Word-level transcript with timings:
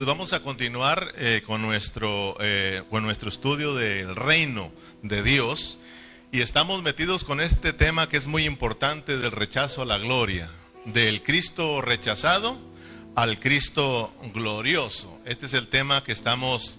Vamos 0.00 0.32
a 0.32 0.42
continuar 0.42 1.12
eh, 1.16 1.42
con, 1.44 1.60
nuestro, 1.60 2.36
eh, 2.38 2.84
con 2.88 3.02
nuestro 3.02 3.28
estudio 3.28 3.74
del 3.74 4.14
reino 4.14 4.70
de 5.02 5.24
Dios 5.24 5.80
y 6.30 6.40
estamos 6.40 6.84
metidos 6.84 7.24
con 7.24 7.40
este 7.40 7.72
tema 7.72 8.08
que 8.08 8.16
es 8.16 8.28
muy 8.28 8.44
importante 8.44 9.18
del 9.18 9.32
rechazo 9.32 9.82
a 9.82 9.86
la 9.86 9.98
gloria, 9.98 10.48
del 10.84 11.24
Cristo 11.24 11.80
rechazado 11.80 12.56
al 13.16 13.40
Cristo 13.40 14.14
glorioso. 14.32 15.20
Este 15.24 15.46
es 15.46 15.54
el 15.54 15.66
tema 15.66 16.04
que 16.04 16.12
estamos 16.12 16.78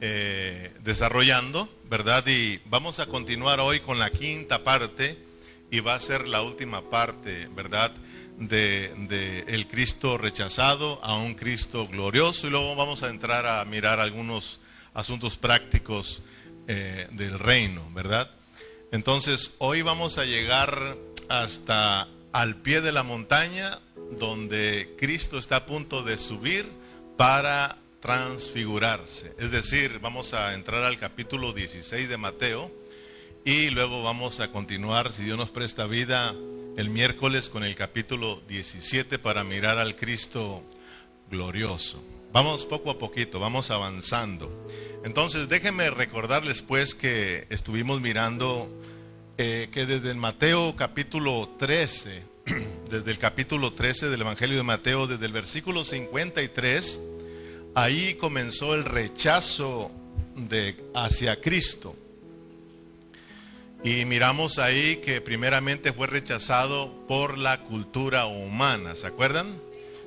eh, 0.00 0.72
desarrollando, 0.82 1.68
¿verdad? 1.90 2.26
Y 2.26 2.62
vamos 2.64 2.98
a 2.98 3.04
continuar 3.04 3.60
hoy 3.60 3.80
con 3.80 3.98
la 3.98 4.08
quinta 4.08 4.64
parte 4.64 5.22
y 5.70 5.80
va 5.80 5.96
a 5.96 6.00
ser 6.00 6.26
la 6.26 6.40
última 6.40 6.88
parte, 6.88 7.46
¿verdad? 7.54 7.92
De, 8.38 9.44
el 9.46 9.66
Cristo 9.66 10.18
rechazado 10.18 10.98
a 11.02 11.16
un 11.16 11.34
Cristo 11.34 11.86
glorioso 11.86 12.46
y 12.46 12.50
luego 12.50 12.74
vamos 12.74 13.02
a 13.02 13.08
entrar 13.08 13.46
a 13.46 13.64
mirar 13.64 14.00
algunos 14.00 14.60
asuntos 14.92 15.36
prácticos 15.36 16.22
eh, 16.66 17.08
del 17.12 17.38
reino, 17.38 17.88
¿verdad? 17.92 18.30
Entonces, 18.92 19.54
hoy 19.58 19.82
vamos 19.82 20.18
a 20.18 20.24
llegar 20.24 20.96
hasta 21.28 22.08
al 22.32 22.56
pie 22.56 22.80
de 22.80 22.92
la 22.92 23.02
montaña 23.02 23.78
donde 24.18 24.94
Cristo 24.98 25.38
está 25.38 25.56
a 25.56 25.66
punto 25.66 26.02
de 26.02 26.18
subir 26.18 26.70
para 27.16 27.76
transfigurarse. 28.00 29.34
Es 29.38 29.50
decir, 29.50 29.98
vamos 30.00 30.34
a 30.34 30.54
entrar 30.54 30.84
al 30.84 30.98
capítulo 30.98 31.52
16 31.52 32.08
de 32.08 32.16
Mateo 32.16 32.70
y 33.44 33.70
luego 33.70 34.02
vamos 34.02 34.40
a 34.40 34.50
continuar, 34.50 35.12
si 35.12 35.22
Dios 35.22 35.38
nos 35.38 35.50
presta 35.50 35.86
vida, 35.86 36.34
el 36.76 36.90
miércoles 36.90 37.48
con 37.48 37.62
el 37.62 37.76
capítulo 37.76 38.42
17 38.48 39.18
para 39.18 39.44
mirar 39.44 39.78
al 39.78 39.94
Cristo 39.94 40.62
glorioso. 41.30 42.02
Vamos 42.32 42.66
poco 42.66 42.90
a 42.90 42.98
poquito, 42.98 43.38
vamos 43.38 43.70
avanzando. 43.70 44.50
Entonces 45.04 45.48
déjenme 45.48 45.90
recordarles 45.90 46.62
pues 46.62 46.96
que 46.96 47.46
estuvimos 47.48 48.00
mirando 48.00 48.68
eh, 49.38 49.68
que 49.70 49.86
desde 49.86 50.10
el 50.10 50.16
Mateo 50.16 50.74
capítulo 50.76 51.54
13, 51.60 52.24
desde 52.90 53.10
el 53.10 53.18
capítulo 53.18 53.72
13 53.72 54.08
del 54.08 54.22
Evangelio 54.22 54.56
de 54.56 54.64
Mateo, 54.64 55.06
desde 55.06 55.26
el 55.26 55.32
versículo 55.32 55.84
53, 55.84 57.00
ahí 57.76 58.14
comenzó 58.14 58.74
el 58.74 58.84
rechazo 58.84 59.92
de, 60.34 60.76
hacia 60.94 61.40
Cristo. 61.40 61.94
Y 63.84 64.06
miramos 64.06 64.58
ahí 64.58 64.96
que 65.04 65.20
primeramente 65.20 65.92
fue 65.92 66.06
rechazado 66.06 66.90
por 67.06 67.36
la 67.36 67.60
cultura 67.60 68.24
humana, 68.24 68.94
¿se 68.94 69.06
acuerdan? 69.06 69.60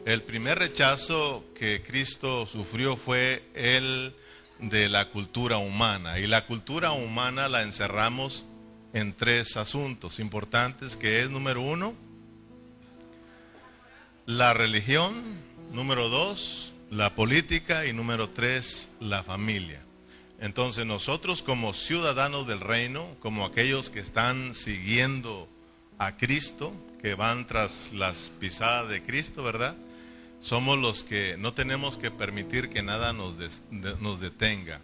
El 0.04 0.24
primer 0.24 0.58
rechazo 0.58 1.46
que 1.54 1.84
Cristo 1.84 2.48
sufrió 2.48 2.98
fue 2.98 3.44
el 3.54 4.16
de 4.58 4.90
la 4.90 5.10
cultura 5.10 5.58
humana. 5.58 6.18
Y 6.18 6.26
la 6.26 6.48
cultura 6.48 6.92
humana 6.92 7.50
la 7.50 7.62
encerramos 7.62 8.46
en 8.94 9.14
tres 9.14 9.58
asuntos 9.58 10.20
importantes, 10.20 10.98
que 10.98 11.22
es 11.22 11.30
número 11.30 11.62
uno, 11.62 11.94
la 14.26 14.56
religión, 14.56 15.40
número 15.72 16.10
dos, 16.10 16.74
la 16.90 17.14
política 17.14 17.86
y 17.86 17.94
número 17.94 18.28
tres, 18.30 18.90
la 19.00 19.22
familia. 19.22 19.84
Entonces 20.40 20.86
nosotros 20.86 21.42
como 21.42 21.74
ciudadanos 21.74 22.48
del 22.48 22.60
reino, 22.60 23.08
como 23.20 23.46
aquellos 23.46 23.90
que 23.90 24.00
están 24.00 24.54
siguiendo 24.54 25.48
a 25.98 26.16
Cristo, 26.18 26.74
que 27.02 27.16
van 27.16 27.48
tras 27.48 27.92
las 27.94 28.32
pisadas 28.40 28.90
de 28.90 29.02
Cristo, 29.02 29.42
¿verdad? 29.44 29.76
Somos 30.40 30.78
los 30.78 31.04
que 31.04 31.36
no 31.38 31.54
tenemos 31.54 31.98
que 31.98 32.12
permitir 32.12 32.70
que 32.70 32.84
nada 32.84 33.14
nos, 33.14 33.36
nos 33.72 34.20
detenga, 34.20 34.82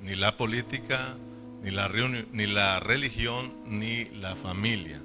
ni 0.00 0.14
la 0.14 0.38
política, 0.38 1.16
ni 1.62 1.70
la, 1.70 1.90
ni 2.32 2.46
la 2.46 2.80
religión, 2.80 3.52
ni 3.66 4.06
la 4.06 4.34
familia. 4.36 5.02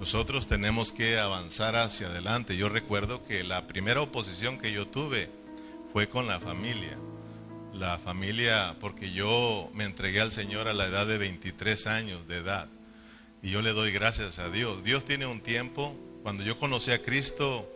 Nosotros 0.00 0.48
tenemos 0.48 0.90
que 0.90 1.18
avanzar 1.18 1.76
hacia 1.76 2.08
adelante. 2.08 2.56
Yo 2.56 2.68
recuerdo 2.68 3.24
que 3.24 3.44
la 3.44 3.68
primera 3.68 4.02
oposición 4.02 4.58
que 4.58 4.72
yo 4.72 4.88
tuve 4.88 5.30
fue 5.92 6.08
con 6.08 6.26
la 6.26 6.40
familia 6.40 6.98
la 7.78 7.98
familia, 7.98 8.76
porque 8.80 9.12
yo 9.12 9.70
me 9.74 9.84
entregué 9.84 10.20
al 10.20 10.32
Señor 10.32 10.68
a 10.68 10.72
la 10.72 10.86
edad 10.86 11.06
de 11.06 11.18
23 11.18 11.86
años 11.86 12.26
de 12.26 12.38
edad. 12.38 12.68
Y 13.42 13.50
yo 13.50 13.62
le 13.62 13.72
doy 13.72 13.92
gracias 13.92 14.38
a 14.38 14.50
Dios. 14.50 14.82
Dios 14.82 15.04
tiene 15.04 15.26
un 15.26 15.40
tiempo, 15.40 15.94
cuando 16.22 16.42
yo 16.42 16.56
conocí 16.56 16.90
a 16.90 17.02
Cristo, 17.02 17.70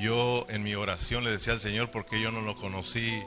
yo 0.00 0.46
en 0.48 0.62
mi 0.62 0.74
oración 0.74 1.24
le 1.24 1.30
decía 1.30 1.52
al 1.52 1.60
Señor, 1.60 1.90
porque 1.90 2.20
yo 2.20 2.32
no 2.32 2.40
lo 2.40 2.56
conocí 2.56 3.22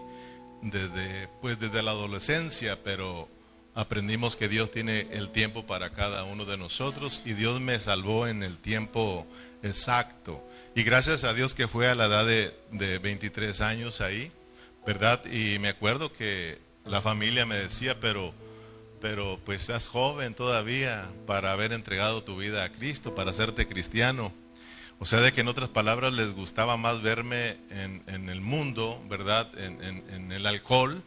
desde, 0.61 1.29
pues 1.41 1.59
desde 1.59 1.83
la 1.83 1.91
adolescencia, 1.91 2.83
pero 2.83 3.29
aprendimos 3.75 4.35
que 4.35 4.49
Dios 4.49 4.71
tiene 4.71 5.07
el 5.11 5.29
tiempo 5.29 5.65
para 5.65 5.91
cada 5.91 6.23
uno 6.23 6.45
de 6.45 6.57
nosotros 6.57 7.21
y 7.25 7.33
Dios 7.33 7.61
me 7.61 7.79
salvó 7.79 8.27
en 8.27 8.41
el 8.41 8.57
tiempo 8.57 9.27
exacto. 9.61 10.43
Y 10.75 10.83
gracias 10.83 11.23
a 11.23 11.33
Dios 11.33 11.53
que 11.53 11.67
fue 11.67 11.87
a 11.87 11.95
la 11.95 12.05
edad 12.05 12.25
de, 12.25 12.57
de 12.71 12.99
23 12.99 13.61
años 13.61 14.01
ahí 14.01 14.31
¿verdad? 14.85 15.25
Y 15.25 15.59
me 15.59 15.69
acuerdo 15.69 16.13
que 16.13 16.59
la 16.85 17.01
familia 17.01 17.45
me 17.45 17.55
decía, 17.55 17.99
pero, 17.99 18.33
pero 19.01 19.39
pues 19.43 19.61
estás 19.61 19.87
joven 19.87 20.35
todavía 20.35 21.09
para 21.25 21.51
haber 21.51 21.73
entregado 21.73 22.23
tu 22.23 22.37
vida 22.37 22.63
a 22.63 22.71
Cristo, 22.71 23.15
para 23.15 23.31
hacerte 23.31 23.67
cristiano. 23.67 24.33
O 24.99 25.05
sea, 25.05 25.19
de 25.19 25.33
que 25.33 25.41
en 25.41 25.47
otras 25.47 25.69
palabras 25.69 26.13
les 26.13 26.33
gustaba 26.33 26.77
más 26.77 27.01
verme 27.01 27.57
en, 27.69 28.29
el 28.29 28.39
mundo, 28.39 29.03
¿verdad? 29.09 29.51
En, 29.57 30.31
el 30.31 30.45
alcohol, 30.45 31.03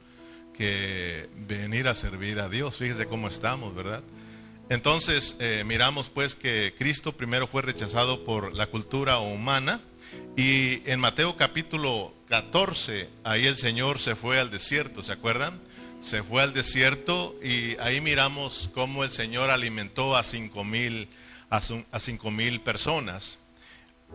que 0.52 1.30
venir 1.34 1.88
a 1.88 1.94
servir 1.94 2.40
a 2.40 2.48
Dios. 2.48 2.76
Fíjese 2.76 3.06
cómo 3.06 3.28
estamos, 3.28 3.74
¿verdad? 3.74 4.02
Entonces, 4.68 5.36
eh, 5.40 5.62
miramos 5.66 6.10
pues 6.10 6.34
que 6.34 6.74
Cristo 6.76 7.16
primero 7.16 7.46
fue 7.46 7.62
rechazado 7.62 8.24
por 8.24 8.52
la 8.52 8.66
cultura 8.66 9.18
humana 9.18 9.80
y 10.36 10.82
en 10.90 11.00
Mateo 11.00 11.36
capítulo 11.36 12.12
14, 12.28 13.08
ahí 13.24 13.46
el 13.46 13.56
Señor 13.56 14.00
se 14.00 14.14
fue 14.14 14.38
al 14.38 14.50
desierto, 14.50 15.02
¿se 15.02 15.12
acuerdan? 15.12 15.58
Se 16.00 16.22
fue 16.22 16.42
al 16.42 16.52
desierto 16.52 17.34
y 17.42 17.76
ahí 17.78 18.00
miramos 18.00 18.70
cómo 18.74 19.02
el 19.02 19.10
Señor 19.10 19.50
alimentó 19.50 20.14
a 20.14 20.22
cinco 20.22 20.62
mil, 20.62 21.08
a 21.48 21.60
cinco 21.98 22.30
mil 22.30 22.60
personas, 22.60 23.38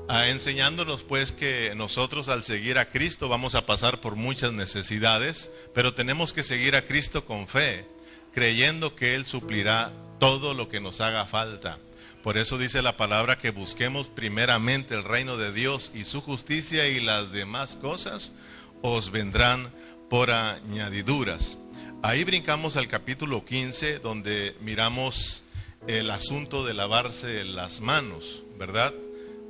ah, 0.07 0.29
enseñándonos 0.29 1.03
pues 1.03 1.31
que 1.31 1.73
nosotros 1.75 2.29
al 2.29 2.43
seguir 2.43 2.77
a 2.77 2.89
Cristo 2.89 3.29
vamos 3.29 3.55
a 3.55 3.65
pasar 3.65 3.99
por 3.99 4.15
muchas 4.15 4.53
necesidades, 4.53 5.51
pero 5.73 5.95
tenemos 5.95 6.33
que 6.33 6.43
seguir 6.43 6.75
a 6.75 6.85
Cristo 6.85 7.25
con 7.25 7.47
fe, 7.47 7.87
creyendo 8.31 8.95
que 8.95 9.15
Él 9.15 9.25
suplirá 9.25 9.91
todo 10.19 10.53
lo 10.53 10.69
que 10.69 10.79
nos 10.79 11.01
haga 11.01 11.25
falta. 11.25 11.79
Por 12.23 12.37
eso 12.37 12.57
dice 12.57 12.81
la 12.81 12.95
palabra 12.95 13.37
que 13.37 13.49
busquemos 13.51 14.07
primeramente 14.07 14.95
el 14.95 15.03
reino 15.03 15.35
de 15.35 15.51
Dios 15.51 15.91
y 15.93 16.05
su 16.05 16.21
justicia 16.21 16.87
y 16.87 17.01
las 17.01 17.33
demás 17.33 17.75
cosas 17.75 18.31
os 18.81 19.11
vendrán 19.11 19.69
por 20.09 20.31
añadiduras. 20.31 21.57
Ahí 22.01 22.23
brincamos 22.23 22.77
al 22.77 22.87
capítulo 22.87 23.43
15 23.43 23.99
donde 23.99 24.55
miramos 24.61 25.43
el 25.85 26.09
asunto 26.11 26.65
de 26.65 26.73
lavarse 26.73 27.43
las 27.43 27.81
manos, 27.81 28.43
¿verdad? 28.57 28.93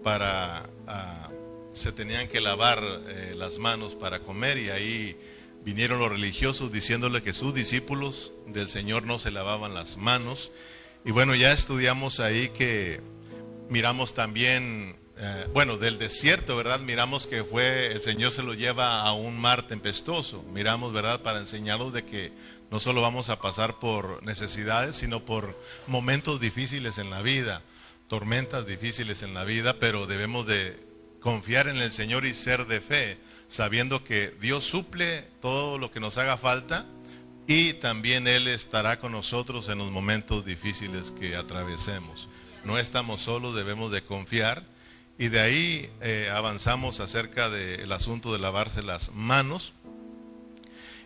Para 0.03 0.67
ah, 0.87 1.29
se 1.73 1.91
tenían 1.91 2.27
que 2.27 2.41
lavar 2.41 2.83
eh, 2.83 3.35
las 3.37 3.59
manos 3.59 3.93
para 3.93 4.21
comer 4.21 4.57
y 4.57 4.71
ahí 4.71 5.15
vinieron 5.63 5.99
los 5.99 6.09
religiosos 6.09 6.71
diciéndole 6.71 7.21
que 7.21 7.33
sus 7.33 7.53
discípulos 7.53 8.31
del 8.47 8.67
Señor 8.67 9.03
no 9.03 9.19
se 9.19 9.29
lavaban 9.29 9.75
las 9.75 9.97
manos 9.97 10.51
y 11.05 11.11
bueno, 11.11 11.35
ya 11.35 11.51
estudiamos 11.51 12.21
ahí 12.21 12.49
que 12.49 13.01
miramos 13.69 14.13
también, 14.13 14.95
eh, 15.17 15.47
bueno, 15.53 15.77
del 15.77 15.99
desierto, 15.99 16.55
¿verdad? 16.55 16.79
Miramos 16.79 17.27
que 17.27 17.43
fue, 17.43 17.91
el 17.91 18.01
Señor 18.01 18.31
se 18.31 18.41
lo 18.41 18.53
lleva 18.53 19.01
a 19.01 19.11
un 19.11 19.37
mar 19.37 19.67
tempestuoso. 19.67 20.43
Miramos, 20.53 20.93
¿verdad? 20.93 21.21
Para 21.21 21.39
enseñarnos 21.39 21.91
de 21.91 22.05
que 22.05 22.31
no 22.71 22.79
solo 22.79 23.01
vamos 23.01 23.29
a 23.29 23.41
pasar 23.41 23.79
por 23.79 24.23
necesidades, 24.23 24.95
sino 24.95 25.25
por 25.25 25.59
momentos 25.87 26.39
difíciles 26.39 26.97
en 26.97 27.09
la 27.09 27.21
vida, 27.21 27.63
tormentas 28.07 28.65
difíciles 28.65 29.23
en 29.23 29.33
la 29.33 29.43
vida, 29.43 29.79
pero 29.79 30.07
debemos 30.07 30.47
de 30.47 30.79
confiar 31.19 31.67
en 31.67 31.77
el 31.77 31.91
Señor 31.91 32.25
y 32.25 32.33
ser 32.33 32.65
de 32.65 32.79
fe, 32.79 33.17
sabiendo 33.49 34.05
que 34.05 34.33
Dios 34.39 34.63
suple 34.63 35.27
todo 35.41 35.77
lo 35.77 35.91
que 35.91 35.99
nos 35.99 36.17
haga 36.17 36.37
falta 36.37 36.85
y 37.47 37.73
también 37.73 38.27
Él 38.27 38.47
estará 38.47 38.99
con 38.99 39.11
nosotros 39.11 39.69
en 39.69 39.77
los 39.79 39.91
momentos 39.91 40.45
difíciles 40.45 41.11
que 41.11 41.35
atravesemos. 41.35 42.29
No 42.63 42.77
estamos 42.77 43.21
solos, 43.21 43.55
debemos 43.55 43.91
de 43.91 44.03
confiar 44.03 44.63
y 45.17 45.27
de 45.27 45.39
ahí 45.39 45.89
eh, 46.01 46.29
avanzamos 46.33 46.99
acerca 46.99 47.49
del 47.49 47.91
asunto 47.91 48.31
de 48.33 48.39
lavarse 48.39 48.81
las 48.81 49.11
manos 49.13 49.73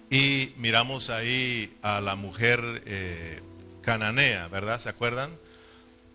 y 0.10 0.54
miramos 0.58 1.10
ahí 1.10 1.76
a 1.82 2.00
la 2.00 2.16
mujer 2.16 2.84
eh, 2.86 3.42
cananea, 3.82 4.48
¿verdad? 4.48 4.80
¿Se 4.80 4.90
acuerdan? 4.90 5.32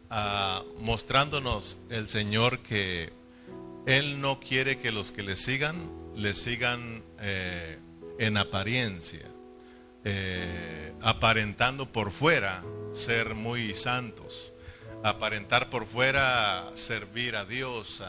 Ah, 0.08 0.62
mostrándonos 0.80 1.78
el 1.90 2.08
Señor 2.08 2.60
que 2.60 3.12
Él 3.86 4.20
no 4.20 4.40
quiere 4.40 4.78
que 4.78 4.92
los 4.92 5.10
que 5.10 5.22
le 5.22 5.36
sigan, 5.36 5.90
le 6.14 6.34
sigan 6.34 7.02
eh, 7.20 7.78
en 8.18 8.36
apariencia, 8.36 9.26
eh, 10.04 10.92
aparentando 11.00 11.90
por 11.92 12.10
fuera 12.10 12.62
ser 12.92 13.34
muy 13.34 13.74
santos, 13.74 14.52
aparentar 15.02 15.70
por 15.70 15.86
fuera 15.86 16.70
servir 16.74 17.36
a 17.36 17.44
Dios, 17.44 18.02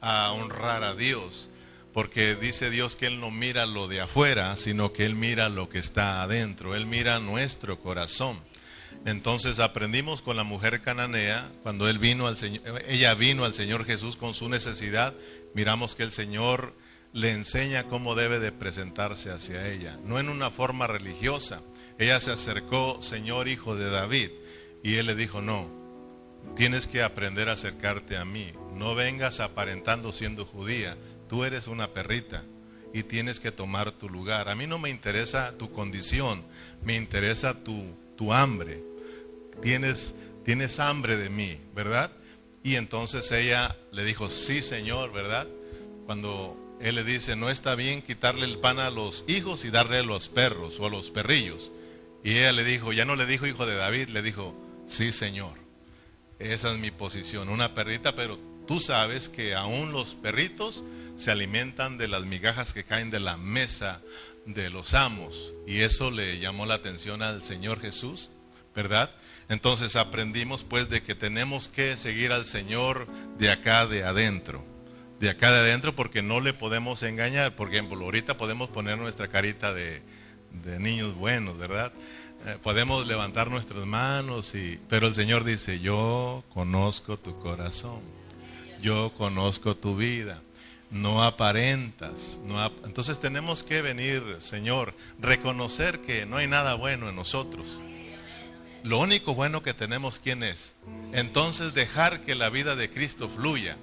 a 0.00 0.32
honrar 0.32 0.84
a 0.84 0.94
Dios, 0.94 1.50
porque 1.92 2.34
dice 2.34 2.68
Dios 2.68 2.94
que 2.94 3.06
Él 3.06 3.20
no 3.20 3.30
mira 3.30 3.64
lo 3.64 3.88
de 3.88 4.02
afuera, 4.02 4.54
sino 4.56 4.92
que 4.92 5.06
Él 5.06 5.14
mira 5.14 5.48
lo 5.48 5.68
que 5.68 5.78
está 5.78 6.22
adentro, 6.22 6.74
Él 6.74 6.86
mira 6.86 7.20
nuestro 7.20 7.80
corazón. 7.80 8.38
Entonces 9.06 9.60
aprendimos 9.60 10.20
con 10.20 10.36
la 10.36 10.42
mujer 10.42 10.82
cananea, 10.82 11.48
cuando 11.62 11.88
él 11.88 11.98
vino 11.98 12.26
al 12.26 12.36
Señor, 12.36 12.82
ella 12.88 13.14
vino 13.14 13.44
al 13.44 13.54
Señor 13.54 13.84
Jesús 13.84 14.16
con 14.16 14.34
su 14.34 14.48
necesidad, 14.48 15.14
miramos 15.54 15.94
que 15.94 16.02
el 16.02 16.10
Señor 16.10 16.74
le 17.12 17.32
enseña 17.32 17.84
cómo 17.84 18.14
debe 18.14 18.38
de 18.38 18.52
presentarse 18.52 19.30
hacia 19.30 19.68
ella, 19.68 19.98
no 20.04 20.18
en 20.18 20.28
una 20.28 20.50
forma 20.50 20.86
religiosa. 20.86 21.62
Ella 21.98 22.20
se 22.20 22.32
acercó, 22.32 23.00
Señor 23.00 23.48
Hijo 23.48 23.76
de 23.76 23.90
David, 23.90 24.30
y 24.82 24.96
él 24.96 25.06
le 25.06 25.14
dijo, 25.14 25.40
no, 25.40 25.68
tienes 26.54 26.86
que 26.86 27.02
aprender 27.02 27.48
a 27.48 27.52
acercarte 27.52 28.16
a 28.16 28.24
mí, 28.24 28.52
no 28.74 28.94
vengas 28.94 29.40
aparentando 29.40 30.12
siendo 30.12 30.44
judía, 30.44 30.96
Tú 31.28 31.44
eres 31.44 31.66
una 31.66 31.88
perrita 31.92 32.44
y 32.92 33.02
tienes 33.02 33.40
que 33.40 33.50
tomar 33.50 33.92
tu 33.92 34.08
lugar. 34.08 34.48
A 34.48 34.54
mí 34.54 34.66
no 34.66 34.78
me 34.78 34.90
interesa 34.90 35.56
tu 35.58 35.72
condición, 35.72 36.44
me 36.82 36.94
interesa 36.94 37.62
tu, 37.64 37.84
tu 38.16 38.32
hambre. 38.32 38.82
Tienes, 39.60 40.14
tienes 40.44 40.78
hambre 40.78 41.16
de 41.16 41.28
mí, 41.28 41.58
¿verdad? 41.74 42.12
Y 42.62 42.76
entonces 42.76 43.30
ella 43.32 43.76
le 43.90 44.04
dijo, 44.04 44.30
sí, 44.30 44.62
Señor, 44.62 45.12
¿verdad? 45.12 45.48
Cuando 46.06 46.56
él 46.80 46.94
le 46.94 47.04
dice, 47.04 47.36
no 47.36 47.50
está 47.50 47.74
bien 47.74 48.02
quitarle 48.02 48.44
el 48.44 48.58
pan 48.58 48.78
a 48.78 48.90
los 48.90 49.24
hijos 49.28 49.64
y 49.64 49.70
darle 49.70 49.98
a 49.98 50.02
los 50.02 50.28
perros 50.28 50.78
o 50.78 50.86
a 50.86 50.90
los 50.90 51.10
perrillos. 51.10 51.72
Y 52.22 52.38
ella 52.38 52.52
le 52.52 52.64
dijo, 52.64 52.92
ya 52.92 53.04
no 53.04 53.16
le 53.16 53.26
dijo 53.26 53.46
hijo 53.46 53.66
de 53.66 53.76
David, 53.76 54.08
le 54.08 54.22
dijo, 54.22 54.54
sí, 54.86 55.12
Señor. 55.12 55.54
Esa 56.38 56.72
es 56.72 56.78
mi 56.78 56.90
posición, 56.90 57.48
una 57.48 57.72
perrita, 57.72 58.14
pero 58.14 58.36
tú 58.66 58.80
sabes 58.80 59.28
que 59.28 59.54
aún 59.54 59.92
los 59.92 60.14
perritos 60.14 60.84
se 61.16 61.30
alimentan 61.30 61.96
de 61.96 62.08
las 62.08 62.24
migajas 62.24 62.74
que 62.74 62.84
caen 62.84 63.10
de 63.10 63.20
la 63.20 63.38
mesa 63.38 64.02
de 64.44 64.68
los 64.68 64.92
amos. 64.92 65.54
Y 65.66 65.80
eso 65.80 66.10
le 66.10 66.38
llamó 66.38 66.66
la 66.66 66.74
atención 66.74 67.22
al 67.22 67.42
Señor 67.42 67.80
Jesús, 67.80 68.30
¿verdad? 68.74 69.10
Entonces 69.48 69.96
aprendimos 69.96 70.62
pues 70.62 70.90
de 70.90 71.02
que 71.02 71.14
tenemos 71.14 71.68
que 71.68 71.96
seguir 71.96 72.32
al 72.32 72.44
Señor 72.44 73.06
de 73.38 73.50
acá 73.50 73.86
de 73.86 74.04
adentro. 74.04 74.75
De 75.20 75.30
acá 75.30 75.50
de 75.50 75.60
adentro 75.60 75.94
porque 75.94 76.22
no 76.22 76.40
le 76.40 76.52
podemos 76.52 77.02
engañar. 77.02 77.56
Por 77.56 77.68
ejemplo, 77.70 78.04
ahorita 78.04 78.36
podemos 78.36 78.68
poner 78.68 78.98
nuestra 78.98 79.28
carita 79.28 79.72
de, 79.72 80.02
niños 80.78 81.14
buenos, 81.14 81.56
¿verdad? 81.58 81.92
Eh, 82.46 82.58
podemos 82.62 83.06
levantar 83.06 83.50
nuestras 83.50 83.86
manos, 83.86 84.54
y, 84.54 84.78
pero 84.88 85.06
el 85.06 85.14
Señor 85.14 85.44
dice, 85.44 85.80
yo 85.80 86.44
conozco 86.52 87.18
tu 87.18 87.38
corazón, 87.40 88.00
yo 88.80 89.12
conozco 89.16 89.76
tu 89.76 89.96
vida 89.96 90.40
no 90.90 91.22
aparentas. 91.22 92.38
No 92.44 92.64
Entonces 92.84 93.18
tenemos 93.18 93.62
que 93.62 93.82
venir, 93.82 94.36
Señor, 94.38 94.94
reconocer 95.18 96.00
que 96.00 96.26
no 96.26 96.36
hay 96.36 96.46
nada 96.46 96.74
bueno 96.74 97.08
en 97.08 97.16
nosotros. 97.16 97.80
Lo 98.82 98.98
único 98.98 99.34
bueno 99.34 99.62
que 99.62 99.74
tenemos, 99.74 100.18
¿quién 100.18 100.42
es? 100.42 100.76
Entonces 101.12 101.74
dejar 101.74 102.20
que 102.20 102.34
la 102.34 102.50
vida 102.50 102.76
de 102.76 102.90
Cristo 102.90 103.28
fluya. 103.28 103.76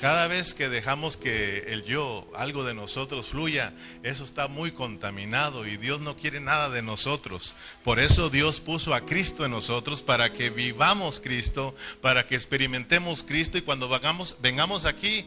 Cada 0.00 0.28
vez 0.28 0.52
que 0.52 0.68
dejamos 0.68 1.16
que 1.16 1.64
el 1.68 1.82
yo, 1.84 2.30
algo 2.36 2.64
de 2.64 2.74
nosotros 2.74 3.28
fluya, 3.28 3.72
eso 4.02 4.24
está 4.24 4.46
muy 4.46 4.72
contaminado 4.72 5.66
y 5.66 5.78
Dios 5.78 6.00
no 6.00 6.16
quiere 6.16 6.38
nada 6.38 6.68
de 6.68 6.82
nosotros. 6.82 7.56
Por 7.82 7.98
eso 7.98 8.28
Dios 8.28 8.60
puso 8.60 8.94
a 8.94 9.06
Cristo 9.06 9.46
en 9.46 9.52
nosotros 9.52 10.02
para 10.02 10.32
que 10.34 10.50
vivamos 10.50 11.20
Cristo, 11.20 11.74
para 12.02 12.26
que 12.26 12.34
experimentemos 12.34 13.22
Cristo 13.22 13.56
y 13.56 13.62
cuando 13.62 13.88
vengamos, 13.88 14.84
aquí 14.84 15.26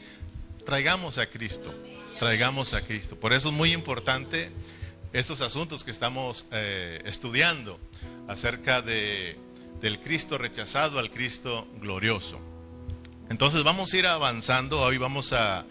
traigamos 0.66 1.18
a 1.18 1.27
Cristo, 1.27 1.74
traigamos 2.19 2.75
a 2.75 2.81
Cristo. 2.81 3.19
Por 3.19 3.33
eso 3.33 3.50
es 3.50 3.56
muy 3.56 3.74
importante 3.74 4.51
estos 5.13 5.42
asuntos 5.42 5.83
que 5.83 5.89
estamos 5.89 6.45
eh, 6.51 7.01
estudiando 7.06 7.80
acerca 8.27 8.83
de, 8.83 9.36
del 9.81 10.00
Cristo 10.00 10.38
rechazado 10.38 11.00
al 11.00 11.10
Cristo 11.10 11.68
glorioso. 11.81 12.49
Entonces 13.29 13.63
vamos 13.63 13.93
a 13.93 13.97
ir 13.97 14.07
avanzando, 14.07 14.79
hoy 14.81 14.97
vamos 14.97 15.33
a, 15.33 15.65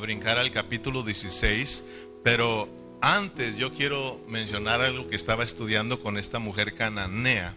brincar 0.00 0.38
al 0.38 0.50
capítulo 0.50 1.02
16, 1.02 1.84
pero 2.24 2.68
antes 3.02 3.56
yo 3.58 3.74
quiero 3.74 4.18
mencionar 4.26 4.80
algo 4.80 5.10
que 5.10 5.16
estaba 5.16 5.44
estudiando 5.44 6.00
con 6.00 6.16
esta 6.16 6.38
mujer 6.38 6.74
cananea. 6.74 7.54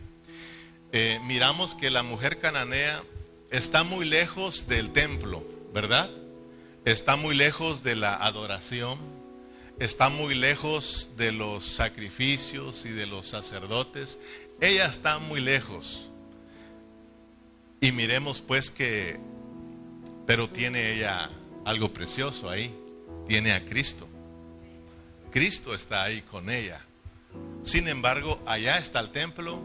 Eh, 0.91 1.19
miramos 1.25 1.75
que 1.75 1.89
la 1.89 2.03
mujer 2.03 2.39
cananea 2.39 3.01
está 3.51 3.83
muy 3.83 4.05
lejos 4.05 4.67
del 4.67 4.91
templo, 4.91 5.45
¿verdad? 5.73 6.09
está 6.85 7.15
muy 7.15 7.35
lejos 7.35 7.83
de 7.83 7.95
la 7.95 8.13
adoración, 8.13 8.99
está 9.79 10.09
muy 10.09 10.35
lejos 10.35 11.09
de 11.17 11.31
los 11.31 11.65
sacrificios 11.65 12.85
y 12.85 12.89
de 12.89 13.07
los 13.07 13.27
sacerdotes. 13.27 14.19
Ella 14.61 14.85
está 14.85 15.17
muy 15.19 15.41
lejos. 15.41 16.11
Y 17.81 17.91
miremos 17.91 18.39
pues 18.39 18.69
que, 18.69 19.19
pero 20.25 20.49
tiene 20.49 20.93
ella 20.93 21.29
algo 21.65 21.93
precioso 21.93 22.49
ahí, 22.49 22.73
tiene 23.27 23.53
a 23.53 23.65
Cristo. 23.65 24.07
Cristo 25.31 25.73
está 25.73 26.03
ahí 26.03 26.21
con 26.21 26.49
ella. 26.49 26.81
Sin 27.63 27.87
embargo, 27.87 28.41
allá 28.45 28.77
está 28.77 28.99
el 28.99 29.09
templo, 29.09 29.59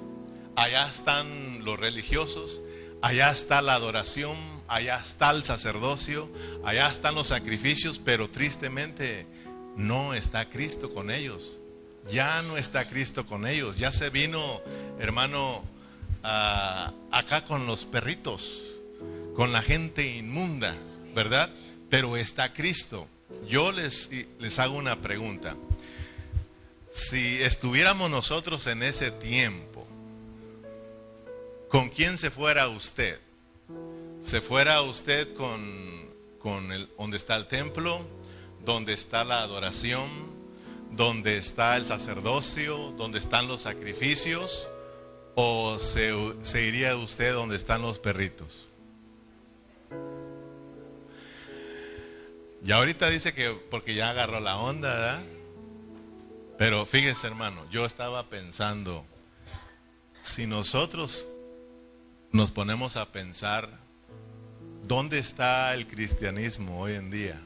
allá 0.56 0.88
están 0.88 1.64
los 1.64 1.78
religiosos, 1.78 2.62
allá 3.02 3.30
está 3.30 3.62
la 3.62 3.74
adoración, 3.74 4.36
allá 4.68 4.98
está 4.98 5.30
el 5.30 5.44
sacerdocio, 5.44 6.30
allá 6.64 6.88
están 6.88 7.14
los 7.14 7.28
sacrificios, 7.28 7.98
pero 7.98 8.28
tristemente 8.28 9.26
no 9.76 10.14
está 10.14 10.48
Cristo 10.48 10.90
con 10.90 11.10
ellos. 11.10 11.58
Ya 12.10 12.42
no 12.42 12.56
está 12.56 12.88
Cristo 12.88 13.26
con 13.26 13.46
ellos. 13.46 13.76
Ya 13.76 13.92
se 13.92 14.10
vino, 14.10 14.62
hermano, 14.98 15.62
acá 16.22 17.44
con 17.46 17.66
los 17.66 17.84
perritos, 17.84 18.69
con 19.34 19.52
la 19.52 19.62
gente 19.62 20.16
inmunda, 20.16 20.76
¿verdad? 21.14 21.50
Pero 21.88 22.16
está 22.16 22.52
Cristo. 22.52 23.08
Yo 23.48 23.72
les, 23.72 24.10
les 24.38 24.58
hago 24.58 24.76
una 24.76 25.00
pregunta. 25.00 25.56
Si 26.92 27.40
estuviéramos 27.42 28.10
nosotros 28.10 28.66
en 28.66 28.82
ese 28.82 29.10
tiempo, 29.10 29.87
¿con 31.68 31.88
quién 31.88 32.18
se 32.18 32.30
fuera 32.30 32.68
usted? 32.68 33.20
se 34.22 34.40
fuera 34.40 34.82
usted 34.82 35.34
con, 35.34 36.72
el, 36.72 36.88
donde 36.99 37.16
está 37.16 37.37
el 37.37 37.46
templo, 37.46 38.06
donde 38.64 38.92
está 38.92 39.25
la 39.25 39.42
adoración, 39.42 40.08
donde 40.92 41.38
está 41.38 41.76
el 41.76 41.87
sacerdocio, 41.87 42.92
donde 42.96 43.18
están 43.18 43.49
los 43.49 43.62
sacrificios, 43.62 44.68
o 45.34 45.78
se, 45.78 46.12
se 46.42 46.62
iría 46.62 46.96
usted 46.96 47.32
donde 47.32 47.56
están 47.56 47.82
los 47.82 47.99
perritos. 47.99 48.66
Y 52.62 52.73
ahorita 52.73 53.09
dice 53.09 53.33
que 53.33 53.50
porque 53.71 53.95
ya 53.95 54.11
agarró 54.11 54.40
la 54.40 54.59
onda, 54.59 54.88
¿verdad? 54.88 55.23
Pero 56.59 56.87
fíjese 56.87 57.26
hermano, 57.26 57.67
yo 57.71 57.87
estaba 57.87 58.29
pensando, 58.29 59.07
si 60.21 60.47
nosotros 60.47 61.26
nos 62.33 62.50
ponemos 62.50 62.97
a 62.97 63.11
pensar 63.11 63.81
¿Dónde 64.90 65.21
está 65.21 65.73
el 65.75 65.87
cristianismo 65.87 66.81
hoy 66.81 66.95
en 66.95 67.12
día? 67.12 67.40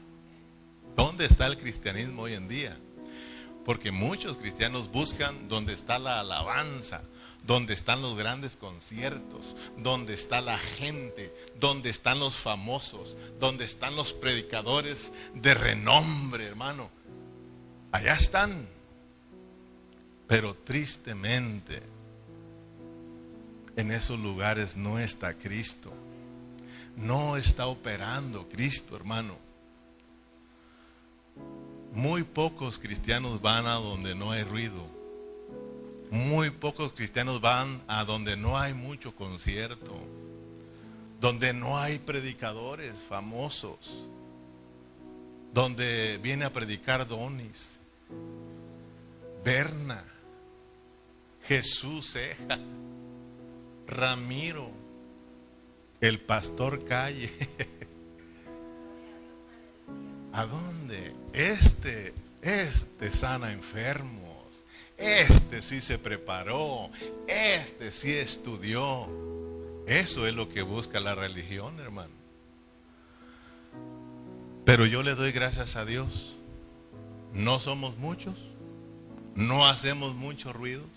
¿Dónde 0.95 1.25
está 1.25 1.45
el 1.45 1.59
cristianismo 1.59 2.23
hoy 2.23 2.33
en 2.33 2.47
día? 2.47 2.75
Porque 3.63 3.91
muchos 3.91 4.37
cristianos 4.37 4.89
buscan 4.89 5.47
dónde 5.47 5.73
está 5.73 5.99
la 5.99 6.21
alabanza, 6.21 7.03
dónde 7.45 7.73
están 7.73 8.01
los 8.01 8.17
grandes 8.17 8.55
conciertos, 8.55 9.55
dónde 9.77 10.13
está 10.13 10.41
la 10.41 10.57
gente, 10.57 11.33
dónde 11.59 11.89
están 11.89 12.19
los 12.19 12.35
famosos, 12.35 13.17
dónde 13.39 13.65
están 13.65 13.95
los 13.95 14.13
predicadores 14.13 15.11
de 15.33 15.53
renombre, 15.53 16.45
hermano. 16.45 16.89
Allá 17.91 18.13
están. 18.13 18.67
Pero 20.27 20.55
tristemente, 20.55 21.81
en 23.75 23.91
esos 23.91 24.19
lugares 24.19 24.75
no 24.75 24.99
está 24.99 25.35
Cristo 25.35 25.93
no 26.95 27.35
está 27.37 27.67
operando 27.67 28.47
Cristo, 28.47 28.95
hermano. 28.95 29.37
Muy 31.93 32.23
pocos 32.23 32.79
cristianos 32.79 33.41
van 33.41 33.65
a 33.67 33.75
donde 33.75 34.15
no 34.15 34.31
hay 34.31 34.43
ruido. 34.43 34.94
Muy 36.11 36.49
pocos 36.49 36.93
cristianos 36.93 37.41
van 37.41 37.81
a 37.87 38.05
donde 38.05 38.37
no 38.37 38.57
hay 38.57 38.73
mucho 38.73 39.15
concierto. 39.15 39.93
Donde 41.19 41.53
no 41.53 41.77
hay 41.77 41.99
predicadores 41.99 42.93
famosos. 43.09 44.07
Donde 45.53 46.19
viene 46.21 46.45
a 46.45 46.53
predicar 46.53 47.07
Donis. 47.07 47.79
Berna, 49.43 50.03
Jesús 51.47 52.15
Eja, 52.15 52.57
Ramiro, 53.87 54.71
el 56.01 56.19
pastor 56.19 56.83
Calle. 56.83 57.31
¿A 60.33 60.45
dónde? 60.47 61.13
Este, 61.31 62.13
este 62.41 63.11
sana 63.11 63.51
enfermos. 63.53 64.24
Este 64.97 65.61
sí 65.61 65.81
se 65.81 65.97
preparó. 65.97 66.89
Este 67.27 67.91
sí 67.91 68.13
estudió. 68.13 69.07
Eso 69.87 70.27
es 70.27 70.33
lo 70.33 70.49
que 70.49 70.61
busca 70.61 70.99
la 70.99 71.15
religión, 71.15 71.79
hermano. 71.79 72.13
Pero 74.65 74.85
yo 74.85 75.03
le 75.03 75.15
doy 75.15 75.31
gracias 75.31 75.75
a 75.75 75.85
Dios. 75.85 76.39
No 77.33 77.59
somos 77.59 77.97
muchos. 77.97 78.35
No 79.35 79.65
hacemos 79.67 80.15
muchos 80.15 80.55
ruidos. 80.55 80.87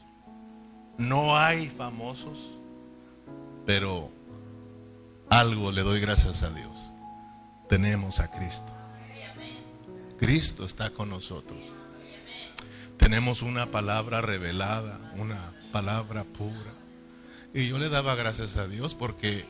No 0.97 1.37
hay 1.37 1.69
famosos. 1.69 2.53
Pero 3.67 4.11
algo 5.29 5.71
le 5.73 5.83
doy 5.83 6.01
gracias 6.01 6.43
a 6.43 6.51
Dios. 6.51 6.77
Tenemos 7.69 8.21
a 8.21 8.31
Cristo. 8.31 8.73
Cristo 10.19 10.65
está 10.65 10.91
con 10.91 11.11
nosotros. 11.11 11.59
Tenemos 13.09 13.41
una 13.41 13.71
palabra 13.71 14.21
revelada, 14.21 15.01
una 15.17 15.55
palabra 15.73 16.25
pura. 16.25 16.75
Y 17.55 17.67
yo 17.67 17.79
le 17.79 17.89
daba 17.89 18.15
gracias 18.17 18.59
a 18.59 18.69
Dios 18.69 18.95
porque 18.95 19.47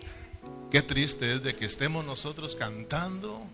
qué 0.70 0.80
triste 0.80 1.32
es 1.32 1.42
de 1.42 1.56
que 1.56 1.64
estemos 1.64 2.06
nosotros 2.06 2.54
cantando, 2.54 3.44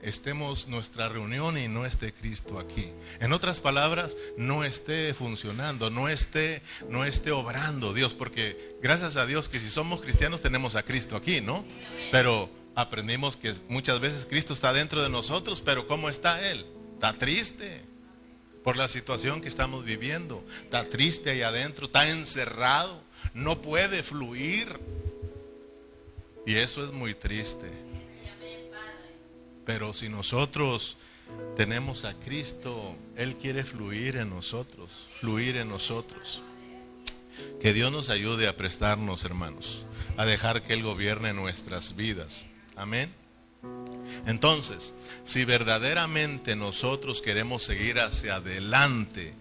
estemos 0.00 0.68
nuestra 0.68 1.10
reunión 1.10 1.58
y 1.58 1.68
no 1.68 1.84
esté 1.84 2.14
Cristo 2.14 2.58
aquí. 2.58 2.88
En 3.20 3.34
otras 3.34 3.60
palabras, 3.60 4.16
no 4.38 4.64
esté 4.64 5.12
funcionando, 5.12 5.90
no 5.90 6.08
esté, 6.08 6.62
no 6.88 7.04
esté 7.04 7.30
obrando 7.30 7.92
Dios, 7.92 8.14
porque 8.14 8.78
gracias 8.80 9.16
a 9.16 9.26
Dios 9.26 9.50
que 9.50 9.60
si 9.60 9.68
somos 9.68 10.00
cristianos 10.00 10.40
tenemos 10.40 10.76
a 10.76 10.82
Cristo 10.82 11.14
aquí, 11.14 11.42
¿no? 11.42 11.62
Pero 12.10 12.48
aprendimos 12.74 13.36
que 13.36 13.52
muchas 13.68 14.00
veces 14.00 14.24
Cristo 14.24 14.54
está 14.54 14.72
dentro 14.72 15.02
de 15.02 15.10
nosotros, 15.10 15.60
pero 15.60 15.86
¿cómo 15.86 16.08
está 16.08 16.40
Él? 16.50 16.64
Está 16.94 17.12
triste 17.12 17.91
por 18.62 18.76
la 18.76 18.88
situación 18.88 19.40
que 19.40 19.48
estamos 19.48 19.84
viviendo. 19.84 20.44
Está 20.64 20.88
triste 20.88 21.30
ahí 21.30 21.42
adentro, 21.42 21.86
está 21.86 22.08
encerrado, 22.08 23.02
no 23.34 23.60
puede 23.60 24.02
fluir. 24.02 24.78
Y 26.46 26.56
eso 26.56 26.84
es 26.84 26.92
muy 26.92 27.14
triste. 27.14 27.70
Pero 29.64 29.92
si 29.92 30.08
nosotros 30.08 30.96
tenemos 31.56 32.04
a 32.04 32.14
Cristo, 32.14 32.96
Él 33.16 33.36
quiere 33.36 33.64
fluir 33.64 34.16
en 34.16 34.30
nosotros, 34.30 35.08
fluir 35.20 35.56
en 35.56 35.68
nosotros. 35.68 36.42
Que 37.60 37.72
Dios 37.72 37.92
nos 37.92 38.10
ayude 38.10 38.48
a 38.48 38.56
prestarnos, 38.56 39.24
hermanos, 39.24 39.86
a 40.16 40.24
dejar 40.24 40.62
que 40.62 40.74
Él 40.74 40.82
gobierne 40.82 41.32
nuestras 41.32 41.96
vidas. 41.96 42.44
Amén. 42.76 43.21
Entonces, 44.26 44.94
si 45.24 45.44
verdaderamente 45.44 46.56
nosotros 46.56 47.22
queremos 47.22 47.62
seguir 47.62 48.00
hacia 48.00 48.36
adelante, 48.36 49.34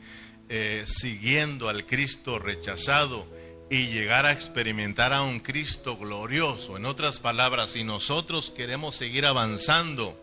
eh, 0.50 0.84
siguiendo 0.86 1.70
al 1.70 1.86
Cristo 1.86 2.40
rechazado 2.40 3.26
y 3.70 3.88
llegar 3.88 4.26
a 4.26 4.32
experimentar 4.32 5.14
a 5.14 5.22
un 5.22 5.40
Cristo 5.40 5.98
glorioso, 5.98 6.78
en 6.78 6.86
otras 6.86 7.20
palabras, 7.20 7.72
si 7.72 7.84
nosotros 7.84 8.52
queremos 8.52 8.96
seguir 8.96 9.26
avanzando 9.26 10.20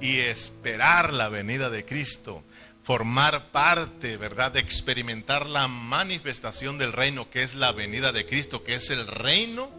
y 0.00 0.18
esperar 0.18 1.12
la 1.12 1.28
venida 1.28 1.70
de 1.70 1.84
Cristo, 1.84 2.42
formar 2.82 3.52
parte, 3.52 4.16
¿verdad?, 4.16 4.52
de 4.52 4.60
experimentar 4.60 5.46
la 5.46 5.68
manifestación 5.68 6.78
del 6.78 6.92
reino, 6.92 7.30
que 7.30 7.42
es 7.42 7.54
la 7.54 7.70
venida 7.70 8.10
de 8.10 8.26
Cristo, 8.26 8.64
que 8.64 8.74
es 8.74 8.90
el 8.90 9.06
reino 9.06 9.70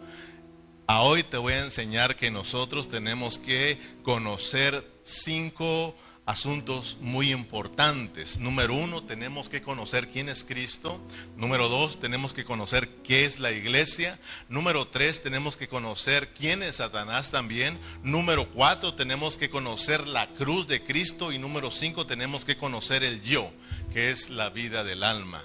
a 0.86 1.02
hoy 1.02 1.22
te 1.22 1.36
voy 1.36 1.54
a 1.54 1.64
enseñar 1.64 2.16
que 2.16 2.30
nosotros 2.30 2.88
tenemos 2.88 3.38
que 3.38 3.78
conocer 4.02 4.84
cinco 5.02 5.96
asuntos 6.26 6.98
muy 7.00 7.32
importantes. 7.32 8.38
Número 8.38 8.74
uno, 8.74 9.02
tenemos 9.02 9.48
que 9.48 9.62
conocer 9.62 10.08
quién 10.08 10.28
es 10.28 10.44
Cristo. 10.44 11.00
Número 11.36 11.68
dos, 11.68 12.00
tenemos 12.00 12.32
que 12.32 12.44
conocer 12.44 12.88
qué 13.02 13.24
es 13.24 13.40
la 13.40 13.50
iglesia. 13.50 14.18
Número 14.48 14.86
tres, 14.86 15.22
tenemos 15.22 15.56
que 15.56 15.68
conocer 15.68 16.28
quién 16.28 16.62
es 16.62 16.76
Satanás 16.76 17.30
también. 17.30 17.78
Número 18.02 18.48
cuatro, 18.50 18.94
tenemos 18.94 19.36
que 19.36 19.50
conocer 19.50 20.06
la 20.06 20.28
cruz 20.34 20.66
de 20.66 20.82
Cristo. 20.82 21.32
Y 21.32 21.38
número 21.38 21.70
cinco, 21.70 22.06
tenemos 22.06 22.44
que 22.44 22.56
conocer 22.56 23.04
el 23.04 23.22
yo, 23.22 23.50
que 23.92 24.10
es 24.10 24.30
la 24.30 24.50
vida 24.50 24.84
del 24.84 25.02
alma. 25.02 25.44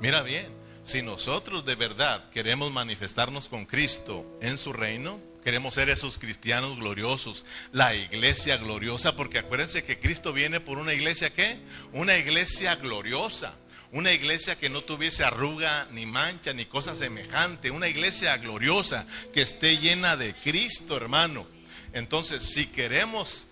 Mira 0.00 0.22
bien, 0.22 0.48
si 0.86 1.02
nosotros 1.02 1.64
de 1.64 1.74
verdad 1.74 2.30
queremos 2.30 2.72
manifestarnos 2.72 3.48
con 3.48 3.66
Cristo 3.66 4.24
en 4.40 4.56
su 4.56 4.72
reino, 4.72 5.18
queremos 5.42 5.74
ser 5.74 5.90
esos 5.90 6.16
cristianos 6.16 6.76
gloriosos, 6.76 7.44
la 7.72 7.92
iglesia 7.96 8.56
gloriosa, 8.56 9.16
porque 9.16 9.40
acuérdense 9.40 9.82
que 9.82 9.98
Cristo 9.98 10.32
viene 10.32 10.60
por 10.60 10.78
una 10.78 10.94
iglesia 10.94 11.30
¿qué? 11.30 11.56
Una 11.92 12.16
iglesia 12.16 12.76
gloriosa, 12.76 13.54
una 13.90 14.12
iglesia 14.12 14.56
que 14.56 14.68
no 14.68 14.82
tuviese 14.82 15.24
arruga 15.24 15.88
ni 15.90 16.06
mancha 16.06 16.52
ni 16.52 16.66
cosa 16.66 16.94
semejante, 16.94 17.72
una 17.72 17.88
iglesia 17.88 18.36
gloriosa 18.36 19.08
que 19.34 19.42
esté 19.42 19.78
llena 19.78 20.16
de 20.16 20.36
Cristo, 20.36 20.96
hermano. 20.96 21.48
Entonces, 21.94 22.44
si 22.44 22.66
queremos 22.66 23.48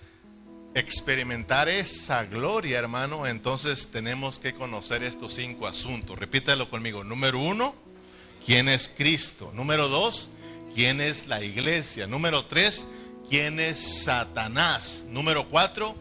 experimentar 0.75 1.69
esa 1.69 2.25
gloria, 2.25 2.79
hermano, 2.79 3.27
entonces 3.27 3.89
tenemos 3.93 4.39
que 4.39 4.55
conocer 4.55 5.03
estos 5.05 5.35
cinco 5.35 5.67
asuntos. 5.67 6.19
Repítalo 6.19 6.69
conmigo. 6.69 7.05
Número 7.05 7.39
uno, 7.39 7.75
¿quién 8.45 8.69
es 8.69 8.89
Cristo? 8.89 9.53
Número 9.55 9.89
dos, 9.89 10.31
¿quién 10.75 11.01
es 11.01 11.29
la 11.29 11.43
iglesia? 11.43 12.07
Número 12.09 12.47
tres, 12.47 12.89
¿quién 13.31 13.61
es 13.61 14.03
Satanás? 14.03 15.07
Número 15.09 15.49
cuatro, 15.49 15.95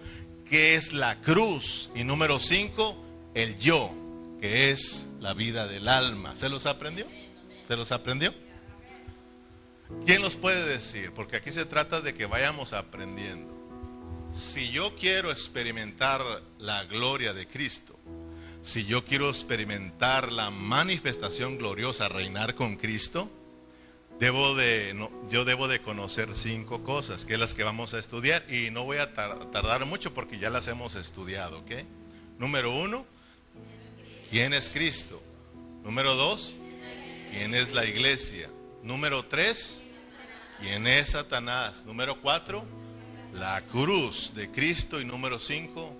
¿qué 0.49 0.73
es 0.75 0.91
la 0.91 1.21
cruz? 1.21 1.91
Y 1.95 2.03
número 2.03 2.39
cinco, 2.39 2.97
el 3.35 3.59
yo, 3.59 3.93
que 4.41 4.71
es 4.71 5.09
la 5.19 5.35
vida 5.35 5.67
del 5.67 5.87
alma. 5.87 6.35
¿Se 6.35 6.49
los 6.49 6.65
aprendió? 6.65 7.05
¿Se 7.67 7.77
los 7.77 7.91
aprendió? 7.91 8.33
¿Quién 10.07 10.23
los 10.23 10.35
puede 10.35 10.67
decir? 10.67 11.11
Porque 11.13 11.35
aquí 11.35 11.51
se 11.51 11.65
trata 11.65 12.01
de 12.01 12.15
que 12.15 12.25
vayamos 12.25 12.73
aprendiendo 12.73 13.52
si 14.33 14.71
yo 14.71 14.95
quiero 14.95 15.31
experimentar 15.31 16.21
la 16.57 16.83
gloria 16.85 17.33
de 17.33 17.47
Cristo, 17.47 17.97
si 18.63 18.83
yo 18.85 19.05
quiero 19.05 19.29
experimentar 19.29 20.31
la 20.31 20.49
manifestación 20.49 21.57
gloriosa, 21.59 22.09
reinar 22.09 22.55
con 22.55 22.75
Cristo, 22.77 23.29
debo 24.19 24.55
de, 24.55 25.07
yo 25.29 25.45
debo 25.45 25.67
de 25.67 25.81
conocer 25.81 26.35
cinco 26.35 26.83
cosas, 26.83 27.25
que 27.25 27.35
es 27.35 27.39
las 27.39 27.53
que 27.53 27.63
vamos 27.63 27.93
a 27.93 27.99
estudiar, 27.99 28.43
y 28.51 28.71
no 28.71 28.85
voy 28.85 28.97
a 28.97 29.13
tardar 29.13 29.85
mucho 29.85 30.15
porque 30.15 30.39
ya 30.39 30.49
las 30.49 30.67
hemos 30.67 30.95
estudiado. 30.95 31.63
Número 32.39 32.71
uno, 32.71 33.05
¿quién 34.31 34.53
es 34.53 34.71
Cristo? 34.71 35.21
Número 35.83 36.15
dos, 36.15 36.55
¿quién 37.31 37.53
es 37.53 37.71
la 37.71 37.85
iglesia? 37.85 38.49
Número 38.81 39.23
tres, 39.25 39.83
¿quién 40.59 40.87
es 40.87 41.11
Satanás? 41.11 41.83
Número 41.85 42.19
cuatro, 42.19 42.65
la 43.33 43.61
cruz 43.63 44.33
de 44.35 44.49
Cristo 44.51 45.01
y 45.01 45.05
número 45.05 45.39
cinco, 45.39 45.93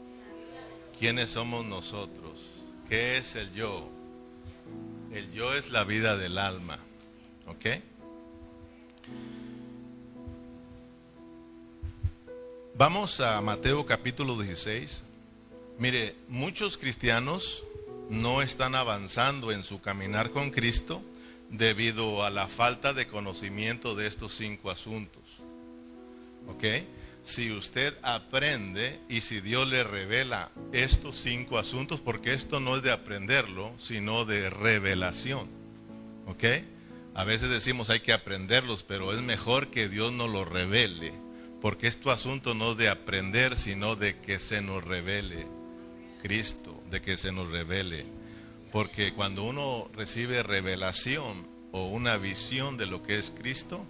¿quiénes 1.00 1.32
somos 1.32 1.66
nosotros? 1.66 2.52
¿Qué 2.88 3.18
es 3.18 3.36
el 3.36 3.52
yo? 3.54 3.90
El 5.12 5.32
yo 5.32 5.54
es 5.54 5.72
la 5.72 5.84
vida 5.84 6.18
del 6.18 6.38
alma. 6.38 6.80
¿Ok? 7.48 7.66
Vamos 12.76 13.20
a 13.20 13.40
Mateo 13.42 13.86
capítulo 13.86 14.40
16. 14.40 15.04
Mire, 15.80 16.16
muchos 16.28 16.78
cristianos 16.78 17.66
no 18.10 18.42
están 18.42 18.76
avanzando 18.76 19.52
en 19.52 19.64
su 19.64 19.82
caminar 19.82 20.32
con 20.32 20.52
Cristo 20.52 21.02
debido 21.50 22.24
a 22.24 22.30
la 22.30 22.48
falta 22.48 22.94
de 22.94 23.08
conocimiento 23.08 23.96
de 23.96 24.08
estos 24.08 24.34
cinco 24.36 24.70
asuntos. 24.70 25.24
¿Ok? 26.48 26.64
Si 27.24 27.52
usted 27.52 27.94
aprende 28.02 29.00
y 29.10 29.22
si 29.22 29.40
Dios 29.40 29.68
le 29.68 29.84
revela 29.84 30.52
estos 30.74 31.16
cinco 31.16 31.58
asuntos, 31.58 32.02
porque 32.02 32.34
esto 32.34 32.60
no 32.60 32.76
es 32.76 32.84
de 32.84 32.92
aprenderlo, 32.92 33.74
sino 33.78 34.26
de 34.26 34.50
revelación. 34.50 35.48
¿Ok? 36.28 36.44
A 37.16 37.24
veces 37.24 37.50
decimos 37.50 37.90
hay 37.90 38.02
que 38.02 38.14
aprenderlos, 38.14 38.84
pero 38.84 39.14
es 39.14 39.22
mejor 39.22 39.68
que 39.70 39.88
Dios 39.88 40.12
nos 40.12 40.30
lo 40.30 40.46
revele, 40.46 41.14
porque 41.62 41.88
este 41.88 42.10
asunto 42.12 42.54
no 42.56 42.72
es 42.72 42.78
de 42.78 42.90
aprender, 42.90 43.56
sino 43.56 43.96
de 43.96 44.20
que 44.20 44.40
se 44.40 44.62
nos 44.62 44.84
revele 44.84 45.48
Cristo, 46.22 46.82
de 46.90 47.02
que 47.02 47.18
se 47.18 47.32
nos 47.32 47.50
revele. 47.50 48.06
Porque 48.72 49.14
cuando 49.14 49.44
uno 49.44 49.90
recibe 49.94 50.42
revelación 50.42 51.48
o 51.72 51.88
una 51.88 52.18
visión 52.18 52.78
de 52.78 52.88
lo 52.88 53.04
que 53.04 53.20
es 53.20 53.32
Cristo, 53.32 53.86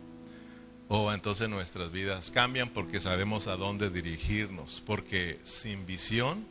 oh, 0.87 1.11
entonces 1.11 1.49
nuestras 1.49 1.91
vidas 1.91 2.31
cambian 2.31 2.69
porque 2.69 3.01
sabemos 3.01 3.47
a 3.47 3.57
dónde 3.57 3.89
dirigirnos, 3.89 4.81
porque 4.85 5.39
sin 5.43 5.85
visión 5.85 6.45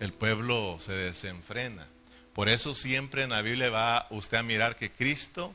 el 0.00 0.12
pueblo 0.12 0.78
se 0.80 0.92
desenfrena, 0.92 1.88
Por 2.32 2.48
eso 2.48 2.74
siempre 2.74 3.24
en 3.24 3.30
la 3.30 3.42
Biblia 3.42 3.68
va 3.68 4.06
usted 4.10 4.36
a 4.36 4.42
mirar 4.44 4.76
que 4.76 4.92
Cristo 4.92 5.52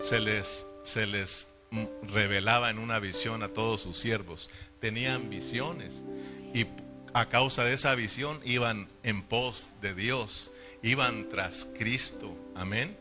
se 0.00 0.20
les, 0.20 0.66
se 0.84 1.06
les 1.06 1.48
revelaba 2.12 2.70
en 2.70 2.78
una 2.78 2.98
visión 2.98 3.42
a 3.42 3.48
todos 3.48 3.80
sus 3.80 3.96
siervos. 3.98 4.50
Tenían 4.80 5.30
visiones 5.30 6.02
y 6.52 6.66
a 7.14 7.30
causa 7.30 7.64
de 7.64 7.72
esa 7.72 7.94
visión 7.94 8.38
iban 8.44 8.88
en 9.02 9.22
pos 9.22 9.72
de 9.80 9.94
Dios, 9.94 10.52
iban 10.82 11.28
tras 11.30 11.66
Cristo. 11.78 12.36
Amén. 12.54 12.96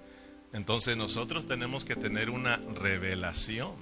Entonces 0.54 0.96
nosotros 0.96 1.46
tenemos 1.46 1.84
que 1.84 1.98
tener 1.98 2.30
una 2.30 2.58
revelación, 2.80 3.74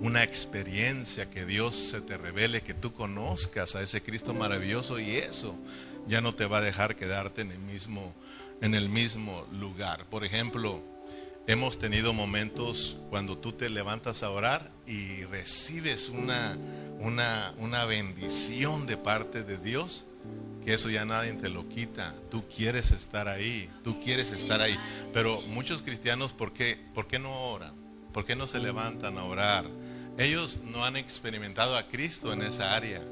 una 0.00 0.22
experiencia 0.22 1.30
que 1.30 1.44
Dios 1.44 1.74
se 1.74 2.00
te 2.00 2.16
revele, 2.16 2.62
que 2.62 2.74
tú 2.74 2.92
conozcas 2.92 3.76
a 3.76 3.82
ese 3.82 4.02
Cristo 4.02 4.34
maravilloso 4.34 4.98
y 4.98 5.16
eso 5.16 5.56
ya 6.06 6.20
no 6.20 6.34
te 6.34 6.46
va 6.46 6.58
a 6.58 6.62
dejar 6.62 6.96
quedarte 6.96 7.42
en 7.42 7.50
el 7.50 7.58
mismo, 7.58 8.14
en 8.60 8.74
el 8.74 8.88
mismo 8.88 9.46
lugar. 9.52 10.06
Por 10.06 10.24
ejemplo, 10.24 10.82
hemos 11.46 11.78
tenido 11.78 12.12
momentos 12.12 12.96
cuando 13.10 13.38
tú 13.38 13.52
te 13.52 13.68
levantas 13.68 14.22
a 14.22 14.30
orar 14.30 14.70
y 14.86 15.24
recibes 15.24 16.08
una, 16.08 16.56
una, 17.00 17.54
una 17.58 17.84
bendición 17.84 18.86
de 18.86 18.96
parte 18.96 19.42
de 19.42 19.58
Dios 19.58 20.06
que 20.64 20.74
eso 20.74 20.90
ya 20.90 21.04
nadie 21.04 21.32
te 21.34 21.48
lo 21.48 21.68
quita. 21.68 22.16
Tú 22.28 22.44
quieres 22.48 22.90
estar 22.90 23.28
ahí, 23.28 23.70
tú 23.84 24.02
quieres 24.02 24.32
estar 24.32 24.60
ahí. 24.60 24.76
Pero 25.12 25.40
muchos 25.42 25.80
cristianos, 25.80 26.32
¿por 26.32 26.52
qué, 26.52 26.76
¿por 26.92 27.06
qué 27.06 27.20
no 27.20 27.52
oran? 27.52 27.85
¿Por 28.16 28.24
qué 28.24 28.34
no 28.34 28.46
se 28.46 28.60
levantan 28.60 29.18
a 29.18 29.24
orar? 29.24 29.66
Ellos 30.16 30.60
no 30.64 30.86
han 30.86 30.96
experimentado 30.96 31.76
a 31.76 31.86
Cristo 31.86 32.32
en 32.32 32.40
esa 32.40 32.74
área. 32.74 33.02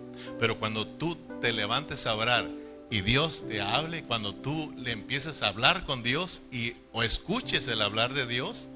Pero 0.40 0.58
cuando 0.58 0.86
tú 0.86 1.16
te 1.42 1.52
levantes 1.52 2.06
a 2.06 2.14
orar 2.14 2.48
y 2.90 3.02
Dios 3.02 3.46
te 3.46 3.60
hable, 3.60 4.04
cuando 4.04 4.34
tú 4.34 4.72
le 4.78 4.92
empieces 4.92 5.42
a 5.42 5.48
hablar 5.48 5.84
con 5.84 6.02
Dios 6.02 6.44
y 6.50 6.72
o 6.90 7.02
escuches 7.02 7.68
el 7.68 7.82
hablar 7.82 8.14
de 8.14 8.26
Dios, 8.26 8.70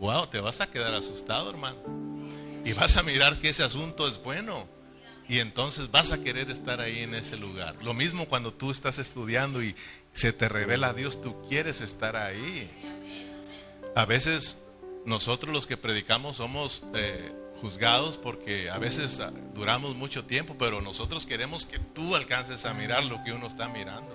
wow, 0.00 0.26
te 0.26 0.40
vas 0.40 0.60
a 0.60 0.68
quedar 0.68 0.94
asustado, 0.94 1.48
hermano. 1.48 1.78
Y 2.64 2.72
vas 2.72 2.96
a 2.96 3.04
mirar 3.04 3.38
que 3.38 3.50
ese 3.50 3.62
asunto 3.62 4.08
es 4.08 4.20
bueno 4.20 4.66
y 5.28 5.38
entonces 5.38 5.92
vas 5.92 6.10
a 6.10 6.24
querer 6.24 6.50
estar 6.50 6.80
ahí 6.80 7.04
en 7.04 7.14
ese 7.14 7.36
lugar. 7.36 7.76
Lo 7.84 7.94
mismo 7.94 8.26
cuando 8.26 8.52
tú 8.52 8.72
estás 8.72 8.98
estudiando 8.98 9.62
y 9.62 9.76
se 10.12 10.32
te 10.32 10.48
revela 10.48 10.88
a 10.88 10.92
Dios, 10.92 11.22
tú 11.22 11.40
quieres 11.48 11.82
estar 11.82 12.16
ahí. 12.16 12.68
A 13.94 14.06
veces 14.06 14.65
nosotros 15.06 15.54
los 15.54 15.66
que 15.66 15.76
predicamos 15.76 16.36
somos 16.36 16.82
eh, 16.94 17.32
juzgados 17.60 18.18
porque 18.18 18.68
a 18.68 18.78
veces 18.78 19.20
ah, 19.20 19.32
duramos 19.54 19.94
mucho 19.96 20.24
tiempo, 20.24 20.56
pero 20.58 20.82
nosotros 20.82 21.24
queremos 21.24 21.64
que 21.64 21.78
tú 21.78 22.14
alcances 22.16 22.66
a 22.66 22.74
mirar 22.74 23.04
lo 23.04 23.22
que 23.24 23.32
uno 23.32 23.46
está 23.46 23.68
mirando. 23.68 24.14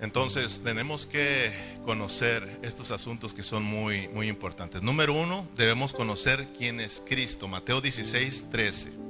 Entonces 0.00 0.62
tenemos 0.62 1.06
que 1.06 1.52
conocer 1.84 2.60
estos 2.62 2.90
asuntos 2.92 3.34
que 3.34 3.42
son 3.42 3.64
muy, 3.64 4.08
muy 4.08 4.28
importantes. 4.28 4.80
Número 4.80 5.12
uno, 5.12 5.46
debemos 5.56 5.92
conocer 5.92 6.48
quién 6.56 6.80
es 6.80 7.02
Cristo. 7.04 7.48
Mateo 7.48 7.80
16, 7.80 8.50
13. 8.50 9.07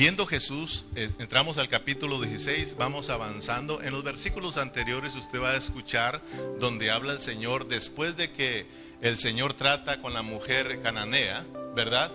Viendo 0.00 0.24
Jesús, 0.24 0.86
eh, 0.96 1.10
entramos 1.18 1.58
al 1.58 1.68
capítulo 1.68 2.18
16, 2.22 2.76
vamos 2.78 3.10
avanzando. 3.10 3.82
En 3.82 3.92
los 3.92 4.02
versículos 4.02 4.56
anteriores 4.56 5.14
usted 5.14 5.42
va 5.42 5.50
a 5.50 5.56
escuchar 5.58 6.22
donde 6.58 6.90
habla 6.90 7.12
el 7.12 7.20
Señor 7.20 7.68
después 7.68 8.16
de 8.16 8.32
que 8.32 8.66
el 9.02 9.18
Señor 9.18 9.52
trata 9.52 10.00
con 10.00 10.14
la 10.14 10.22
mujer 10.22 10.80
cananea, 10.80 11.44
¿verdad? 11.76 12.10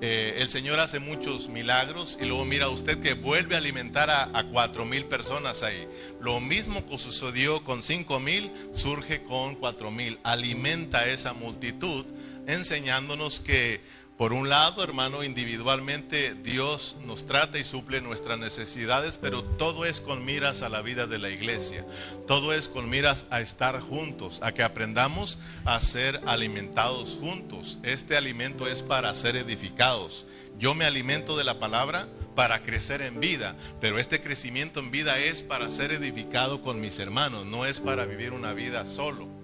Eh, 0.00 0.38
el 0.38 0.48
Señor 0.48 0.80
hace 0.80 0.98
muchos 0.98 1.48
milagros 1.48 2.18
y 2.20 2.24
luego 2.24 2.44
mira 2.44 2.68
usted 2.70 2.98
que 2.98 3.14
vuelve 3.14 3.54
a 3.54 3.58
alimentar 3.58 4.10
a, 4.10 4.42
cuatro 4.50 4.84
mil 4.84 5.04
personas 5.04 5.62
ahí. 5.62 5.86
Lo 6.20 6.40
mismo 6.40 6.84
que 6.86 6.98
sucedió 6.98 7.62
con 7.62 7.84
cinco 7.84 8.18
mil, 8.18 8.50
surge 8.72 9.22
con 9.22 9.54
cuatro 9.54 9.92
mil. 9.92 10.18
Alimenta 10.24 11.06
esa 11.06 11.34
multitud 11.34 12.04
enseñándonos 12.48 13.38
que 13.38 13.80
por 14.18 14.32
un 14.32 14.48
lado, 14.48 14.82
hermano, 14.82 15.22
individualmente 15.22 16.34
Dios 16.34 16.96
nos 17.06 17.24
trata 17.24 17.60
y 17.60 17.64
suple 17.64 18.00
nuestras 18.00 18.36
necesidades, 18.36 19.16
pero 19.16 19.44
todo 19.44 19.84
es 19.84 20.00
con 20.00 20.24
miras 20.24 20.62
a 20.62 20.68
la 20.68 20.82
vida 20.82 21.06
de 21.06 21.20
la 21.20 21.30
iglesia. 21.30 21.86
Todo 22.26 22.52
es 22.52 22.68
con 22.68 22.90
miras 22.90 23.26
a 23.30 23.40
estar 23.40 23.80
juntos, 23.80 24.40
a 24.42 24.52
que 24.52 24.64
aprendamos 24.64 25.38
a 25.64 25.80
ser 25.80 26.20
alimentados 26.26 27.16
juntos. 27.20 27.78
Este 27.84 28.16
alimento 28.16 28.66
es 28.66 28.82
para 28.82 29.14
ser 29.14 29.36
edificados. 29.36 30.26
Yo 30.58 30.74
me 30.74 30.84
alimento 30.84 31.36
de 31.36 31.44
la 31.44 31.60
palabra 31.60 32.08
para 32.34 32.62
crecer 32.62 33.02
en 33.02 33.20
vida, 33.20 33.54
pero 33.80 34.00
este 34.00 34.20
crecimiento 34.20 34.80
en 34.80 34.90
vida 34.90 35.16
es 35.20 35.44
para 35.44 35.70
ser 35.70 35.92
edificado 35.92 36.60
con 36.60 36.80
mis 36.80 36.98
hermanos, 36.98 37.46
no 37.46 37.66
es 37.66 37.78
para 37.78 38.04
vivir 38.04 38.32
una 38.32 38.52
vida 38.52 38.84
solo. 38.84 39.38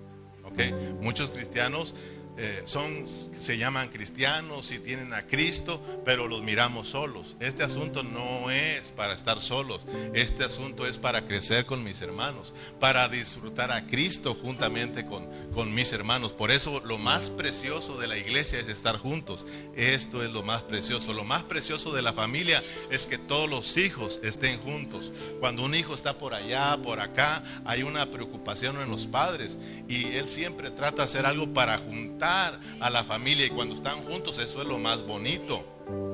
Muchos 1.00 1.30
cristianos 1.30 1.94
eh, 2.36 2.62
son, 2.64 3.04
se 3.06 3.58
llaman 3.58 3.90
cristianos 3.90 4.72
y 4.72 4.80
tienen 4.80 5.14
a 5.14 5.26
Cristo, 5.26 5.80
pero 6.04 6.26
los 6.26 6.42
miramos 6.42 6.88
solos. 6.88 7.36
Este 7.38 7.62
asunto 7.62 8.02
no 8.02 8.50
es 8.50 8.90
para 8.90 9.14
estar 9.14 9.40
solos, 9.40 9.86
este 10.14 10.42
asunto 10.42 10.84
es 10.86 10.98
para 10.98 11.26
crecer 11.26 11.64
con 11.64 11.84
mis 11.84 12.02
hermanos, 12.02 12.54
para 12.80 13.08
disfrutar 13.08 13.70
a 13.70 13.86
Cristo 13.86 14.34
juntamente 14.34 15.06
con, 15.06 15.28
con 15.52 15.72
mis 15.74 15.92
hermanos. 15.92 16.32
Por 16.32 16.50
eso 16.50 16.80
lo 16.84 16.98
más 16.98 17.30
precioso 17.30 17.98
de 17.98 18.08
la 18.08 18.18
iglesia 18.18 18.58
es 18.58 18.68
estar 18.68 18.98
juntos. 18.98 19.46
Esto 19.76 20.24
es 20.24 20.30
lo 20.32 20.42
más 20.42 20.62
precioso. 20.62 21.12
Lo 21.12 21.24
más 21.24 21.44
precioso 21.44 21.92
de 21.92 22.02
la 22.02 22.12
familia 22.12 22.64
es 22.90 23.06
que 23.06 23.18
todos 23.18 23.48
los 23.48 23.76
hijos 23.76 24.18
estén 24.24 24.58
juntos. 24.58 25.12
Cuando 25.38 25.64
un 25.64 25.74
hijo 25.74 25.94
está 25.94 26.18
por 26.18 26.34
allá, 26.34 26.76
por 26.82 26.98
acá, 26.98 27.44
hay 27.64 27.84
una 27.84 28.10
preocupación 28.10 28.80
en 28.80 28.90
los 28.90 29.06
padres 29.06 29.56
y 29.88 30.16
él 30.16 30.28
siempre 30.28 30.70
trata 30.70 30.96
de 30.96 31.02
hacer 31.04 31.26
algo 31.26 31.52
para 31.52 31.78
juntar 31.78 32.23
a 32.24 32.90
la 32.90 33.04
familia 33.04 33.46
y 33.46 33.50
cuando 33.50 33.74
están 33.74 34.02
juntos 34.02 34.38
eso 34.38 34.62
es 34.62 34.68
lo 34.68 34.78
más 34.78 35.02
bonito. 35.02 35.64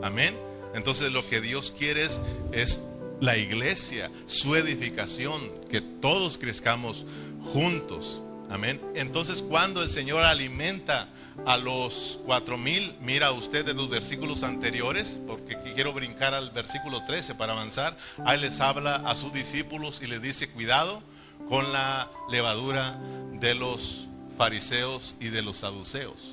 Amén. 0.03 0.37
Entonces 0.75 1.13
lo 1.13 1.29
que 1.29 1.41
Dios 1.41 1.73
quiere 1.77 2.07
es, 2.53 2.81
la 3.21 3.37
iglesia, 3.37 4.11
su 4.25 4.57
edificación, 4.57 5.53
que 5.71 5.83
todos 5.83 6.39
crezcamos 6.39 7.05
juntos. 7.53 8.23
Amén. 8.49 8.81
Entonces 8.95 9.43
cuando 9.43 9.83
el 9.83 9.91
Señor 9.91 10.23
alimenta 10.23 11.11
a 11.47 11.59
los 11.59 12.19
cuatro 12.25 12.57
mil, 12.57 12.95
mira 13.03 13.31
usted 13.33 13.69
en 13.69 13.77
los 13.77 13.91
versículos 13.91 14.43
anteriores, 14.43 15.21
porque 15.27 15.59
quiero 15.75 15.93
brincar 15.93 16.35
al 16.35 16.51
versículo 16.51 17.05
13 17.05 17.35
para 17.35 17.53
avanzar, 17.53 17.97
ahí 18.25 18.41
les 18.41 18.61
habla 18.61 18.97
a 18.97 19.15
sus 19.17 19.33
discípulos 19.33 20.01
y 20.03 20.07
les 20.07 20.23
dice, 20.23 20.49
cuidado 20.49 21.03
con 21.49 21.73
la 21.73 22.11
levadura 22.31 22.99
de 23.33 23.55
los 23.55 24.10
fariseos 24.41 25.17
y 25.21 25.29
de 25.29 25.43
los 25.43 25.59
saduceos. 25.59 26.33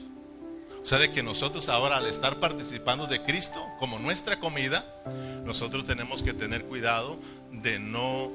O 0.82 0.86
sea, 0.86 0.98
de 0.98 1.12
que 1.12 1.24
nosotros 1.24 1.68
ahora 1.68 1.98
al 1.98 2.06
estar 2.06 2.40
participando 2.40 3.06
de 3.06 3.22
Cristo 3.22 3.62
como 3.80 4.00
nuestra 4.00 4.40
comida, 4.40 4.86
nosotros 5.44 5.86
tenemos 5.86 6.24
que 6.24 6.34
tener 6.34 6.64
cuidado 6.64 7.20
de 7.52 7.80
no 7.80 8.32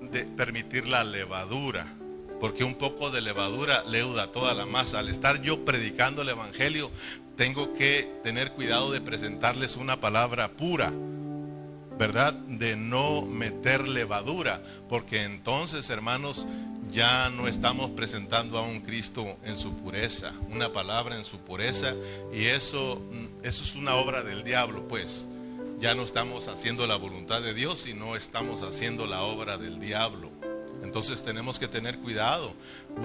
de 0.00 0.24
permitir 0.24 0.88
la 0.88 1.04
levadura, 1.04 1.86
porque 2.40 2.64
un 2.64 2.74
poco 2.74 3.12
de 3.12 3.20
levadura 3.20 3.84
leuda 3.84 4.32
toda 4.32 4.52
la 4.52 4.66
masa. 4.66 4.98
Al 4.98 5.08
estar 5.08 5.40
yo 5.42 5.64
predicando 5.64 6.22
el 6.22 6.30
Evangelio, 6.30 6.90
tengo 7.36 7.74
que 7.74 8.12
tener 8.24 8.50
cuidado 8.50 8.90
de 8.90 9.00
presentarles 9.00 9.76
una 9.76 10.00
palabra 10.00 10.48
pura, 10.48 10.92
¿verdad? 11.98 12.32
De 12.32 12.76
no 12.76 13.22
meter 13.22 13.88
levadura, 13.88 14.62
porque 14.88 15.24
entonces, 15.24 15.90
hermanos, 15.90 16.46
ya 16.90 17.28
no 17.30 17.48
estamos 17.48 17.90
presentando 17.90 18.56
a 18.56 18.62
un 18.62 18.80
Cristo 18.80 19.36
en 19.44 19.58
su 19.58 19.74
pureza, 19.74 20.32
una 20.48 20.72
palabra 20.72 21.16
en 21.16 21.24
su 21.24 21.38
pureza, 21.38 21.94
y 22.32 22.44
eso, 22.44 23.02
eso 23.42 23.64
es 23.64 23.74
una 23.74 23.96
obra 23.96 24.22
del 24.22 24.44
diablo, 24.44 24.86
pues. 24.88 25.26
Ya 25.80 25.94
no 25.94 26.02
estamos 26.02 26.48
haciendo 26.48 26.86
la 26.88 26.96
voluntad 26.96 27.40
de 27.40 27.54
Dios, 27.54 27.80
sino 27.80 28.16
estamos 28.16 28.62
haciendo 28.62 29.06
la 29.06 29.22
obra 29.22 29.58
del 29.58 29.78
diablo. 29.78 30.27
Entonces 30.82 31.22
tenemos 31.22 31.58
que 31.58 31.68
tener 31.68 31.98
cuidado. 31.98 32.54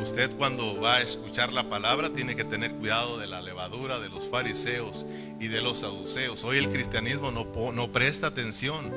Usted 0.02 0.32
cuando 0.36 0.80
va 0.80 0.98
a 0.98 1.02
escuchar 1.02 1.52
la 1.52 1.70
palabra 1.70 2.12
tiene 2.12 2.36
que 2.36 2.44
tener 2.44 2.72
cuidado 2.74 3.20
de 3.20 3.28
la 3.28 3.42
levadura 3.42 4.00
de 4.00 4.10
los 4.10 4.30
fariseos 4.30 5.06
y 5.40 5.48
de 5.48 5.62
los 5.62 5.80
saduceos. 5.80 6.44
Hoy 6.44 6.58
el 6.58 6.70
cristianismo 6.70 7.32
no, 7.32 7.72
no 7.72 7.92
presta 7.92 8.28
atención. 8.28 8.94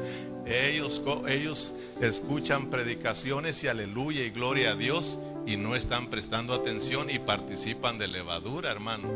Ellos, 0.46 1.02
ellos 1.28 1.74
escuchan 2.00 2.70
predicaciones 2.70 3.62
y 3.64 3.68
aleluya 3.68 4.24
y 4.24 4.30
gloria 4.30 4.72
a 4.72 4.76
Dios 4.76 5.18
y 5.46 5.56
no 5.56 5.74
están 5.74 6.08
prestando 6.08 6.54
atención 6.54 7.10
y 7.10 7.18
participan 7.18 7.98
de 7.98 8.08
levadura, 8.08 8.70
hermano. 8.70 9.08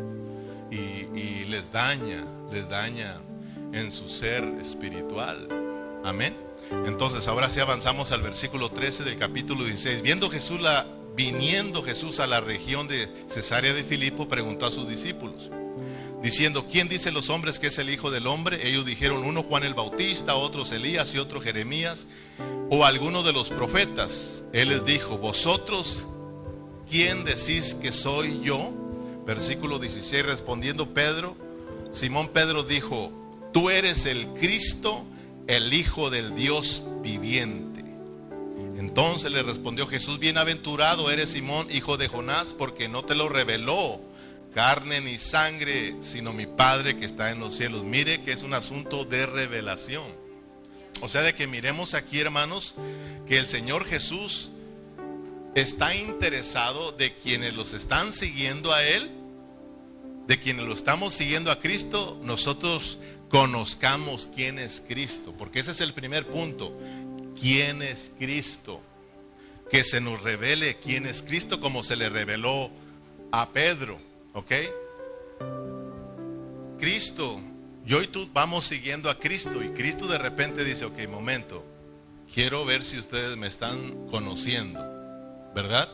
Y, 0.70 1.18
y 1.18 1.44
les 1.48 1.72
daña, 1.72 2.24
les 2.52 2.68
daña 2.68 3.20
en 3.72 3.92
su 3.92 4.08
ser 4.08 4.44
espiritual. 4.60 5.48
Amén. 6.04 6.49
Entonces, 6.70 7.26
ahora 7.28 7.50
sí 7.50 7.61
avanzamos 7.61 8.12
al 8.12 8.22
versículo 8.22 8.70
13 8.70 9.04
del 9.04 9.16
capítulo 9.16 9.64
16. 9.64 10.02
Viendo 10.02 10.30
Jesús 10.30 10.61
la, 10.61 10.87
viniendo 11.16 11.83
Jesús 11.83 12.20
a 12.20 12.26
la 12.26 12.40
región 12.40 12.88
de 12.88 13.09
Cesarea 13.28 13.72
de 13.72 13.85
Filipo, 13.85 14.28
preguntó 14.28 14.66
a 14.66 14.72
sus 14.72 14.88
discípulos, 14.88 15.50
diciendo, 16.22 16.66
¿quién 16.70 16.88
dice 16.88 17.11
los 17.11 17.28
hombres 17.28 17.59
que 17.59 17.68
es 17.68 17.78
el 17.78 17.90
Hijo 17.90 18.11
del 18.11 18.26
Hombre? 18.26 18.68
Ellos 18.68 18.87
dijeron, 18.87 19.24
uno 19.24 19.42
Juan 19.42 19.64
el 19.64 19.74
Bautista, 19.74 20.37
otros 20.37 20.70
Elías 20.72 21.14
y 21.14 21.18
otro 21.18 21.40
Jeremías, 21.40 22.06
o 22.70 22.85
alguno 22.85 23.22
de 23.22 23.33
los 23.33 23.50
profetas. 23.50 24.44
Él 24.52 24.68
les 24.68 24.85
dijo, 24.85 25.18
vosotros, 25.18 26.06
¿quién 26.88 27.24
decís 27.24 27.74
que 27.74 27.92
soy 27.92 28.40
yo? 28.42 28.72
Versículo 29.26 29.78
16, 29.78 30.24
respondiendo 30.24 30.94
Pedro, 30.94 31.37
Simón 31.90 32.28
Pedro 32.28 32.62
dijo, 32.62 33.12
tú 33.52 33.70
eres 33.70 34.06
el 34.06 34.26
Cristo, 34.35 35.04
el 35.50 35.74
Hijo 35.74 36.10
del 36.10 36.36
Dios 36.36 36.84
viviente. 37.02 37.80
Entonces 38.78 39.32
le 39.32 39.42
respondió 39.42 39.88
Jesús, 39.88 40.20
bienaventurado 40.20 41.10
eres 41.10 41.30
Simón, 41.30 41.66
hijo 41.72 41.96
de 41.96 42.06
Jonás, 42.06 42.54
porque 42.54 42.88
no 42.88 43.04
te 43.04 43.16
lo 43.16 43.28
reveló 43.28 44.00
carne 44.54 45.00
ni 45.00 45.18
sangre, 45.18 45.96
sino 46.02 46.32
mi 46.32 46.46
Padre 46.46 46.96
que 46.96 47.04
está 47.04 47.32
en 47.32 47.40
los 47.40 47.56
cielos. 47.56 47.82
Mire 47.82 48.22
que 48.22 48.30
es 48.30 48.44
un 48.44 48.54
asunto 48.54 49.04
de 49.04 49.26
revelación. 49.26 50.06
O 51.00 51.08
sea, 51.08 51.22
de 51.22 51.34
que 51.34 51.48
miremos 51.48 51.94
aquí, 51.94 52.20
hermanos, 52.20 52.76
que 53.26 53.36
el 53.36 53.48
Señor 53.48 53.84
Jesús 53.86 54.52
está 55.56 55.96
interesado 55.96 56.92
de 56.92 57.12
quienes 57.14 57.54
los 57.54 57.72
están 57.72 58.12
siguiendo 58.12 58.72
a 58.72 58.84
Él, 58.84 59.10
de 60.28 60.38
quienes 60.38 60.64
lo 60.64 60.74
estamos 60.74 61.12
siguiendo 61.12 61.50
a 61.50 61.58
Cristo, 61.58 62.20
nosotros 62.22 63.00
conozcamos 63.30 64.28
quién 64.34 64.58
es 64.58 64.82
Cristo, 64.86 65.32
porque 65.38 65.60
ese 65.60 65.70
es 65.70 65.80
el 65.80 65.94
primer 65.94 66.26
punto, 66.26 66.76
quién 67.40 67.80
es 67.80 68.10
Cristo, 68.18 68.80
que 69.70 69.84
se 69.84 70.00
nos 70.00 70.20
revele 70.20 70.76
quién 70.76 71.06
es 71.06 71.22
Cristo 71.22 71.60
como 71.60 71.84
se 71.84 71.96
le 71.96 72.08
reveló 72.08 72.70
a 73.30 73.50
Pedro, 73.50 73.98
¿ok? 74.34 74.52
Cristo, 76.80 77.40
yo 77.86 78.02
y 78.02 78.08
tú 78.08 78.28
vamos 78.32 78.66
siguiendo 78.66 79.08
a 79.08 79.18
Cristo 79.18 79.62
y 79.62 79.68
Cristo 79.70 80.08
de 80.08 80.18
repente 80.18 80.64
dice, 80.64 80.84
ok, 80.84 81.08
momento, 81.08 81.64
quiero 82.34 82.64
ver 82.64 82.82
si 82.82 82.98
ustedes 82.98 83.36
me 83.36 83.46
están 83.46 84.08
conociendo, 84.08 84.80
¿verdad? 85.54 85.88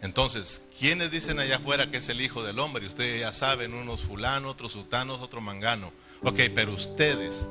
Entonces, 0.00 0.62
¿quiénes 0.78 1.10
dicen 1.10 1.40
allá 1.40 1.56
afuera 1.56 1.90
que 1.90 1.96
es 1.96 2.08
el 2.08 2.20
Hijo 2.20 2.44
del 2.44 2.60
Hombre? 2.60 2.84
Y 2.84 2.88
ustedes 2.88 3.20
ya 3.20 3.32
saben, 3.32 3.74
unos 3.74 4.02
fulanos, 4.02 4.52
otros 4.52 4.72
sutanos, 4.72 5.20
otro 5.20 5.40
mangano. 5.40 5.90
Ok, 6.22 6.40
pero 6.54 6.72
ustedes, 6.72 7.46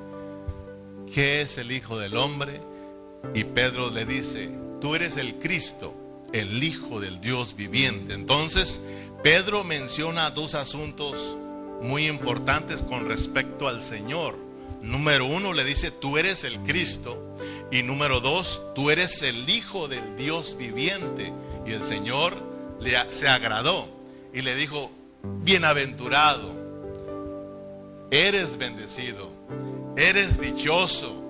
¿qué 1.14 1.42
es 1.42 1.58
el 1.58 1.72
Hijo 1.72 2.00
del 2.00 2.18
Hombre? 2.18 2.62
Y 3.34 3.44
Pedro 3.44 3.90
le 3.90 4.06
dice, 4.06 4.50
tú 4.82 4.96
eres 4.96 5.18
el 5.18 5.36
Cristo, 5.36 5.94
el 6.34 6.64
Hijo 6.64 7.00
del 7.00 7.22
Dios 7.22 7.56
viviente. 7.56 8.14
Entonces, 8.14 8.82
Pedro 9.24 9.64
menciona 9.64 10.32
dos 10.32 10.56
asuntos 10.56 11.38
muy 11.82 12.08
importantes 12.08 12.82
con 12.82 13.08
respecto 13.08 13.68
al 13.68 13.84
Señor. 13.84 14.36
Número 14.82 15.26
uno 15.26 15.54
le 15.54 15.64
dice, 15.64 15.92
tú 15.92 16.18
eres 16.18 16.44
el 16.44 16.60
Cristo. 16.60 17.22
Y 17.72 17.84
número 17.84 18.20
dos, 18.20 18.62
tú 18.76 18.92
eres 18.92 19.22
el 19.22 19.50
Hijo 19.50 19.88
del 19.88 20.18
Dios 20.18 20.56
viviente. 20.58 21.34
Y 21.66 21.74
el 21.74 21.84
Señor 21.84 22.36
le, 22.80 23.12
se 23.12 23.28
agradó 23.28 23.88
y 24.34 24.42
le 24.42 24.56
dijo, 24.56 24.92
bienaventurado, 25.24 26.65
eres 28.12 28.58
bendecido, 28.58 29.30
eres 29.98 30.40
dichoso, 30.40 31.22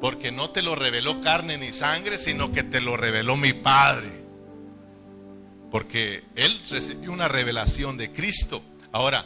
porque 0.00 0.32
no 0.32 0.50
te 0.50 0.62
lo 0.62 0.74
reveló 0.74 1.20
carne 1.20 1.58
ni 1.58 1.72
sangre, 1.72 2.18
sino 2.18 2.52
que 2.52 2.62
te 2.62 2.80
lo 2.80 2.96
reveló 2.96 3.36
mi 3.36 3.52
Padre. 3.52 4.10
Porque 5.70 6.24
Él 6.34 6.60
recibió 6.70 7.12
una 7.12 7.28
revelación 7.28 7.96
de 7.96 8.10
Cristo. 8.12 8.62
Ahora, 8.90 9.24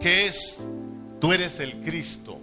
¿qué 0.00 0.26
es? 0.26 0.64
Tú 1.20 1.32
eres 1.32 1.60
el 1.60 1.76
Cristo. 1.82 2.40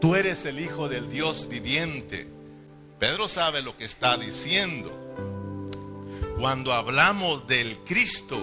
Tú 0.00 0.16
eres 0.16 0.44
el 0.46 0.58
Hijo 0.58 0.88
del 0.88 1.08
Dios 1.08 1.48
viviente. 1.48 2.26
Pedro 2.98 3.28
sabe 3.28 3.62
lo 3.62 3.76
que 3.76 3.84
está 3.84 4.16
diciendo. 4.16 4.90
Cuando 6.38 6.72
hablamos 6.72 7.46
del 7.46 7.78
Cristo, 7.80 8.38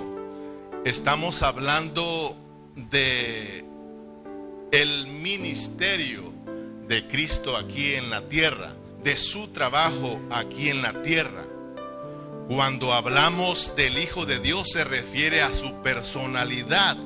estamos 0.85 1.43
hablando 1.43 2.37
de 2.75 3.65
el 4.71 5.07
ministerio 5.07 6.33
de 6.87 7.07
Cristo 7.07 7.57
aquí 7.57 7.93
en 7.95 8.09
la 8.09 8.27
tierra, 8.29 8.73
de 9.03 9.17
su 9.17 9.49
trabajo 9.49 10.19
aquí 10.29 10.69
en 10.69 10.81
la 10.81 11.01
tierra. 11.01 11.45
Cuando 12.47 12.93
hablamos 12.93 13.75
del 13.75 13.97
Hijo 13.97 14.25
de 14.25 14.39
Dios 14.39 14.71
se 14.71 14.83
refiere 14.83 15.41
a 15.41 15.53
su 15.53 15.81
personalidad. 15.81 16.97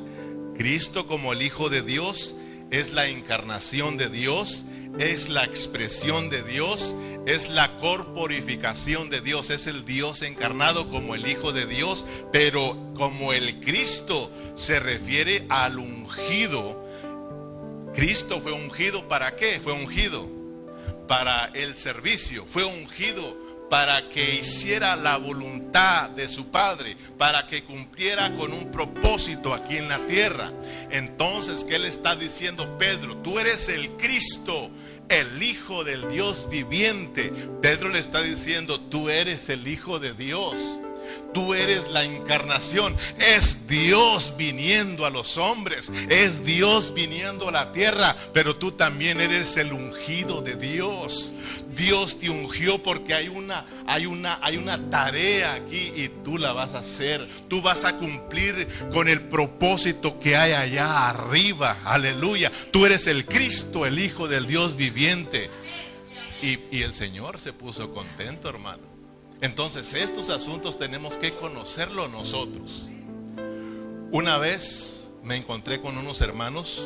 Cristo 0.58 1.08
como 1.08 1.34
el 1.34 1.42
Hijo 1.42 1.70
de 1.70 1.82
Dios 1.82 2.36
es 2.80 2.92
la 2.92 3.08
encarnación 3.08 3.96
de 3.96 4.10
Dios, 4.10 4.66
es 5.00 5.30
la 5.30 5.46
expresión 5.46 6.30
de 6.30 6.44
Dios, 6.44 6.94
es 7.26 7.50
la 7.50 7.78
corporificación 7.78 9.10
de 9.10 9.22
Dios, 9.22 9.50
es 9.50 9.68
el 9.68 9.86
Dios 9.86 10.22
encarnado 10.22 10.90
como 10.90 11.16
el 11.16 11.26
Hijo 11.26 11.54
de 11.54 11.66
Dios, 11.66 12.06
pero 12.34 12.78
como 12.96 13.32
el 13.32 13.62
Cristo 13.62 14.30
se 14.56 14.82
refiere 14.82 15.46
al 15.48 15.80
ungido. 15.80 16.86
Cristo 17.94 18.42
fue 18.42 18.52
ungido 18.52 19.08
para 19.08 19.38
qué? 19.38 19.62
Fue 19.64 19.72
ungido 19.72 20.28
para 21.08 21.46
el 21.54 21.76
servicio, 21.78 22.46
fue 22.46 22.66
ungido 22.66 23.45
para 23.70 24.10
que 24.10 24.36
hiciera 24.36 24.96
la 24.96 25.18
voluntad 25.18 26.10
de 26.12 26.28
su 26.28 26.48
Padre, 26.48 26.98
para 27.18 27.48
que 27.48 27.64
cumpliera 27.64 28.36
con 28.36 28.54
un 28.54 28.72
propósito 28.72 29.54
aquí 29.54 29.78
en 29.78 29.90
la 29.90 30.06
tierra. 30.08 30.52
Entonces, 30.92 31.64
¿qué 31.64 31.80
le 31.80 31.88
está 31.88 32.16
diciendo 32.16 32.78
Pedro? 32.78 33.18
Tú 33.18 33.40
eres 33.40 33.70
el 33.70 33.90
Cristo 33.92 34.70
el 35.10 35.44
Hijo 35.44 35.84
del 35.84 36.10
Dios 36.10 36.48
viviente. 36.50 37.32
Pedro 37.62 37.90
le 37.90 38.00
está 38.00 38.22
diciendo, 38.22 38.80
tú 38.80 39.10
eres 39.10 39.50
el 39.50 39.68
Hijo 39.68 40.00
de 40.00 40.14
Dios. 40.14 40.80
Tú 41.36 41.54
eres 41.54 41.90
la 41.92 42.06
encarnación. 42.06 42.96
Es 43.20 43.68
Dios 43.68 44.36
viniendo 44.38 45.06
a 45.06 45.10
los 45.10 45.36
hombres. 45.36 45.92
Es 46.08 46.46
Dios 46.46 46.94
viniendo 46.94 47.50
a 47.50 47.52
la 47.52 47.74
tierra. 47.74 48.16
Pero 48.32 48.56
tú 48.56 48.72
también 48.72 49.20
eres 49.20 49.58
el 49.58 49.74
ungido 49.74 50.42
de 50.42 50.56
Dios. 50.56 51.34
Dios 51.76 52.22
te 52.22 52.30
ungió 52.30 52.82
porque 52.82 53.14
hay 53.14 53.28
una, 53.28 53.66
hay 53.86 54.06
una, 54.06 54.40
hay 54.42 54.56
una 54.56 54.90
tarea 54.90 55.56
aquí 55.56 55.92
y 55.94 56.08
tú 56.24 56.38
la 56.38 56.54
vas 56.54 56.74
a 56.74 56.80
hacer. 56.80 57.28
Tú 57.50 57.62
vas 57.62 57.84
a 57.84 57.98
cumplir 57.98 58.66
con 58.94 59.10
el 59.10 59.20
propósito 59.24 60.18
que 60.22 60.38
hay 60.38 60.54
allá 60.54 61.10
arriba. 61.10 61.80
Aleluya. 61.84 62.50
Tú 62.72 62.86
eres 62.86 63.08
el 63.08 63.26
Cristo, 63.26 63.86
el 63.86 64.00
Hijo 64.00 64.30
del 64.30 64.48
Dios 64.48 64.78
viviente. 64.78 65.50
Y, 66.42 66.60
y 66.72 66.84
el 66.84 66.96
Señor 66.96 67.42
se 67.42 67.52
puso 67.52 67.94
contento, 67.94 68.48
hermano. 68.48 68.95
Entonces 69.42 69.94
estos 69.94 70.30
asuntos 70.30 70.78
tenemos 70.78 71.18
que 71.18 71.32
conocerlo 71.34 72.08
nosotros. 72.08 72.88
Una 74.12 74.38
vez 74.38 75.08
me 75.24 75.36
encontré 75.36 75.82
con 75.82 75.98
unos 75.98 76.22
hermanos 76.22 76.86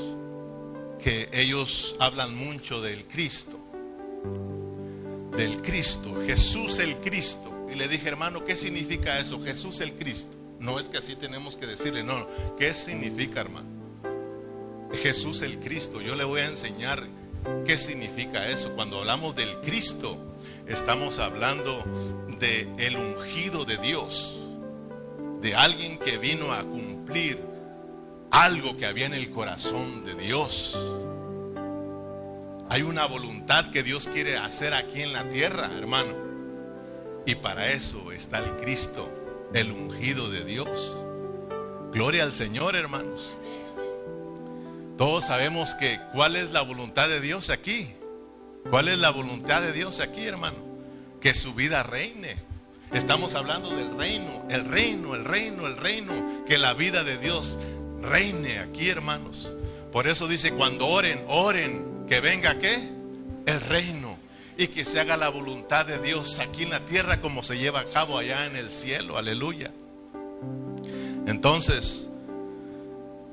que 0.98 1.30
ellos 1.32 1.96
hablan 2.00 2.36
mucho 2.36 2.82
del 2.82 3.06
Cristo, 3.06 3.58
del 5.36 5.62
Cristo, 5.62 6.22
Jesús 6.26 6.80
el 6.80 6.98
Cristo. 6.98 7.68
Y 7.72 7.76
le 7.76 7.88
dije, 7.88 8.10
hermano, 8.10 8.44
¿qué 8.46 8.58
significa 8.58 9.20
eso? 9.20 9.42
Jesús 9.42 9.80
el 9.80 9.94
Cristo. 9.94 10.36
No 10.60 10.80
es 10.80 10.90
que 10.90 10.98
así 10.98 11.16
tenemos 11.16 11.56
que 11.56 11.68
decirle, 11.68 12.04
no, 12.04 12.28
¿qué 12.58 12.74
significa, 12.74 13.42
hermano? 13.42 13.70
Jesús 15.02 15.42
el 15.42 15.60
Cristo. 15.60 16.02
Yo 16.02 16.16
le 16.16 16.24
voy 16.24 16.42
a 16.42 16.48
enseñar 16.48 17.08
qué 17.66 17.78
significa 17.78 18.50
eso. 18.50 18.74
Cuando 18.76 19.00
hablamos 19.00 19.36
del 19.36 19.62
Cristo, 19.62 20.18
estamos 20.68 21.20
hablando 21.20 21.86
de 22.40 22.68
el 22.78 22.96
ungido 22.96 23.66
de 23.66 23.78
Dios, 23.78 24.50
de 25.42 25.56
alguien 25.56 25.98
que 25.98 26.18
vino 26.18 26.54
a 26.54 26.64
cumplir 26.64 27.40
algo 28.32 28.78
que 28.78 28.86
había 28.86 29.06
en 29.06 29.14
el 29.14 29.30
corazón 29.32 30.04
de 30.04 30.16
Dios. 30.16 30.78
Hay 32.70 32.84
una 32.84 33.06
voluntad 33.06 33.72
que 33.72 33.84
Dios 33.84 34.08
quiere 34.08 34.38
hacer 34.38 34.74
aquí 34.74 35.02
en 35.02 35.14
la 35.14 35.28
tierra, 35.30 35.70
hermano. 35.78 36.14
Y 37.26 37.36
para 37.36 37.72
eso 37.72 38.12
está 38.12 38.40
el 38.40 38.56
Cristo, 38.58 39.10
el 39.54 39.72
ungido 39.72 40.30
de 40.30 40.46
Dios. 40.46 40.98
Gloria 41.92 42.24
al 42.24 42.34
Señor, 42.34 42.76
hermanos. 42.76 43.36
Todos 44.98 45.26
sabemos 45.26 45.76
que 45.76 46.00
cuál 46.14 46.36
es 46.36 46.52
la 46.52 46.62
voluntad 46.62 47.10
de 47.10 47.22
Dios 47.22 47.50
aquí. 47.50 47.96
¿Cuál 48.70 48.88
es 48.88 48.98
la 49.00 49.10
voluntad 49.10 49.62
de 49.62 49.72
Dios 49.72 50.00
aquí, 50.00 50.28
hermano? 50.28 50.69
Que 51.22 51.34
su 51.34 51.54
vida 51.54 51.84
reine. 51.84 52.38
Estamos 52.94 53.36
hablando 53.36 53.76
del 53.76 53.96
reino, 53.98 54.46
el 54.50 54.66
reino, 54.66 55.16
el 55.16 55.26
reino, 55.26 55.68
el 55.68 55.78
reino, 55.78 56.46
que 56.48 56.58
la 56.58 56.74
vida 56.74 57.04
de 57.04 57.18
Dios 57.18 57.58
reine 58.02 58.60
aquí, 58.60 58.90
hermanos. 58.90 59.56
Por 59.92 60.08
eso 60.08 60.28
dice, 60.28 60.52
cuando 60.52 60.88
oren, 60.88 61.24
oren, 61.28 62.06
que 62.08 62.20
venga 62.20 62.58
qué? 62.58 62.90
El 63.46 63.62
reino 63.62 64.18
y 64.58 64.68
que 64.68 64.84
se 64.84 65.00
haga 65.00 65.16
la 65.16 65.30
voluntad 65.30 65.86
de 65.86 66.00
Dios 66.00 66.40
aquí 66.40 66.64
en 66.64 66.72
la 66.72 66.86
tierra 66.86 67.22
como 67.22 67.44
se 67.44 67.58
lleva 67.58 67.80
a 67.80 67.90
cabo 67.92 68.18
allá 68.18 68.46
en 68.46 68.58
el 68.58 68.72
cielo. 68.72 69.18
Aleluya. 69.18 69.72
Entonces, 71.28 72.10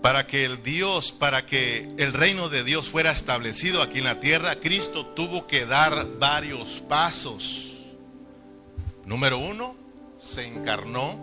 para 0.03 0.27
que 0.29 0.44
el 0.44 0.62
Dios, 0.62 1.11
para 1.11 1.44
que 1.44 1.88
el 1.96 2.12
reino 2.12 2.49
de 2.49 2.62
Dios 2.62 2.88
fuera 2.88 3.11
establecido 3.11 3.83
aquí 3.83 3.99
en 3.99 4.05
la 4.05 4.20
tierra, 4.20 4.61
Cristo 4.61 5.05
tuvo 5.05 5.49
que 5.49 5.66
dar 5.66 6.07
varios 6.20 6.81
pasos. 6.88 7.75
Número 9.07 9.38
uno, 9.38 9.77
se 10.19 10.47
encarnó. 10.47 11.16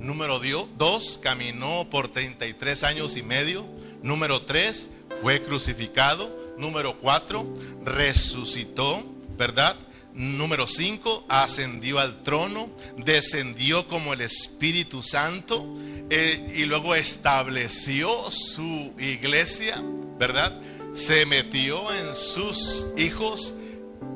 Número 0.00 0.40
dos, 0.76 1.20
caminó 1.22 1.88
por 1.90 2.08
33 2.08 2.82
años 2.84 3.16
y 3.16 3.22
medio. 3.22 3.66
Número 4.02 4.42
tres, 4.42 4.90
fue 5.22 5.42
crucificado. 5.42 6.40
Número 6.56 6.96
cuatro, 6.98 7.46
resucitó, 7.84 9.04
¿verdad? 9.36 9.76
Número 10.12 10.66
5, 10.66 11.26
ascendió 11.28 11.98
al 11.98 12.22
trono, 12.22 12.68
descendió 12.96 13.86
como 13.86 14.12
el 14.12 14.20
Espíritu 14.22 15.02
Santo 15.02 15.64
eh, 16.10 16.52
y 16.56 16.64
luego 16.64 16.94
estableció 16.94 18.30
su 18.30 18.92
iglesia, 18.98 19.80
¿verdad? 20.18 20.52
Se 20.92 21.24
metió 21.26 21.94
en 21.94 22.14
sus 22.16 22.88
hijos, 22.98 23.54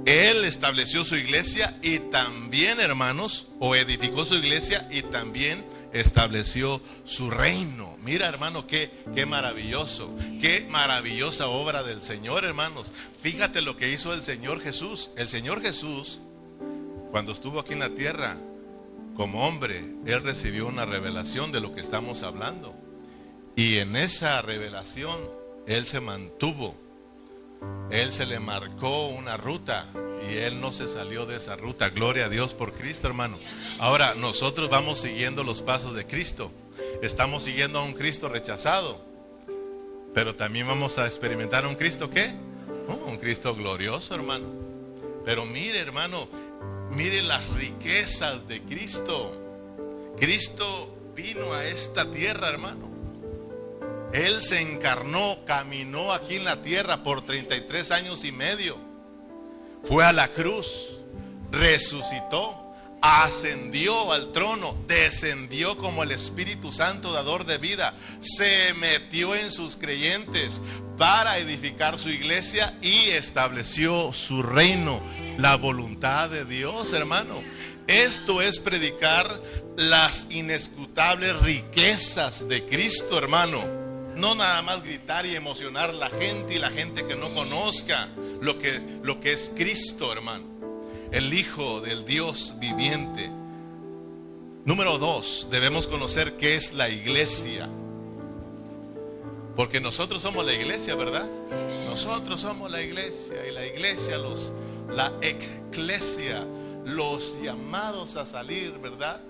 él 0.07 0.45
estableció 0.45 1.05
su 1.05 1.17
iglesia 1.17 1.79
y 1.83 1.99
también, 1.99 2.79
hermanos, 2.79 3.47
o 3.59 3.75
edificó 3.75 4.25
su 4.25 4.35
iglesia 4.35 4.87
y 4.91 5.03
también 5.03 5.65
estableció 5.95 6.83
su 7.05 7.31
reino. 7.31 7.97
Mira, 8.03 8.29
hermano, 8.29 8.67
qué, 8.67 8.91
qué 9.15 9.25
maravilloso, 9.25 10.15
qué 10.43 10.67
maravillosa 10.69 11.49
obra 11.49 11.83
del 11.83 12.03
Señor, 12.03 12.45
hermanos. 12.45 12.93
Fíjate 13.23 13.63
lo 13.63 13.79
que 13.79 13.93
hizo 13.93 14.13
el 14.13 14.23
Señor 14.23 14.61
Jesús. 14.61 15.11
El 15.17 15.29
Señor 15.29 15.63
Jesús, 15.63 16.21
cuando 17.11 17.33
estuvo 17.33 17.61
aquí 17.61 17.73
en 17.73 17.81
la 17.81 17.95
tierra, 17.95 18.37
como 19.17 19.47
hombre, 19.47 19.85
Él 20.05 20.23
recibió 20.23 20.67
una 20.67 20.85
revelación 20.85 21.51
de 21.51 21.61
lo 21.61 21.75
que 21.75 21.81
estamos 21.81 22.23
hablando. 22.23 22.75
Y 23.57 23.79
en 23.79 23.97
esa 23.97 24.43
revelación, 24.43 25.19
Él 25.67 25.87
se 25.87 26.01
mantuvo. 26.01 26.84
Él 27.91 28.13
se 28.13 28.27
le 28.27 28.41
marcó 28.41 29.09
una 29.09 29.37
ruta 29.37 29.87
y 30.29 30.37
él 30.37 30.61
no 30.61 30.73
se 30.73 30.89
salió 30.89 31.27
de 31.27 31.37
esa 31.37 31.57
ruta. 31.57 31.91
Gloria 31.91 32.27
a 32.27 32.29
Dios 32.29 32.55
por 32.55 32.73
Cristo, 32.73 33.07
hermano. 33.07 33.39
Ahora, 33.79 34.15
nosotros 34.15 34.71
vamos 34.71 35.01
siguiendo 35.01 35.45
los 35.45 35.63
pasos 35.63 35.95
de 35.95 36.07
Cristo. 36.07 36.51
Estamos 37.03 37.45
siguiendo 37.45 37.79
a 37.79 37.85
un 37.85 37.93
Cristo 37.93 38.29
rechazado. 38.29 39.01
Pero 40.15 40.35
también 40.35 40.67
vamos 40.67 40.99
a 40.99 41.07
experimentar 41.07 41.67
un 41.67 41.75
Cristo 41.75 42.09
¿qué? 42.09 42.33
Oh, 42.89 43.11
un 43.11 43.19
Cristo 43.19 43.55
glorioso, 43.55 44.15
hermano. 44.15 44.47
Pero 45.25 45.45
mire, 45.45 45.81
hermano, 45.81 46.29
mire 46.91 47.23
las 47.23 47.47
riquezas 47.51 48.47
de 48.47 48.63
Cristo. 48.63 49.41
Cristo 50.19 50.95
vino 51.15 51.53
a 51.53 51.67
esta 51.67 52.11
tierra, 52.11 52.49
hermano. 52.49 52.94
Él 54.15 54.41
se 54.41 54.63
encarnó, 54.63 55.45
caminó 55.45 56.13
aquí 56.13 56.37
en 56.37 56.45
la 56.45 56.63
tierra 56.63 57.03
por 57.03 57.27
33 57.27 57.91
años 57.91 58.25
y 58.25 58.33
medio 58.33 58.95
fue 59.85 60.05
a 60.05 60.13
la 60.13 60.29
cruz, 60.29 60.67
resucitó, 61.51 62.75
ascendió 63.03 64.13
al 64.13 64.33
trono, 64.33 64.75
descendió 64.89 65.77
como 65.77 66.03
el 66.03 66.11
Espíritu 66.11 66.73
Santo 66.73 67.13
dador 67.13 67.45
de 67.45 67.59
vida, 67.59 67.95
se 68.19 68.73
metió 68.75 69.35
en 69.35 69.51
sus 69.51 69.77
creyentes 69.77 70.63
para 70.97 71.37
edificar 71.37 71.99
su 71.99 72.09
iglesia 72.09 72.75
y 72.81 73.11
estableció 73.11 74.15
su 74.15 74.43
reino, 74.43 75.03
la 75.37 75.57
voluntad 75.57 76.31
de 76.31 76.47
Dios, 76.47 76.95
hermano. 76.95 77.43
Esto 77.87 78.41
es 78.41 78.59
predicar 78.59 79.43
las 79.77 80.29
inescrutables 80.31 81.39
riquezas 81.43 82.49
de 82.49 82.65
Cristo, 82.65 83.19
hermano. 83.19 83.84
No 84.17 84.35
nada 84.35 84.63
más 84.63 84.83
gritar 84.83 85.27
y 85.27 85.35
emocionar 85.35 85.91
a 85.91 85.93
la 85.93 86.11
gente 86.11 86.55
y 86.55 86.59
la 86.59 86.71
gente 86.71 87.07
que 87.07 87.17
no 87.17 87.35
conozca 87.35 88.09
lo 88.41 88.59
que, 88.59 88.81
lo 89.03 89.21
que 89.21 89.33
es 89.33 89.51
Cristo, 89.55 90.13
hermano. 90.13 90.45
El 91.11 91.33
Hijo 91.35 91.81
del 91.81 92.05
Dios 92.05 92.55
viviente. 92.59 93.31
Número 94.65 94.99
dos, 94.99 95.49
debemos 95.51 95.87
conocer 95.87 96.37
qué 96.37 96.55
es 96.55 96.73
la 96.75 96.89
iglesia. 96.89 97.69
Porque 99.57 99.81
nosotros 99.81 100.23
somos 100.23 100.45
la 100.45 100.53
iglesia, 100.53 100.95
¿verdad? 100.95 101.29
Nosotros 101.87 102.41
somos 102.41 102.71
la 102.71 102.83
iglesia 102.83 103.47
y 103.49 103.53
la 103.53 103.67
iglesia, 103.67 104.19
los, 104.19 104.53
la 104.89 105.13
eclesia, 105.21 106.47
los 106.85 107.41
llamados 107.43 108.17
a 108.17 108.27
salir, 108.27 108.73
¿verdad? 108.79 109.21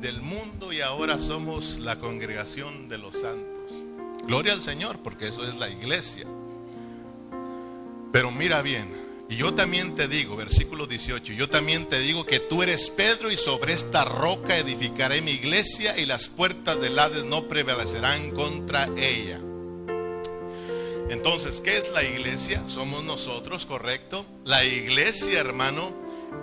Del 0.00 0.20
mundo 0.20 0.72
y 0.72 0.80
ahora 0.80 1.18
somos 1.20 1.78
la 1.78 1.98
congregación 1.98 2.88
de 2.88 2.98
los 2.98 3.20
santos. 3.20 3.51
Gloria 4.26 4.52
al 4.52 4.62
Señor, 4.62 5.00
porque 5.02 5.28
eso 5.28 5.46
es 5.46 5.54
la 5.56 5.68
iglesia. 5.68 6.26
Pero 8.12 8.30
mira 8.30 8.62
bien, 8.62 9.02
y 9.28 9.36
yo 9.36 9.54
también 9.54 9.94
te 9.94 10.08
digo, 10.08 10.36
versículo 10.36 10.86
18, 10.86 11.32
yo 11.32 11.48
también 11.48 11.88
te 11.88 11.98
digo 12.00 12.26
que 12.26 12.38
tú 12.38 12.62
eres 12.62 12.90
Pedro 12.90 13.30
y 13.30 13.36
sobre 13.36 13.72
esta 13.72 14.04
roca 14.04 14.58
edificaré 14.58 15.22
mi 15.22 15.32
iglesia 15.32 15.98
y 15.98 16.04
las 16.04 16.28
puertas 16.28 16.78
del 16.80 16.98
Hades 16.98 17.24
no 17.24 17.48
prevalecerán 17.48 18.32
contra 18.32 18.90
ella. 18.96 19.40
Entonces, 21.08 21.60
¿qué 21.60 21.78
es 21.78 21.90
la 21.92 22.02
iglesia? 22.02 22.62
Somos 22.68 23.04
nosotros, 23.04 23.66
¿correcto? 23.66 24.26
La 24.44 24.64
iglesia, 24.64 25.40
hermano, 25.40 25.92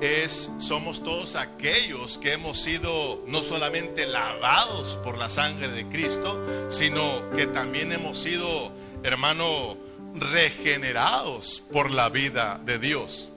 es 0.02 0.52
somos 0.60 1.04
todos 1.04 1.36
aquellos 1.36 2.18
que 2.18 2.34
hemos 2.34 2.60
sido 2.60 3.24
no 3.28 3.44
solamente 3.44 4.08
lavados 4.08 4.98
por 5.04 5.18
la 5.18 5.30
sangre 5.30 5.70
de 5.70 5.88
Cristo, 5.88 6.40
sino 6.70 7.30
que 7.32 7.48
también 7.48 7.92
hemos 7.92 8.20
sido, 8.20 8.72
hermano, 9.04 9.78
regenerados 10.16 11.64
por 11.72 11.92
la 11.92 12.10
vida 12.10 12.60
de 12.66 12.80
Dios. 12.80 13.32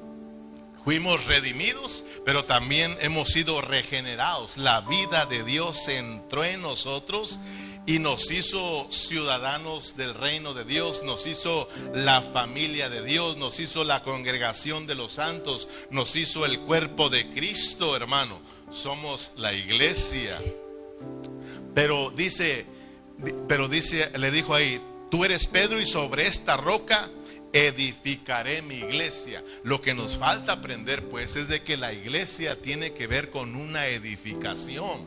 Fuimos 0.85 1.25
redimidos, 1.27 2.05
pero 2.25 2.45
también 2.45 2.97
hemos 3.01 3.29
sido 3.29 3.61
regenerados. 3.61 4.59
La 4.59 4.81
vida 4.81 5.27
de 5.27 5.45
Dios 5.45 5.87
entró 5.89 6.43
en 6.43 6.61
nosotros 6.61 7.39
y 7.87 7.99
nos 7.99 8.31
hizo 8.31 8.87
ciudadanos 8.91 9.97
del 9.97 10.15
reino 10.15 10.55
de 10.55 10.65
Dios, 10.65 11.03
nos 11.03 11.27
hizo 11.27 11.69
la 11.95 12.23
familia 12.23 12.89
de 12.89 13.03
Dios, 13.03 13.37
nos 13.37 13.59
hizo 13.59 13.85
la 13.85 14.03
congregación 14.03 14.87
de 14.87 14.95
los 14.95 15.13
santos, 15.13 15.69
nos 15.91 16.15
hizo 16.15 16.45
el 16.45 16.61
cuerpo 16.61 17.09
de 17.09 17.29
Cristo, 17.31 17.97
hermano. 17.97 18.41
Somos 18.71 19.33
la 19.37 19.53
iglesia. 19.53 20.41
Pero 21.75 22.11
dice, 22.11 22.67
pero 23.49 23.69
dice, 23.69 24.11
le 24.17 24.31
dijo 24.31 24.55
ahí, 24.55 24.81
tú 25.11 25.25
eres 25.25 25.47
Pedro 25.47 25.81
y 25.81 25.87
sobre 25.87 26.27
esta 26.27 26.57
roca 26.57 27.11
edificaré 27.53 28.63
mi 28.63 28.77
iglesia. 28.77 29.45
Lo 29.65 29.81
que 29.81 29.95
nos 29.95 30.17
falta 30.17 30.53
aprender 30.53 31.09
pues 31.09 31.37
es 31.37 31.49
de 31.49 31.63
que 31.63 31.77
la 31.77 31.93
iglesia 31.93 32.61
tiene 32.61 32.93
que 32.93 33.07
ver 33.07 33.31
con 33.31 33.57
una 33.57 33.89
edificación. 33.89 35.07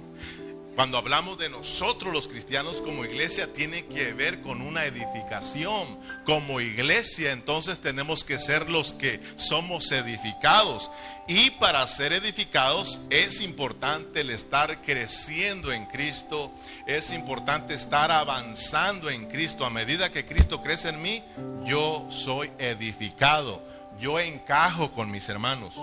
Cuando 0.76 0.98
hablamos 0.98 1.38
de 1.38 1.50
nosotros 1.50 2.14
los 2.14 2.28
cristianos 2.28 2.82
como 2.82 3.06
iglesia, 3.06 3.54
tiene 3.54 3.86
que 3.86 4.12
ver 4.12 4.42
con 4.42 4.62
una 4.62 4.84
edificación. 4.84 5.98
Como 6.26 6.60
iglesia, 6.60 7.32
entonces 7.32 7.80
tenemos 7.80 8.26
que 8.26 8.38
ser 8.40 8.70
los 8.70 8.92
que 8.92 9.22
somos 9.38 9.90
edificados. 9.94 10.92
Y 11.30 11.52
para 11.52 11.88
ser 11.88 12.12
edificados 12.12 13.00
es 13.10 13.40
importante 13.40 14.20
el 14.20 14.32
estar 14.32 14.82
creciendo 14.82 15.72
en 15.72 15.86
Cristo. 15.86 16.52
Es 16.86 17.12
importante 17.12 17.74
estar 17.74 18.12
avanzando 18.12 19.10
en 19.10 19.28
Cristo. 19.28 19.66
A 19.66 19.70
medida 19.70 20.12
que 20.12 20.26
Cristo 20.26 20.62
crece 20.62 20.90
en 20.90 21.02
mí, 21.02 21.24
yo 21.64 22.06
soy 22.10 22.52
edificado. 22.60 23.64
Yo 23.98 24.20
encajo 24.20 24.92
con 24.92 25.10
mis 25.10 25.30
hermanos. 25.30 25.74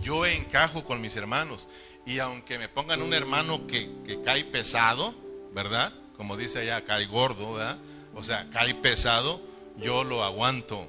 Yo 0.00 0.24
encajo 0.24 0.84
con 0.84 1.02
mis 1.02 1.16
hermanos. 1.16 1.68
Y 2.04 2.18
aunque 2.18 2.58
me 2.58 2.68
pongan 2.68 3.02
un 3.02 3.14
hermano 3.14 3.66
que, 3.66 3.88
cae 4.24 4.44
pesado, 4.44 5.14
¿verdad? 5.52 5.92
Como 6.16 6.36
dice 6.36 6.60
allá, 6.60 6.84
cae 6.84 7.06
gordo, 7.06 7.54
¿verdad? 7.54 7.78
O 8.14 8.22
sea, 8.22 8.48
cae 8.50 8.74
pesado, 8.74 9.40
yo 9.78 10.04
lo 10.04 10.24
aguanto. 10.24 10.86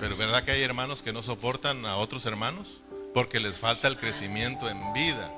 Pero 0.00 0.16
¿verdad 0.16 0.44
que 0.44 0.50
hay 0.50 0.62
hermanos 0.62 1.02
que 1.02 1.12
no 1.12 1.22
soportan 1.22 1.86
a 1.86 1.96
otros 1.96 2.26
hermanos? 2.26 2.80
Porque 3.14 3.38
les 3.38 3.58
falta 3.58 3.86
el 3.86 3.96
crecimiento 3.96 4.68
en 4.68 4.92
vida. 4.92 5.30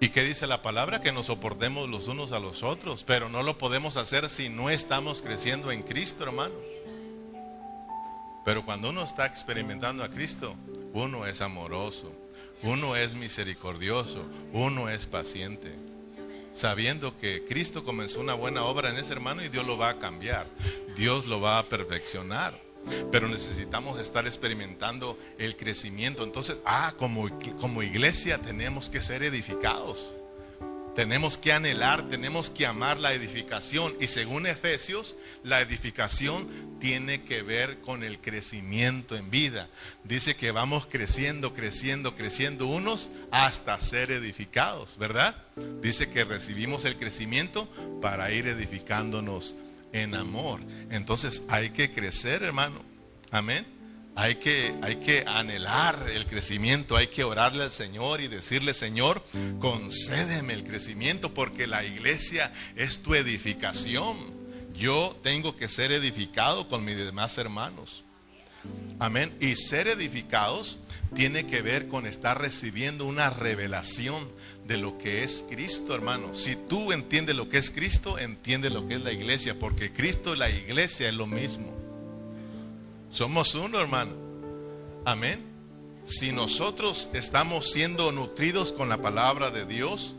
¿Y 0.00 0.08
qué 0.08 0.22
dice 0.22 0.46
la 0.46 0.62
palabra? 0.62 1.00
Que 1.00 1.12
nos 1.12 1.26
soportemos 1.26 1.88
los 1.88 2.08
unos 2.08 2.32
a 2.32 2.40
los 2.40 2.62
otros, 2.62 3.04
pero 3.04 3.28
no 3.28 3.42
lo 3.42 3.58
podemos 3.58 3.96
hacer 3.96 4.28
si 4.28 4.48
no 4.48 4.70
estamos 4.70 5.22
creciendo 5.22 5.70
en 5.70 5.82
Cristo, 5.82 6.24
hermano. 6.24 6.54
Pero 8.44 8.64
cuando 8.64 8.90
uno 8.90 9.02
está 9.02 9.26
experimentando 9.26 10.04
a 10.04 10.10
Cristo, 10.10 10.54
uno 10.92 11.26
es 11.26 11.40
amoroso, 11.40 12.12
uno 12.62 12.96
es 12.96 13.14
misericordioso, 13.14 14.24
uno 14.52 14.88
es 14.88 15.06
paciente. 15.06 15.72
Sabiendo 16.52 17.16
que 17.18 17.44
Cristo 17.44 17.84
comenzó 17.84 18.20
una 18.20 18.34
buena 18.34 18.64
obra 18.64 18.90
en 18.90 18.96
ese 18.96 19.12
hermano 19.12 19.42
y 19.42 19.48
Dios 19.48 19.66
lo 19.66 19.76
va 19.76 19.88
a 19.88 19.98
cambiar, 19.98 20.46
Dios 20.94 21.26
lo 21.26 21.40
va 21.40 21.58
a 21.58 21.68
perfeccionar. 21.68 22.62
Pero 23.10 23.28
necesitamos 23.28 23.98
estar 23.98 24.26
experimentando 24.26 25.18
el 25.38 25.56
crecimiento. 25.56 26.22
Entonces, 26.22 26.58
ah, 26.66 26.92
como, 26.98 27.30
como 27.58 27.82
iglesia 27.82 28.38
tenemos 28.38 28.90
que 28.90 29.00
ser 29.00 29.22
edificados. 29.22 30.16
Tenemos 30.94 31.38
que 31.38 31.52
anhelar, 31.52 32.08
tenemos 32.08 32.50
que 32.50 32.66
amar 32.66 32.98
la 32.98 33.12
edificación. 33.12 33.94
Y 34.00 34.06
según 34.06 34.46
Efesios, 34.46 35.16
la 35.42 35.60
edificación 35.60 36.46
tiene 36.80 37.22
que 37.22 37.42
ver 37.42 37.80
con 37.80 38.04
el 38.04 38.20
crecimiento 38.20 39.16
en 39.16 39.30
vida. 39.30 39.68
Dice 40.04 40.36
que 40.36 40.52
vamos 40.52 40.86
creciendo, 40.86 41.52
creciendo, 41.52 42.14
creciendo 42.14 42.66
unos 42.66 43.10
hasta 43.32 43.78
ser 43.80 44.12
edificados, 44.12 44.96
¿verdad? 44.96 45.34
Dice 45.82 46.10
que 46.10 46.24
recibimos 46.24 46.84
el 46.84 46.96
crecimiento 46.96 47.68
para 48.00 48.30
ir 48.30 48.46
edificándonos 48.46 49.56
en 49.92 50.14
amor. 50.14 50.60
Entonces 50.90 51.42
hay 51.48 51.70
que 51.70 51.92
crecer, 51.92 52.44
hermano. 52.44 52.82
Amén. 53.32 53.73
Hay 54.16 54.36
que, 54.36 54.74
hay 54.82 54.96
que 54.96 55.24
anhelar 55.26 56.08
el 56.08 56.26
crecimiento, 56.26 56.96
hay 56.96 57.08
que 57.08 57.24
orarle 57.24 57.64
al 57.64 57.72
Señor 57.72 58.20
y 58.20 58.28
decirle, 58.28 58.72
Señor, 58.72 59.24
concédeme 59.58 60.54
el 60.54 60.62
crecimiento 60.62 61.34
porque 61.34 61.66
la 61.66 61.84
iglesia 61.84 62.52
es 62.76 62.98
tu 62.98 63.14
edificación. 63.14 64.16
Yo 64.72 65.18
tengo 65.22 65.56
que 65.56 65.68
ser 65.68 65.90
edificado 65.90 66.68
con 66.68 66.84
mis 66.84 66.96
demás 66.96 67.36
hermanos. 67.38 68.04
Amén. 68.98 69.34
Y 69.40 69.56
ser 69.56 69.88
edificados 69.88 70.78
tiene 71.14 71.46
que 71.46 71.62
ver 71.62 71.88
con 71.88 72.06
estar 72.06 72.40
recibiendo 72.40 73.06
una 73.06 73.30
revelación 73.30 74.28
de 74.66 74.78
lo 74.78 74.96
que 74.96 75.24
es 75.24 75.44
Cristo, 75.50 75.94
hermano. 75.94 76.34
Si 76.34 76.56
tú 76.56 76.92
entiendes 76.92 77.36
lo 77.36 77.48
que 77.48 77.58
es 77.58 77.70
Cristo, 77.70 78.18
entiende 78.18 78.70
lo 78.70 78.88
que 78.88 78.94
es 78.94 79.02
la 79.02 79.12
iglesia, 79.12 79.58
porque 79.58 79.92
Cristo 79.92 80.34
y 80.34 80.38
la 80.38 80.50
iglesia 80.50 81.08
es 81.08 81.14
lo 81.14 81.26
mismo. 81.26 81.83
Somos 83.14 83.54
uno, 83.54 83.80
hermano. 83.80 84.10
Amén. 85.04 85.40
Si 86.04 86.32
nosotros 86.32 87.10
estamos 87.12 87.70
siendo 87.70 88.10
nutridos 88.10 88.72
con 88.72 88.88
la 88.88 89.00
palabra 89.00 89.52
de 89.52 89.64
Dios, 89.64 90.16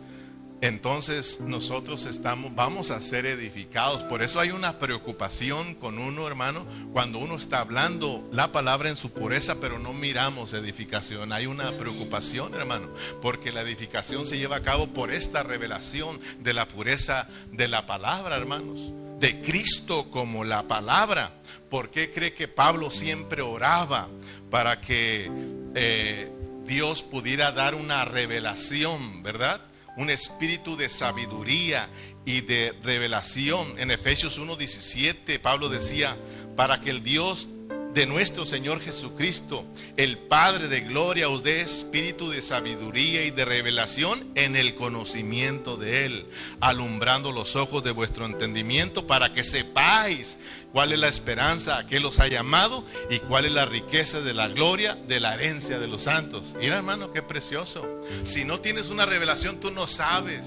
entonces 0.62 1.42
nosotros 1.42 2.06
estamos, 2.06 2.56
vamos 2.56 2.92
a 2.92 3.02
ser 3.02 3.26
edificados. 3.26 4.04
Por 4.04 4.22
eso 4.22 4.40
hay 4.40 4.52
una 4.52 4.80
preocupación 4.80 5.76
con 5.76 6.00
uno, 6.00 6.26
hermano, 6.26 6.66
cuando 6.94 7.20
uno 7.20 7.36
está 7.36 7.60
hablando 7.60 8.26
la 8.32 8.54
palabra 8.54 8.88
en 8.88 8.96
su 8.96 9.12
pureza, 9.12 9.56
pero 9.60 9.78
no 9.78 9.92
miramos 9.92 10.54
edificación. 10.54 11.34
Hay 11.34 11.48
una 11.48 11.76
preocupación, 11.76 12.56
hermano, 12.56 12.88
porque 13.22 13.52
la 13.52 13.60
edificación 13.60 14.26
se 14.26 14.38
lleva 14.38 14.56
a 14.56 14.64
cabo 14.64 14.88
por 14.88 15.12
esta 15.12 15.44
revelación 15.44 16.18
de 16.40 16.54
la 16.54 16.66
pureza 16.66 17.28
de 17.52 17.68
la 17.68 17.86
palabra, 17.86 18.38
hermanos, 18.38 18.94
de 19.20 19.42
Cristo 19.42 20.10
como 20.12 20.44
la 20.44 20.64
palabra. 20.64 21.32
¿Por 21.70 21.90
qué 21.90 22.12
cree 22.12 22.34
que 22.34 22.48
Pablo 22.48 22.92
siempre 22.92 23.42
oraba 23.42 24.08
para 24.50 24.82
que 24.82 25.30
eh, 25.76 26.32
Dios 26.66 27.04
pudiera 27.04 27.52
dar 27.52 27.76
una 27.76 28.06
revelación, 28.06 29.24
verdad? 29.24 29.62
Un 29.98 30.10
espíritu 30.10 30.76
de 30.76 30.90
sabiduría 30.90 31.90
y 32.26 32.42
de 32.42 32.74
revelación. 32.84 33.80
En 33.80 33.92
Efesios 33.92 34.40
1:17 34.40 35.40
Pablo 35.40 35.70
decía, 35.70 36.18
para 36.56 36.80
que 36.82 36.90
el 36.90 37.04
Dios 37.04 37.48
de 37.96 38.06
nuestro 38.06 38.46
Señor 38.46 38.82
Jesucristo, 38.82 39.64
el 39.96 40.18
Padre 40.18 40.68
de 40.68 40.82
gloria, 40.82 41.30
os 41.30 41.44
dé 41.44 41.62
espíritu 41.62 42.30
de 42.30 42.42
sabiduría 42.42 43.24
y 43.24 43.32
de 43.32 43.46
revelación 43.46 44.32
en 44.36 44.58
el 44.58 44.76
conocimiento 44.76 45.78
de 45.78 46.06
Él, 46.06 46.26
alumbrando 46.60 47.32
los 47.32 47.56
ojos 47.56 47.86
de 47.86 47.92
vuestro 47.92 48.26
entendimiento 48.26 49.08
para 49.08 49.34
que 49.34 49.46
sepáis 49.46 50.38
cuál 50.74 50.92
es 50.92 51.00
la 51.00 51.08
esperanza 51.08 51.78
a 51.78 51.88
que 51.88 52.02
los 52.02 52.20
ha 52.20 52.28
llamado 52.28 52.84
y 53.10 53.20
cuál 53.20 53.46
es 53.46 53.54
la 53.54 53.66
riqueza 53.66 54.20
de 54.20 54.34
la 54.34 54.50
gloria 54.50 54.96
de 55.08 55.22
la 55.22 55.34
herencia 55.36 55.80
de 55.80 55.88
los 55.88 56.02
santos. 56.02 56.58
Mira 56.60 56.76
hermano, 56.76 57.14
qué 57.14 57.22
precioso. 57.22 57.88
Si 58.26 58.44
no 58.44 58.60
tienes 58.60 58.90
una 58.90 59.06
revelación, 59.06 59.62
tú 59.62 59.72
no 59.72 59.88
sabes 59.88 60.42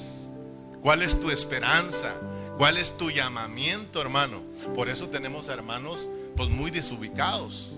cuál 0.82 1.00
es 1.00 1.18
tu 1.18 1.30
esperanza, 1.30 2.14
cuál 2.58 2.76
es 2.76 2.94
tu 2.98 3.10
llamamiento, 3.10 4.02
hermano. 4.02 4.42
Por 4.74 4.90
eso 4.90 5.08
tenemos 5.08 5.48
hermanos 5.48 6.10
pues 6.38 6.50
muy 6.50 6.70
desubicados. 6.70 7.70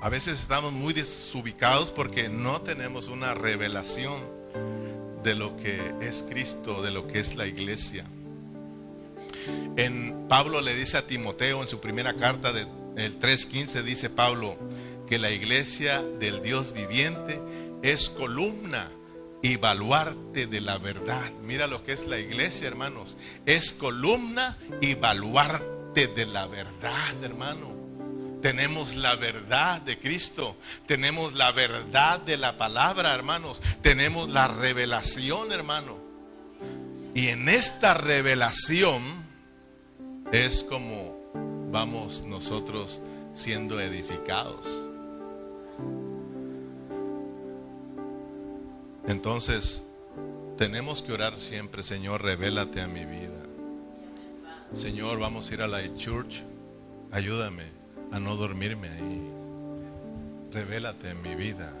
A 0.00 0.08
veces 0.08 0.40
estamos 0.40 0.72
muy 0.72 0.94
desubicados 0.94 1.90
porque 1.90 2.30
no 2.30 2.62
tenemos 2.62 3.08
una 3.08 3.34
revelación 3.34 4.18
de 5.22 5.34
lo 5.34 5.54
que 5.58 5.78
es 6.00 6.24
Cristo, 6.26 6.80
de 6.80 6.90
lo 6.90 7.06
que 7.06 7.20
es 7.20 7.36
la 7.36 7.46
iglesia. 7.46 8.06
En 9.76 10.26
Pablo 10.26 10.62
le 10.62 10.74
dice 10.74 10.96
a 10.96 11.06
Timoteo 11.06 11.60
en 11.60 11.68
su 11.68 11.80
primera 11.80 12.14
carta 12.14 12.50
del 12.50 13.20
3:15 13.20 13.82
dice 13.82 14.08
Pablo 14.08 14.56
que 15.06 15.18
la 15.18 15.30
iglesia 15.30 16.02
del 16.18 16.40
Dios 16.40 16.72
viviente 16.72 17.38
es 17.82 18.08
columna 18.08 18.88
y 19.42 19.56
baluarte 19.56 20.46
de 20.46 20.62
la 20.62 20.78
verdad. 20.78 21.30
Mira 21.42 21.66
lo 21.66 21.84
que 21.84 21.92
es 21.92 22.06
la 22.06 22.18
iglesia, 22.18 22.68
hermanos. 22.68 23.18
Es 23.44 23.74
columna 23.74 24.56
y 24.80 24.94
baluarte 24.94 25.81
de 25.94 26.26
la 26.26 26.46
verdad, 26.46 27.22
hermano. 27.22 27.70
Tenemos 28.40 28.96
la 28.96 29.14
verdad 29.14 29.80
de 29.82 29.98
Cristo, 29.98 30.56
tenemos 30.86 31.34
la 31.34 31.52
verdad 31.52 32.18
de 32.20 32.36
la 32.36 32.56
palabra, 32.56 33.14
hermanos, 33.14 33.62
tenemos 33.82 34.28
la 34.30 34.48
revelación, 34.48 35.52
hermano. 35.52 35.98
Y 37.14 37.28
en 37.28 37.48
esta 37.48 37.94
revelación 37.94 39.02
es 40.32 40.64
como 40.64 41.70
vamos 41.70 42.24
nosotros 42.26 43.00
siendo 43.34 43.78
edificados. 43.78 44.66
Entonces, 49.06 49.84
tenemos 50.56 51.02
que 51.02 51.12
orar 51.12 51.38
siempre, 51.38 51.82
Señor, 51.82 52.22
revélate 52.22 52.80
a 52.80 52.88
mi 52.88 53.04
vida. 53.04 53.51
Señor, 54.74 55.18
vamos 55.18 55.50
a 55.50 55.54
ir 55.54 55.62
a 55.62 55.68
la 55.68 55.94
church. 55.94 56.42
Ayúdame 57.10 57.64
a 58.10 58.18
no 58.18 58.36
dormirme 58.36 58.88
ahí. 58.88 59.30
Revélate 60.52 61.10
en 61.10 61.22
mi 61.22 61.34
vida. 61.34 61.72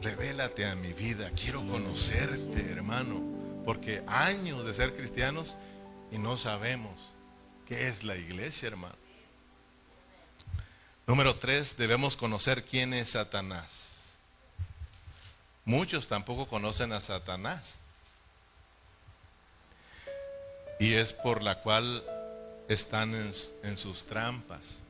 Revélate 0.00 0.66
a 0.66 0.74
mi 0.74 0.92
vida. 0.92 1.30
Quiero 1.34 1.66
conocerte, 1.66 2.70
hermano. 2.70 3.22
Porque 3.64 4.02
años 4.06 4.64
de 4.64 4.74
ser 4.74 4.94
cristianos 4.94 5.56
y 6.10 6.18
no 6.18 6.36
sabemos 6.36 7.12
¿Qué 7.72 7.88
es 7.88 8.04
la 8.04 8.16
iglesia, 8.16 8.68
hermano? 8.68 8.94
Número 11.06 11.36
tres, 11.36 11.76
debemos 11.78 12.16
conocer 12.16 12.64
quién 12.64 12.92
es 12.92 13.12
Satanás. 13.12 14.18
Muchos 15.64 16.06
tampoco 16.06 16.46
conocen 16.46 16.92
a 16.92 17.00
Satanás. 17.00 17.76
Y 20.82 20.94
es 20.94 21.12
por 21.12 21.44
la 21.44 21.60
cual 21.60 22.02
están 22.66 23.14
en, 23.14 23.76
sus 23.76 24.04
trampas. 24.04 24.80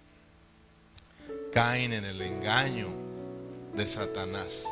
Caen 1.52 1.92
en 1.92 2.06
el 2.06 2.22
engaño 2.22 2.88
de 3.74 3.86
Satanás. 3.86 4.64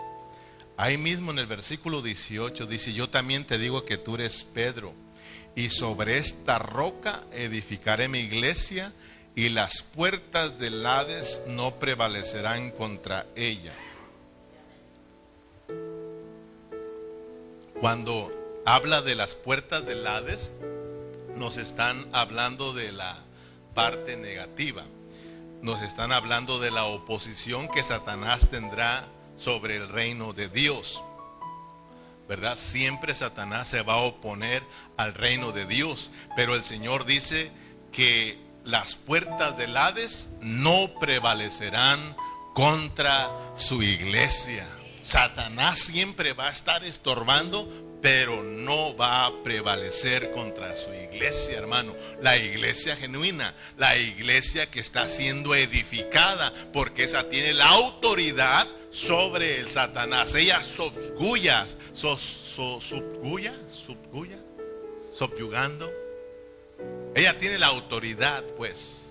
Ahí 0.79 0.97
mismo 0.97 1.31
en 1.31 1.39
el 1.39 1.47
versículo 1.47 2.01
18 2.01 2.65
dice, 2.65 2.95
yo 2.95 3.11
también 3.11 3.47
te 3.47 3.59
digo 3.59 3.85
que 3.85 3.99
tú 3.99 4.15
eres 4.15 4.45
Pedro 4.45 4.95
y 5.55 5.69
sobre 5.69 6.17
esta 6.17 6.59
roca 6.59 7.23
edificaré 7.33 8.09
mi 8.09 8.21
iglesia 8.21 8.95
y 9.35 9.51
las 9.51 9.83
puertas 9.83 10.59
del 10.59 10.87
Hades 10.87 11.43
no 11.47 11.79
prevalecerán 11.79 12.71
contra 12.71 13.27
ella. 13.37 13.75
Cuando 17.79 18.63
habla 18.65 19.03
de 19.03 19.17
las 19.17 19.35
puertas 19.35 19.85
del 19.85 20.07
Hades, 20.07 20.53
nos 21.41 21.57
están 21.57 22.07
hablando 22.13 22.75
de 22.75 22.93
la 22.93 23.17
parte 23.75 24.19
negativa. 24.19 24.85
Nos 25.63 25.81
están 25.81 26.13
hablando 26.13 26.61
de 26.61 26.71
la 26.71 26.85
oposición 26.85 27.67
que 27.69 27.83
Satanás 27.83 28.51
tendrá 28.51 29.07
sobre 29.39 29.77
el 29.77 29.89
reino 29.89 30.35
de 30.35 30.51
Dios. 30.51 31.03
¿verdad? 32.29 32.59
Siempre 32.59 33.15
Satanás 33.15 33.69
se 33.69 33.81
va 33.81 33.95
a 33.95 34.03
oponer 34.03 34.63
al 34.99 35.15
reino 35.15 35.51
de 35.51 35.65
Dios, 35.65 36.11
pero 36.37 36.55
el 36.55 36.63
Señor 36.63 37.07
dice 37.07 37.51
que 37.91 38.39
las 38.63 38.95
puertas 38.95 39.57
del 39.57 39.75
Hades 39.79 40.29
no 40.43 40.91
prevalecerán 41.01 42.17
contra 42.55 43.31
su 43.57 43.83
iglesia. 43.83 44.69
Satanás 45.01 45.79
siempre 45.81 46.35
va 46.35 46.49
a 46.49 46.53
estar 46.53 46.85
estorbando, 46.85 47.67
pero 48.01 48.43
no 48.43 48.97
va 48.97 49.27
a 49.27 49.43
prevalecer 49.43 50.31
contra 50.33 50.75
su 50.77 50.93
iglesia, 50.95 51.59
hermano. 51.59 51.95
La 52.21 52.37
iglesia 52.37 52.97
genuina, 52.97 53.55
la 53.77 53.97
iglesia 53.99 54.71
que 54.71 54.81
está 54.81 55.09
siendo 55.09 55.55
edificada, 55.55 56.53
porque 56.73 57.05
esa 57.05 57.29
tiene 57.29 57.53
la 57.53 57.69
autoridad 57.69 58.67
sobre 58.91 59.61
el 59.61 59.71
Satanás. 59.71 60.35
Ella 60.35 60.63
subguya, 60.63 61.67
so, 61.93 62.17
subguya, 62.17 63.55
subguya, 63.69 64.39
subyugando. 65.13 65.91
Ella 67.15 67.39
tiene 67.39 67.59
la 67.59 67.67
autoridad, 67.67 68.45
pues, 68.57 69.03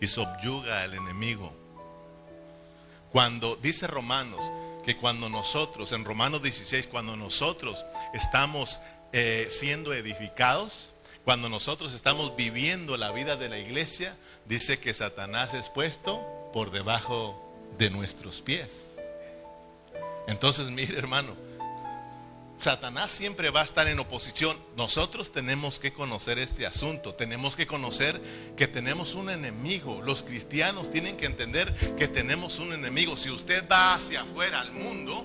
y 0.00 0.06
subyuga 0.06 0.82
al 0.82 0.94
enemigo. 0.94 1.52
Cuando 3.10 3.56
dice 3.56 3.86
Romanos 3.86 4.44
que 4.88 4.96
cuando 4.96 5.28
nosotros, 5.28 5.92
en 5.92 6.02
Romanos 6.06 6.42
16, 6.42 6.86
cuando 6.86 7.14
nosotros 7.14 7.84
estamos 8.14 8.80
eh, 9.12 9.46
siendo 9.50 9.92
edificados, 9.92 10.94
cuando 11.26 11.50
nosotros 11.50 11.92
estamos 11.92 12.34
viviendo 12.36 12.96
la 12.96 13.12
vida 13.12 13.36
de 13.36 13.50
la 13.50 13.58
iglesia, 13.58 14.16
dice 14.46 14.78
que 14.80 14.94
Satanás 14.94 15.52
es 15.52 15.68
puesto 15.68 16.22
por 16.54 16.70
debajo 16.70 17.54
de 17.76 17.90
nuestros 17.90 18.40
pies. 18.40 18.94
Entonces, 20.26 20.70
mire 20.70 20.96
hermano, 20.96 21.36
Satanás 22.58 23.12
siempre 23.12 23.50
va 23.50 23.60
a 23.60 23.64
estar 23.64 23.86
en 23.86 24.00
oposición. 24.00 24.56
Nosotros 24.76 25.30
tenemos 25.30 25.78
que 25.78 25.92
conocer 25.92 26.38
este 26.38 26.66
asunto, 26.66 27.14
tenemos 27.14 27.54
que 27.54 27.68
conocer 27.68 28.20
que 28.56 28.66
tenemos 28.66 29.14
un 29.14 29.30
enemigo. 29.30 30.02
Los 30.02 30.24
cristianos 30.24 30.90
tienen 30.90 31.16
que 31.16 31.26
entender 31.26 31.72
que 31.96 32.08
tenemos 32.08 32.58
un 32.58 32.72
enemigo. 32.72 33.16
Si 33.16 33.30
usted 33.30 33.64
va 33.70 33.94
hacia 33.94 34.22
afuera 34.22 34.60
al 34.60 34.72
mundo, 34.72 35.24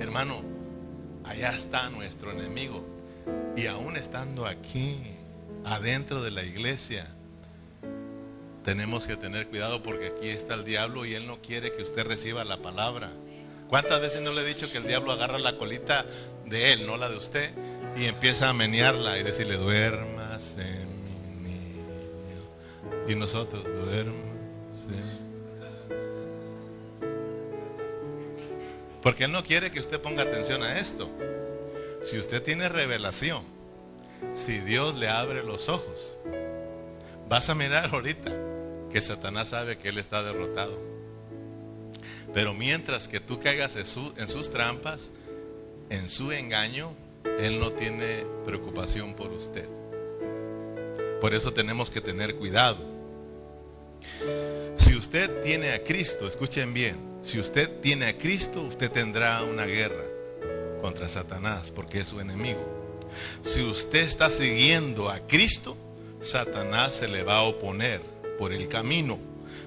hermano, 0.00 0.42
allá 1.24 1.50
está 1.50 1.90
nuestro 1.90 2.32
enemigo. 2.32 2.86
Y 3.54 3.66
aún 3.66 3.96
estando 3.96 4.46
aquí, 4.46 4.98
adentro 5.64 6.22
de 6.22 6.30
la 6.30 6.42
iglesia, 6.42 7.06
tenemos 8.64 9.06
que 9.06 9.16
tener 9.16 9.48
cuidado 9.48 9.82
porque 9.82 10.06
aquí 10.06 10.28
está 10.30 10.54
el 10.54 10.64
diablo 10.64 11.04
y 11.04 11.14
él 11.14 11.26
no 11.26 11.42
quiere 11.42 11.70
que 11.72 11.82
usted 11.82 12.06
reciba 12.06 12.44
la 12.44 12.62
palabra. 12.62 13.12
¿Cuántas 13.74 14.00
veces 14.00 14.20
no 14.20 14.32
le 14.32 14.42
he 14.42 14.44
dicho 14.44 14.70
que 14.70 14.78
el 14.78 14.86
diablo 14.86 15.10
agarra 15.10 15.36
la 15.36 15.56
colita 15.56 16.06
de 16.46 16.72
él, 16.72 16.86
no 16.86 16.96
la 16.96 17.08
de 17.08 17.16
usted, 17.16 17.50
y 17.96 18.04
empieza 18.04 18.48
a 18.48 18.52
menearla 18.52 19.18
y 19.18 19.24
decirle, 19.24 19.56
duermas 19.56 20.54
mi 21.42 21.50
niño? 21.50 23.08
Y 23.08 23.16
nosotros, 23.16 23.64
duermas 23.64 24.14
Porque 29.02 29.24
él 29.24 29.32
no 29.32 29.42
quiere 29.42 29.72
que 29.72 29.80
usted 29.80 30.00
ponga 30.00 30.22
atención 30.22 30.62
a 30.62 30.78
esto. 30.78 31.10
Si 32.00 32.16
usted 32.16 32.44
tiene 32.44 32.68
revelación, 32.68 33.42
si 34.34 34.60
Dios 34.60 34.94
le 34.94 35.08
abre 35.08 35.42
los 35.42 35.68
ojos, 35.68 36.16
vas 37.28 37.48
a 37.48 37.56
mirar 37.56 37.90
ahorita 37.92 38.30
que 38.92 39.00
Satanás 39.00 39.48
sabe 39.48 39.78
que 39.78 39.88
él 39.88 39.98
está 39.98 40.22
derrotado. 40.22 40.93
Pero 42.34 42.52
mientras 42.52 43.06
que 43.06 43.20
tú 43.20 43.40
caigas 43.40 43.76
en, 43.76 43.86
sus 43.86 44.50
trampas, 44.50 45.12
en 45.88 46.08
su 46.08 46.32
engaño, 46.32 46.92
Él 47.38 47.60
no 47.60 47.72
tiene 47.72 48.26
preocupación 48.44 49.14
por 49.14 49.30
usted. 49.30 49.68
Por 51.20 51.32
eso 51.32 51.52
tenemos 51.52 51.90
que 51.90 52.00
tener 52.00 52.34
cuidado. 52.34 52.78
Si 54.74 54.94
usted 54.96 55.42
tiene 55.42 55.70
a 55.70 55.84
Cristo, 55.84 56.26
escuchen 56.26 56.74
bien, 56.74 56.96
si 57.22 57.38
usted 57.38 57.80
tiene 57.80 58.06
a 58.06 58.18
Cristo, 58.18 58.62
usted 58.62 58.90
tendrá 58.90 59.42
una 59.44 59.64
guerra 59.64 60.04
contra 60.82 61.08
Satanás, 61.08 61.70
porque 61.70 62.00
es 62.00 62.08
su 62.08 62.20
enemigo. 62.20 62.60
Si 63.42 63.62
usted 63.62 64.00
está 64.00 64.28
siguiendo 64.28 65.08
a 65.08 65.20
Cristo, 65.20 65.76
Satanás 66.20 66.96
se 66.96 67.06
le 67.06 67.22
va 67.22 67.38
a 67.38 67.42
oponer 67.44 68.00
por 68.38 68.52
el 68.52 68.68
camino. 68.68 69.18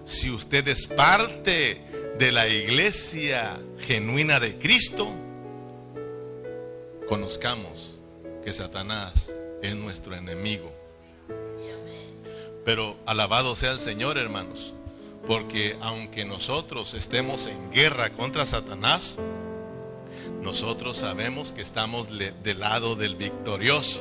Si 0.06 0.30
usted 0.30 0.68
es 0.68 0.86
parte 0.86 1.87
de 2.18 2.32
la 2.32 2.48
iglesia 2.48 3.60
genuina 3.80 4.40
de 4.40 4.58
Cristo, 4.58 5.08
conozcamos 7.08 8.00
que 8.44 8.54
Satanás 8.54 9.32
es 9.62 9.76
nuestro 9.76 10.16
enemigo. 10.16 10.72
Pero 12.66 12.98
alabado 13.06 13.56
sea 13.56 13.72
el 13.72 13.80
Señor, 13.80 14.18
hermanos, 14.18 14.74
porque 15.28 15.78
aunque 15.80 16.26
nosotros 16.26 16.96
estemos 16.96 17.48
en 17.48 17.72
guerra 17.72 18.10
contra 18.10 18.46
Satanás, 18.46 19.20
nosotros 20.42 20.98
sabemos 20.98 21.52
que 21.52 21.62
estamos 21.62 22.10
del 22.10 22.60
lado 22.60 22.96
del 22.96 23.16
victorioso. 23.16 24.00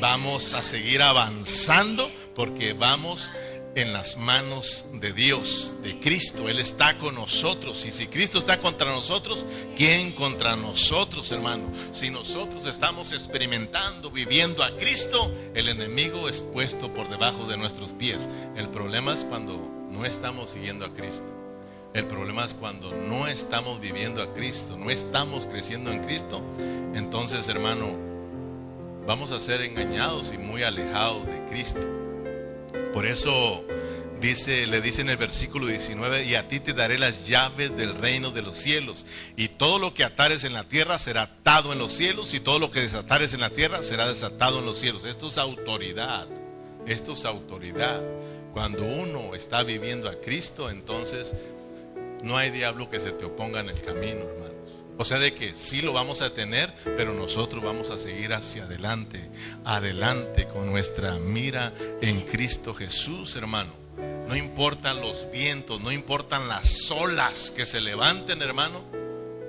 Vamos 0.00 0.54
a 0.54 0.62
seguir 0.62 1.02
avanzando 1.02 2.10
porque 2.34 2.72
vamos 2.72 3.32
en 3.74 3.92
las 3.92 4.16
manos 4.16 4.84
de 4.92 5.12
Dios, 5.12 5.74
de 5.82 5.98
Cristo. 6.00 6.48
Él 6.48 6.58
está 6.58 6.98
con 6.98 7.14
nosotros. 7.14 7.84
Y 7.86 7.90
si 7.90 8.06
Cristo 8.06 8.38
está 8.38 8.58
contra 8.58 8.90
nosotros, 8.90 9.46
¿quién 9.76 10.12
contra 10.12 10.56
nosotros, 10.56 11.30
hermano? 11.32 11.70
Si 11.90 12.10
nosotros 12.10 12.66
estamos 12.66 13.12
experimentando, 13.12 14.10
viviendo 14.10 14.62
a 14.62 14.76
Cristo, 14.76 15.30
el 15.54 15.68
enemigo 15.68 16.28
es 16.28 16.42
puesto 16.42 16.92
por 16.92 17.08
debajo 17.08 17.46
de 17.46 17.56
nuestros 17.56 17.90
pies. 17.90 18.28
El 18.56 18.68
problema 18.68 19.14
es 19.14 19.24
cuando 19.24 19.56
no 19.90 20.04
estamos 20.04 20.50
siguiendo 20.50 20.84
a 20.84 20.92
Cristo. 20.92 21.26
El 21.92 22.06
problema 22.06 22.44
es 22.44 22.54
cuando 22.54 22.92
no 22.92 23.26
estamos 23.26 23.80
viviendo 23.80 24.22
a 24.22 24.32
Cristo, 24.32 24.76
no 24.76 24.90
estamos 24.90 25.48
creciendo 25.48 25.90
en 25.90 26.04
Cristo. 26.04 26.40
Entonces, 26.94 27.48
hermano, 27.48 27.96
vamos 29.06 29.32
a 29.32 29.40
ser 29.40 29.60
engañados 29.62 30.32
y 30.32 30.38
muy 30.38 30.62
alejados 30.62 31.26
de 31.26 31.46
Cristo. 31.50 31.99
Por 32.92 33.06
eso 33.06 33.64
dice, 34.20 34.66
le 34.66 34.80
dice 34.80 35.00
en 35.00 35.08
el 35.08 35.16
versículo 35.16 35.66
19, 35.66 36.24
y 36.24 36.34
a 36.34 36.48
ti 36.48 36.60
te 36.60 36.72
daré 36.72 36.98
las 36.98 37.26
llaves 37.26 37.76
del 37.76 37.94
reino 37.94 38.30
de 38.30 38.42
los 38.42 38.56
cielos, 38.56 39.06
y 39.36 39.48
todo 39.48 39.78
lo 39.78 39.94
que 39.94 40.04
atares 40.04 40.44
en 40.44 40.52
la 40.52 40.64
tierra 40.64 40.98
será 40.98 41.22
atado 41.22 41.72
en 41.72 41.78
los 41.78 41.92
cielos, 41.92 42.34
y 42.34 42.40
todo 42.40 42.58
lo 42.58 42.70
que 42.70 42.80
desatares 42.80 43.32
en 43.32 43.40
la 43.40 43.50
tierra 43.50 43.82
será 43.82 44.08
desatado 44.08 44.58
en 44.58 44.66
los 44.66 44.78
cielos. 44.78 45.04
Esto 45.04 45.28
es 45.28 45.38
autoridad, 45.38 46.26
esto 46.86 47.12
es 47.12 47.24
autoridad. 47.24 48.02
Cuando 48.52 48.84
uno 48.84 49.34
está 49.34 49.62
viviendo 49.62 50.08
a 50.08 50.20
Cristo, 50.20 50.70
entonces 50.70 51.34
no 52.22 52.36
hay 52.36 52.50
diablo 52.50 52.90
que 52.90 53.00
se 53.00 53.12
te 53.12 53.24
oponga 53.24 53.60
en 53.60 53.68
el 53.68 53.80
camino, 53.80 54.20
hermano. 54.20 54.59
O 55.00 55.04
sea, 55.06 55.18
de 55.18 55.32
que 55.32 55.54
sí 55.54 55.80
lo 55.80 55.94
vamos 55.94 56.20
a 56.20 56.34
tener, 56.34 56.70
pero 56.84 57.14
nosotros 57.14 57.64
vamos 57.64 57.90
a 57.90 57.98
seguir 57.98 58.34
hacia 58.34 58.64
adelante, 58.64 59.30
adelante 59.64 60.46
con 60.46 60.66
nuestra 60.66 61.18
mira 61.18 61.72
en 62.02 62.20
Cristo 62.20 62.74
Jesús, 62.74 63.34
hermano. 63.34 63.72
No 64.28 64.36
importan 64.36 65.00
los 65.00 65.26
vientos, 65.32 65.80
no 65.80 65.90
importan 65.90 66.48
las 66.48 66.90
olas 66.90 67.50
que 67.50 67.64
se 67.64 67.80
levanten, 67.80 68.42
hermano. 68.42 68.82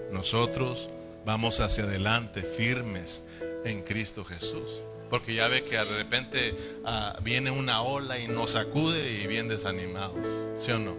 Nosotros 0.10 0.88
vamos 1.26 1.60
hacia 1.60 1.84
adelante 1.84 2.44
firmes 2.44 3.22
en 3.66 3.82
Cristo 3.82 4.24
Jesús. 4.24 4.84
Porque 5.10 5.34
ya 5.34 5.50
ve 5.50 5.66
que 5.66 5.76
de 5.76 5.84
repente 5.84 6.56
ah, 6.86 7.20
viene 7.24 7.52
una 7.52 7.82
ola 7.82 8.18
y 8.20 8.30
nos 8.30 8.52
sacude 8.52 9.22
y 9.22 9.28
bien 9.28 9.50
desanimados. 9.50 10.16
¿Sí 10.58 10.72
o 10.72 10.80
no? 10.80 10.96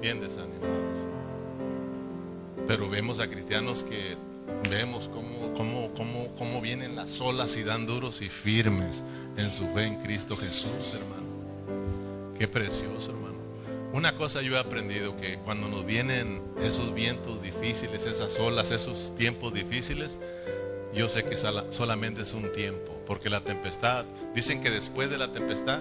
Bien 0.00 0.20
desanimados. 0.20 0.87
Pero 2.68 2.88
vemos 2.88 3.18
a 3.18 3.28
cristianos 3.28 3.82
que 3.82 4.16
vemos 4.68 5.08
cómo, 5.08 5.54
cómo, 5.54 5.90
cómo, 5.94 6.28
cómo 6.36 6.60
vienen 6.60 6.96
las 6.96 7.18
olas 7.20 7.56
y 7.56 7.62
dan 7.62 7.86
duros 7.86 8.20
y 8.20 8.28
firmes 8.28 9.04
en 9.38 9.50
su 9.52 9.66
fe 9.68 9.84
en 9.84 9.96
Cristo 9.96 10.36
Jesús, 10.36 10.92
hermano. 10.92 12.34
Qué 12.38 12.46
precioso, 12.46 13.12
hermano. 13.12 13.38
Una 13.94 14.14
cosa 14.14 14.42
yo 14.42 14.56
he 14.56 14.58
aprendido 14.58 15.16
que 15.16 15.38
cuando 15.38 15.68
nos 15.68 15.86
vienen 15.86 16.42
esos 16.60 16.92
vientos 16.94 17.40
difíciles, 17.40 18.04
esas 18.04 18.38
olas, 18.38 18.70
esos 18.70 19.14
tiempos 19.16 19.54
difíciles, 19.54 20.18
yo 20.94 21.08
sé 21.08 21.24
que 21.24 21.38
solamente 21.38 22.20
es 22.20 22.34
un 22.34 22.52
tiempo, 22.52 23.00
porque 23.06 23.30
la 23.30 23.40
tempestad, 23.40 24.04
dicen 24.34 24.62
que 24.62 24.70
después 24.70 25.08
de 25.08 25.16
la 25.16 25.32
tempestad 25.32 25.80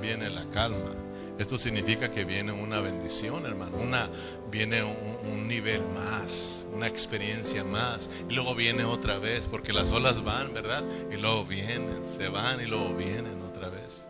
viene 0.00 0.30
la 0.30 0.48
calma. 0.50 0.92
Esto 1.38 1.56
significa 1.56 2.10
que 2.10 2.24
viene 2.24 2.50
una 2.50 2.80
bendición, 2.80 3.46
hermano. 3.46 3.76
Una, 3.78 4.10
viene 4.50 4.82
un, 4.82 5.46
nivel 5.46 5.82
más, 5.94 6.66
una 6.74 6.88
experiencia 6.88 7.64
más. 7.64 8.10
Y 8.28 8.34
luego 8.34 8.54
viene 8.54 8.84
otra 8.84 9.18
vez, 9.18 9.46
porque 9.46 9.72
las 9.72 9.92
olas 9.92 10.22
van, 10.24 10.52
¿verdad? 10.52 10.84
Y 11.10 11.16
luego 11.16 11.44
vienen, 11.44 12.02
se 12.16 12.28
van 12.28 12.60
y 12.60 12.66
luego 12.66 12.92
vienen 12.94 13.40
otra 13.42 13.68
vez. 13.68 14.04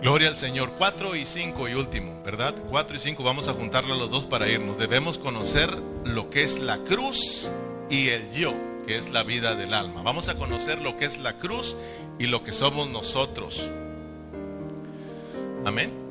Gloria 0.00 0.28
al 0.28 0.38
Señor. 0.38 0.72
Cuatro 0.78 1.14
y 1.14 1.26
cinco 1.26 1.68
y 1.68 1.74
último, 1.74 2.20
¿verdad? 2.24 2.54
Cuatro 2.70 2.96
y 2.96 3.00
cinco, 3.00 3.22
vamos 3.22 3.48
a 3.48 3.52
juntarlo 3.52 3.94
los 3.94 4.10
dos 4.10 4.24
para 4.24 4.48
irnos. 4.48 4.78
Debemos 4.78 5.18
conocer 5.18 5.70
lo 6.04 6.30
que 6.30 6.42
es 6.42 6.58
la 6.58 6.78
cruz 6.78 7.52
y 7.90 8.08
el 8.08 8.32
yo, 8.32 8.54
que 8.86 8.96
es 8.96 9.10
la 9.10 9.24
vida 9.24 9.54
del 9.56 9.74
alma. 9.74 10.02
Vamos 10.02 10.30
a 10.30 10.34
conocer 10.36 10.80
lo 10.80 10.96
que 10.96 11.04
es 11.04 11.18
la 11.18 11.38
cruz 11.38 11.76
y 12.18 12.26
lo 12.26 12.42
que 12.42 12.52
somos 12.52 12.88
nosotros. 12.88 13.70
Amén. 15.64 16.03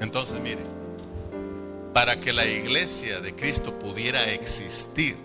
Entonces, 0.00 0.40
mire, 0.40 0.62
para 1.92 2.20
que 2.20 2.32
la 2.32 2.46
iglesia 2.46 3.20
de 3.20 3.34
Cristo 3.34 3.78
pudiera 3.78 4.30
existir, 4.30 5.16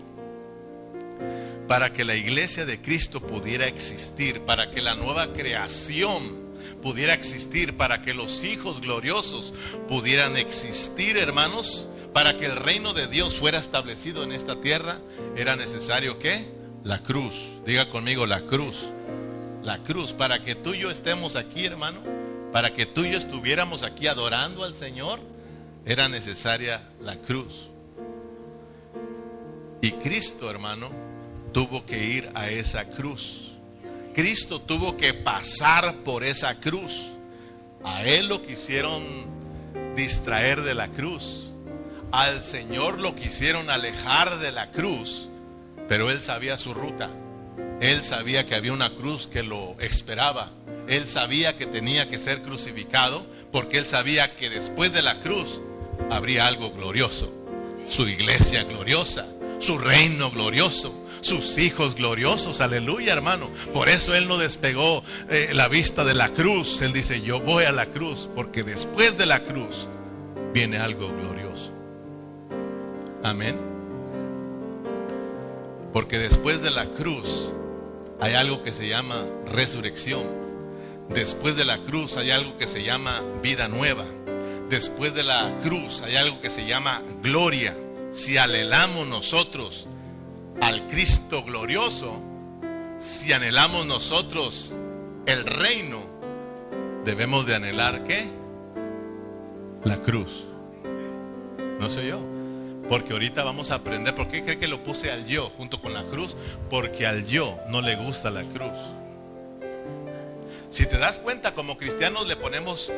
para 1.67 1.93
que 1.93 2.03
la 2.03 2.15
iglesia 2.15 2.65
de 2.65 2.81
Cristo 2.81 3.21
pudiera 3.21 3.67
existir, 3.67 4.41
para 4.41 4.71
que 4.71 4.81
la 4.81 4.95
nueva 4.95 5.33
creación 5.33 6.43
pudiera 6.81 7.13
existir, 7.13 7.77
para 7.77 8.01
que 8.01 8.13
los 8.13 8.43
hijos 8.43 8.81
gloriosos 8.81 9.53
pudieran 9.87 10.35
existir, 10.37 11.17
hermanos, 11.17 11.87
para 12.13 12.37
que 12.37 12.45
el 12.45 12.55
reino 12.55 12.93
de 12.93 13.07
Dios 13.07 13.35
fuera 13.35 13.59
establecido 13.59 14.23
en 14.23 14.31
esta 14.31 14.59
tierra, 14.59 14.97
era 15.35 15.55
necesario 15.55 16.19
que 16.19 16.45
la 16.83 16.99
cruz, 16.99 17.61
diga 17.65 17.87
conmigo 17.87 18.25
la 18.25 18.41
cruz, 18.41 18.89
la 19.61 19.77
cruz, 19.83 20.13
para 20.13 20.43
que 20.43 20.55
tú 20.55 20.73
y 20.73 20.79
yo 20.79 20.91
estemos 20.91 21.35
aquí, 21.35 21.65
hermano, 21.65 22.01
para 22.53 22.71
que 22.71 22.85
tú 22.85 23.03
y 23.03 23.11
yo 23.11 23.17
estuviéramos 23.17 23.81
aquí 23.81 24.05
adorando 24.05 24.63
al 24.63 24.77
Señor, 24.77 25.19
era 25.85 26.07
necesaria 26.07 26.87
la 27.01 27.17
cruz. 27.17 27.71
Y 29.81 29.91
Cristo, 29.93 30.49
hermano, 30.51 30.91
tuvo 31.51 31.83
que 31.83 32.05
ir 32.05 32.29
a 32.35 32.49
esa 32.49 32.87
cruz. 32.89 33.53
Cristo 34.13 34.61
tuvo 34.61 34.95
que 34.95 35.15
pasar 35.15 36.03
por 36.03 36.23
esa 36.23 36.59
cruz. 36.59 37.13
A 37.83 38.05
Él 38.05 38.27
lo 38.27 38.43
quisieron 38.43 39.03
distraer 39.95 40.61
de 40.61 40.75
la 40.75 40.89
cruz. 40.89 41.51
Al 42.11 42.43
Señor 42.43 42.99
lo 42.99 43.15
quisieron 43.15 43.71
alejar 43.71 44.37
de 44.37 44.51
la 44.51 44.69
cruz. 44.69 45.27
Pero 45.89 46.11
Él 46.11 46.21
sabía 46.21 46.59
su 46.59 46.75
ruta. 46.75 47.09
Él 47.81 48.03
sabía 48.03 48.45
que 48.45 48.53
había 48.53 48.73
una 48.73 48.91
cruz 48.91 49.27
que 49.27 49.41
lo 49.41 49.75
esperaba. 49.79 50.51
Él 50.87 51.07
sabía 51.07 51.57
que 51.57 51.65
tenía 51.65 52.09
que 52.09 52.17
ser 52.17 52.41
crucificado 52.41 53.25
porque 53.51 53.77
Él 53.77 53.85
sabía 53.85 54.35
que 54.35 54.49
después 54.49 54.93
de 54.93 55.01
la 55.01 55.19
cruz 55.19 55.61
habría 56.09 56.47
algo 56.47 56.71
glorioso. 56.71 57.31
Su 57.87 58.07
iglesia 58.07 58.63
gloriosa, 58.63 59.25
su 59.59 59.77
reino 59.77 60.31
glorioso, 60.31 60.93
sus 61.21 61.57
hijos 61.57 61.95
gloriosos. 61.95 62.61
Aleluya, 62.61 63.13
hermano. 63.13 63.49
Por 63.73 63.89
eso 63.89 64.13
Él 64.13 64.27
no 64.27 64.37
despegó 64.37 65.03
eh, 65.29 65.51
la 65.53 65.67
vista 65.67 66.03
de 66.03 66.13
la 66.13 66.29
cruz. 66.29 66.81
Él 66.81 66.93
dice, 66.93 67.21
yo 67.21 67.39
voy 67.39 67.65
a 67.65 67.71
la 67.71 67.85
cruz 67.85 68.29
porque 68.35 68.63
después 68.63 69.17
de 69.17 69.25
la 69.25 69.41
cruz 69.41 69.87
viene 70.53 70.77
algo 70.77 71.07
glorioso. 71.09 71.71
Amén. 73.23 73.57
Porque 75.93 76.19
después 76.19 76.61
de 76.61 76.71
la 76.71 76.89
cruz 76.89 77.51
hay 78.19 78.33
algo 78.33 78.63
que 78.63 78.73
se 78.73 78.87
llama 78.87 79.25
resurrección. 79.45 80.42
Después 81.09 81.55
de 81.55 81.65
la 81.65 81.77
cruz 81.79 82.17
hay 82.17 82.31
algo 82.31 82.57
que 82.57 82.67
se 82.67 82.83
llama 82.83 83.21
vida 83.41 83.67
nueva. 83.67 84.05
Después 84.69 85.13
de 85.13 85.23
la 85.23 85.55
cruz 85.61 86.01
hay 86.01 86.15
algo 86.15 86.41
que 86.41 86.49
se 86.49 86.65
llama 86.65 87.01
gloria. 87.21 87.77
Si 88.11 88.37
alelamos 88.37 89.07
nosotros 89.07 89.87
al 90.61 90.87
Cristo 90.87 91.43
glorioso, 91.43 92.21
si 92.97 93.33
anhelamos 93.33 93.85
nosotros 93.85 94.73
el 95.25 95.45
reino, 95.45 96.05
debemos 97.05 97.45
de 97.45 97.55
anhelar 97.55 98.03
qué? 98.03 98.25
La 99.83 100.01
cruz. 100.01 100.45
No 101.79 101.89
soy 101.89 102.07
yo. 102.07 102.19
Porque 102.89 103.13
ahorita 103.13 103.43
vamos 103.43 103.71
a 103.71 103.75
aprender. 103.75 104.15
¿Por 104.15 104.27
qué 104.27 104.43
cree 104.43 104.57
que 104.57 104.67
lo 104.67 104.83
puse 104.83 105.11
al 105.11 105.25
yo 105.25 105.49
junto 105.57 105.81
con 105.81 105.93
la 105.93 106.03
cruz? 106.05 106.35
Porque 106.69 107.05
al 107.05 107.25
yo 107.27 107.57
no 107.69 107.81
le 107.81 107.95
gusta 107.95 108.29
la 108.31 108.43
cruz. 108.43 108.77
Si 110.73 110.87
te 110.87 110.97
das 110.97 111.19
cuenta, 111.19 111.53
como 111.53 111.77
cristianos 111.77 112.25
le 112.25 112.35
ponemos 112.35 112.91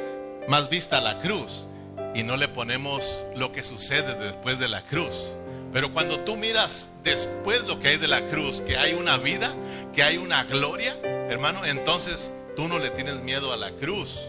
más 0.48 0.70
vista 0.70 1.00
a 1.00 1.02
la 1.02 1.20
cruz 1.20 1.68
y 2.14 2.24
no 2.24 2.38
le 2.38 2.48
ponemos 2.48 3.26
lo 3.36 3.52
que 3.52 3.64
sucede 3.64 4.16
después 4.16 4.60
de 4.60 4.70
la 4.70 4.82
cruz. 4.84 5.34
Pero 5.74 5.92
cuando 5.92 6.22
tú 6.22 6.38
miras 6.38 6.88
después 7.04 7.66
lo 7.66 7.82
que 7.82 7.90
hay 7.90 7.98
de 7.98 8.08
la 8.08 8.22
cruz, 8.28 8.62
que 8.62 8.78
hay 8.78 8.94
una 8.94 9.18
vida, 9.18 9.52
que 9.94 10.04
hay 10.04 10.16
una 10.16 10.46
gloria, 10.46 10.96
hermano, 11.04 11.66
entonces 11.66 12.32
tú 12.56 12.70
no 12.70 12.80
le 12.80 12.92
tienes 12.92 13.20
miedo 13.24 13.52
a 13.52 13.58
la 13.58 13.72
cruz. 13.72 14.22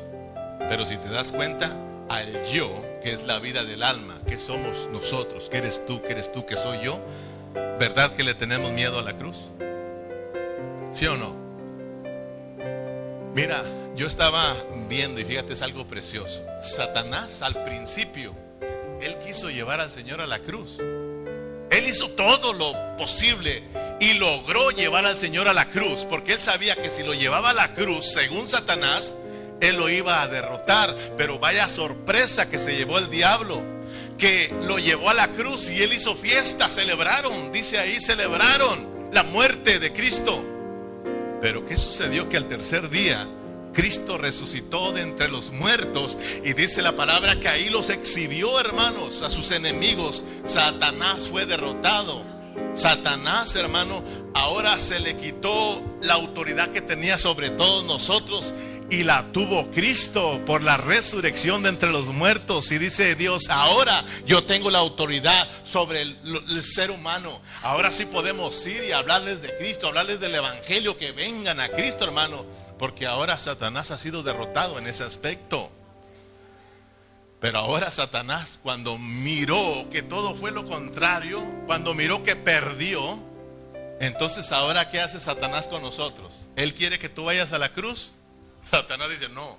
Pero 0.59 0.85
si 0.85 0.97
te 0.97 1.09
das 1.09 1.31
cuenta, 1.31 1.71
al 2.09 2.45
yo, 2.47 2.69
que 3.01 3.13
es 3.13 3.23
la 3.23 3.39
vida 3.39 3.63
del 3.63 3.85
alma, 3.85 4.19
que 4.27 4.41
somos 4.41 4.89
nosotros, 4.91 5.49
que 5.49 5.59
eres 5.59 5.87
tú, 5.87 6.03
que 6.03 6.11
eres 6.11 6.33
tú, 6.33 6.45
que 6.47 6.57
soy 6.57 6.81
yo, 6.83 6.99
¿verdad 7.79 8.13
que 8.17 8.25
le 8.25 8.35
tenemos 8.35 8.73
miedo 8.73 8.99
a 8.99 9.03
la 9.03 9.17
cruz? 9.17 9.37
¿Sí 10.91 11.07
o 11.07 11.17
no? 11.17 11.46
Mira, 13.37 13.63
yo 13.95 14.07
estaba 14.07 14.57
viendo 14.89 15.21
y 15.21 15.25
fíjate, 15.27 15.53
es 15.53 15.61
algo 15.61 15.87
precioso. 15.87 16.43
Satanás 16.63 17.43
al 17.43 17.65
principio, 17.65 18.35
él 19.03 19.19
quiso 19.19 19.51
llevar 19.51 19.79
al 19.79 19.93
Señor 19.93 20.23
a 20.23 20.27
la 20.27 20.39
cruz. 20.39 20.79
Él 21.71 21.87
hizo 21.87 22.09
todo 22.13 22.55
lo 22.55 22.73
posible 22.97 23.63
y 24.01 24.15
logró 24.15 24.71
llevar 24.71 25.05
al 25.05 25.19
Señor 25.19 25.49
a 25.49 25.53
la 25.53 25.69
cruz, 25.69 26.07
porque 26.09 26.33
él 26.33 26.41
sabía 26.41 26.77
que 26.77 26.89
si 26.89 27.03
lo 27.03 27.13
llevaba 27.13 27.51
a 27.51 27.53
la 27.53 27.75
cruz, 27.75 28.07
según 28.07 28.49
Satanás, 28.49 29.13
él 29.61 29.77
lo 29.77 29.91
iba 29.91 30.23
a 30.23 30.29
derrotar. 30.29 30.97
Pero 31.19 31.39
vaya 31.39 31.69
sorpresa 31.69 32.49
que 32.49 32.59
se 32.59 32.75
llevó 32.75 32.97
el 32.97 33.11
diablo, 33.11 33.63
que 34.17 34.51
lo 34.63 34.79
llevó 34.79 35.11
a 35.11 35.15
la 35.15 35.29
cruz 35.29 35.69
y 35.69 35.83
él 35.83 35.93
hizo 35.93 36.17
fiesta, 36.17 36.71
celebraron, 36.71 37.53
dice 37.53 37.77
ahí, 37.77 38.01
celebraron 38.01 39.11
la 39.13 39.25
muerte 39.25 39.79
de 39.79 39.93
Cristo. 39.93 40.56
Pero 41.47 41.65
¿qué 41.65 41.77
sucedió? 41.77 42.29
Que 42.29 42.39
al 42.39 42.49
tercer 42.49 42.91
día 42.91 43.25
Cristo 43.73 44.19
resucitó 44.19 44.91
de 44.91 45.03
entre 45.03 45.29
los 45.29 45.53
muertos 45.53 46.19
y 46.45 46.55
dice 46.55 46.83
la 46.83 46.97
palabra 46.97 47.39
que 47.39 47.47
ahí 47.47 47.71
los 47.71 47.89
exhibió, 47.89 48.59
hermanos, 48.59 49.23
a 49.23 49.31
sus 49.31 49.53
enemigos. 49.53 50.25
Satanás 50.45 51.29
fue 51.29 51.47
derrotado. 51.47 52.25
Satanás, 52.75 53.55
hermano, 53.55 54.03
ahora 54.35 54.77
se 54.81 54.99
le 54.99 55.17
quitó 55.17 55.81
la 56.03 56.15
autoridad 56.15 56.73
que 56.73 56.81
tenía 56.81 57.17
sobre 57.17 57.51
todos 57.51 57.85
nosotros 57.85 58.53
y 58.89 59.03
la 59.03 59.33
tuvo 59.33 59.71
Cristo 59.71 60.41
por 60.47 60.63
la 60.63 60.77
resurrección 60.77 61.63
de 61.63 61.71
entre 61.71 61.91
los 61.91 62.07
muertos. 62.07 62.71
Y 62.71 62.79
dice 62.79 63.15
Dios, 63.15 63.49
ahora 63.51 64.05
yo 64.27 64.45
tengo 64.45 64.71
la 64.71 64.79
autoridad 64.79 65.49
sobre 65.65 66.03
el, 66.03 66.65
ser 66.65 66.91
humano. 66.91 67.41
Ahora 67.63 67.93
sí 67.93 68.07
podemos 68.07 68.65
ir 68.67 68.85
y 68.85 68.93
hablarles 68.93 69.43
de 69.43 69.57
Cristo, 69.57 69.89
hablarles 69.89 70.21
del 70.21 70.35
Evangelio, 70.35 70.97
que 70.97 71.13
vengan 71.13 71.61
a 71.61 71.69
Cristo, 71.69 72.05
hermano. 72.05 72.47
Porque 72.79 73.07
ahora 73.07 73.39
Satanás 73.39 73.91
ha 73.91 73.99
sido 73.99 74.23
derrotado 74.23 74.79
en 74.79 74.87
ese 74.87 75.05
aspecto. 75.05 75.71
Pero 77.41 77.59
ahora 77.59 77.91
Satanás, 77.91 78.59
cuando 78.63 78.99
miró 78.99 79.89
que 79.91 80.03
todo 80.03 80.35
fue 80.35 80.53
lo 80.53 80.65
contrario, 80.65 81.45
cuando 81.67 81.93
miró 81.93 82.23
que 82.23 82.35
perdió, 82.35 83.19
entonces 84.01 84.53
ahora 84.53 84.91
¿qué 84.91 85.01
hace 85.01 85.21
Satanás 85.21 85.69
con 85.69 85.83
nosotros? 85.83 86.33
¿Él 86.57 86.75
quiere 86.75 86.99
que 86.99 87.09
tú 87.09 87.25
vayas 87.25 87.53
a 87.53 87.59
la 87.59 87.73
cruz? 87.73 88.13
Satanás 88.71 89.11
dice, 89.11 89.29
no, 89.29 89.59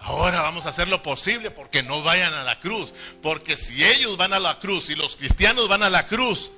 ahora 0.00 0.42
vamos 0.42 0.66
a 0.66 0.70
hacer 0.70 0.88
lo 0.88 1.02
posible 1.02 1.50
porque 1.50 1.82
no 1.82 2.02
vayan 2.02 2.34
a 2.34 2.44
la 2.44 2.58
cruz. 2.58 2.92
Porque 3.22 3.56
si 3.56 3.84
ellos 3.84 4.16
van 4.16 4.32
a 4.32 4.40
la 4.40 4.58
cruz 4.58 4.90
y 4.90 4.94
los 4.94 5.16
cristianos 5.16 5.68
van 5.68 5.82
a 5.82 5.90
la 5.90 6.06
cruz, 6.06 6.50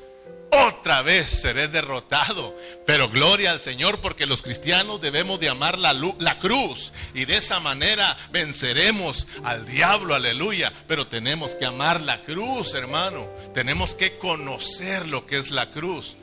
otra 0.51 1.03
vez 1.03 1.29
seré 1.29 1.69
derrotado. 1.69 2.57
Pero 2.87 3.09
gloria 3.09 3.51
al 3.51 3.61
Señor 3.61 4.01
porque 4.01 4.27
los 4.27 4.43
cristianos 4.43 5.01
debemos 5.01 5.41
de 5.41 5.49
amar 5.49 5.79
la, 5.79 5.93
la, 5.93 6.39
cruz 6.39 6.93
y 7.13 7.25
de 7.25 7.37
esa 7.37 7.61
manera 7.61 8.17
venceremos 8.31 9.27
al 9.43 9.67
diablo, 9.67 10.15
aleluya. 10.15 10.73
Pero 10.87 11.07
tenemos 11.07 11.55
que 11.55 11.67
amar 11.67 12.01
la 12.01 12.23
cruz, 12.23 12.75
hermano. 12.75 13.29
Tenemos 13.53 13.95
que 13.95 14.19
conocer 14.19 15.07
lo 15.07 15.27
que 15.27 15.39
es 15.39 15.51
la 15.51 15.71
cruz. 15.71 16.17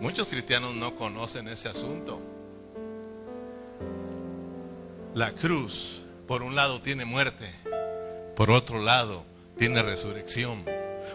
Muchos 0.00 0.26
cristianos 0.28 0.74
no 0.74 0.94
conocen 0.96 1.48
ese 1.48 1.68
asunto. 1.68 2.31
La 5.14 5.32
cruz, 5.32 6.00
por 6.26 6.42
un 6.42 6.54
lado, 6.54 6.80
tiene 6.80 7.04
muerte, 7.04 7.52
por 8.34 8.50
otro 8.50 8.80
lado, 8.80 9.26
tiene 9.58 9.82
resurrección. 9.82 10.64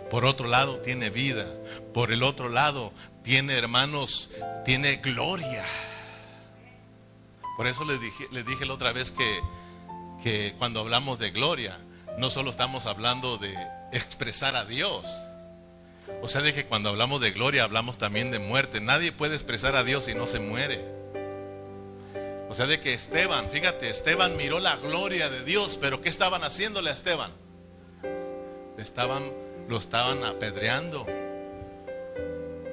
Por 0.10 0.24
otro 0.26 0.48
lado 0.48 0.80
tiene 0.80 1.10
vida. 1.10 1.46
Por 1.94 2.12
el 2.12 2.24
otro 2.24 2.50
lado 2.50 2.94
tiene 3.24 3.58
hermanos, 3.58 4.30
tiene 4.64 4.98
gloria. 4.98 5.66
Por 7.58 7.68
eso 7.68 7.84
les 7.84 8.00
dije, 8.00 8.28
les 8.32 8.46
dije 8.46 8.66
la 8.66 8.74
otra 8.74 8.92
vez 8.92 9.12
que, 9.12 9.42
que 10.24 10.54
cuando 10.58 10.80
hablamos 10.80 11.18
de 11.18 11.32
gloria, 11.32 11.80
no 12.18 12.30
solo 12.30 12.52
estamos 12.52 12.86
hablando 12.86 13.38
de 13.38 13.54
expresar 13.92 14.56
a 14.56 14.66
Dios. 14.66 15.06
O 16.22 16.28
sea, 16.28 16.42
de 16.42 16.54
que 16.54 16.66
cuando 16.66 16.90
hablamos 16.90 17.20
de 17.20 17.32
gloria 17.32 17.64
hablamos 17.64 17.98
también 17.98 18.32
de 18.32 18.40
muerte. 18.40 18.80
Nadie 18.80 19.12
puede 19.12 19.34
expresar 19.34 19.76
a 19.76 19.84
Dios 19.84 20.06
si 20.06 20.14
no 20.14 20.28
se 20.28 20.40
muere. 20.40 20.97
O 22.50 22.56
sea, 22.56 22.66
de 22.66 22.80
que 22.80 22.94
Esteban, 22.94 23.50
fíjate, 23.50 23.90
Esteban 23.90 24.38
miró 24.38 24.60
la 24.60 24.78
gloria 24.78 25.30
de 25.30 25.44
Dios, 25.44 25.78
pero 25.80 26.02
¿qué 26.02 26.10
estaban 26.10 26.44
haciéndole 26.44 26.90
a 26.90 26.94
Esteban? 26.94 27.32
Estaban 28.78 29.24
lo 29.68 29.78
estaban 29.78 30.24
apedreando. 30.24 31.06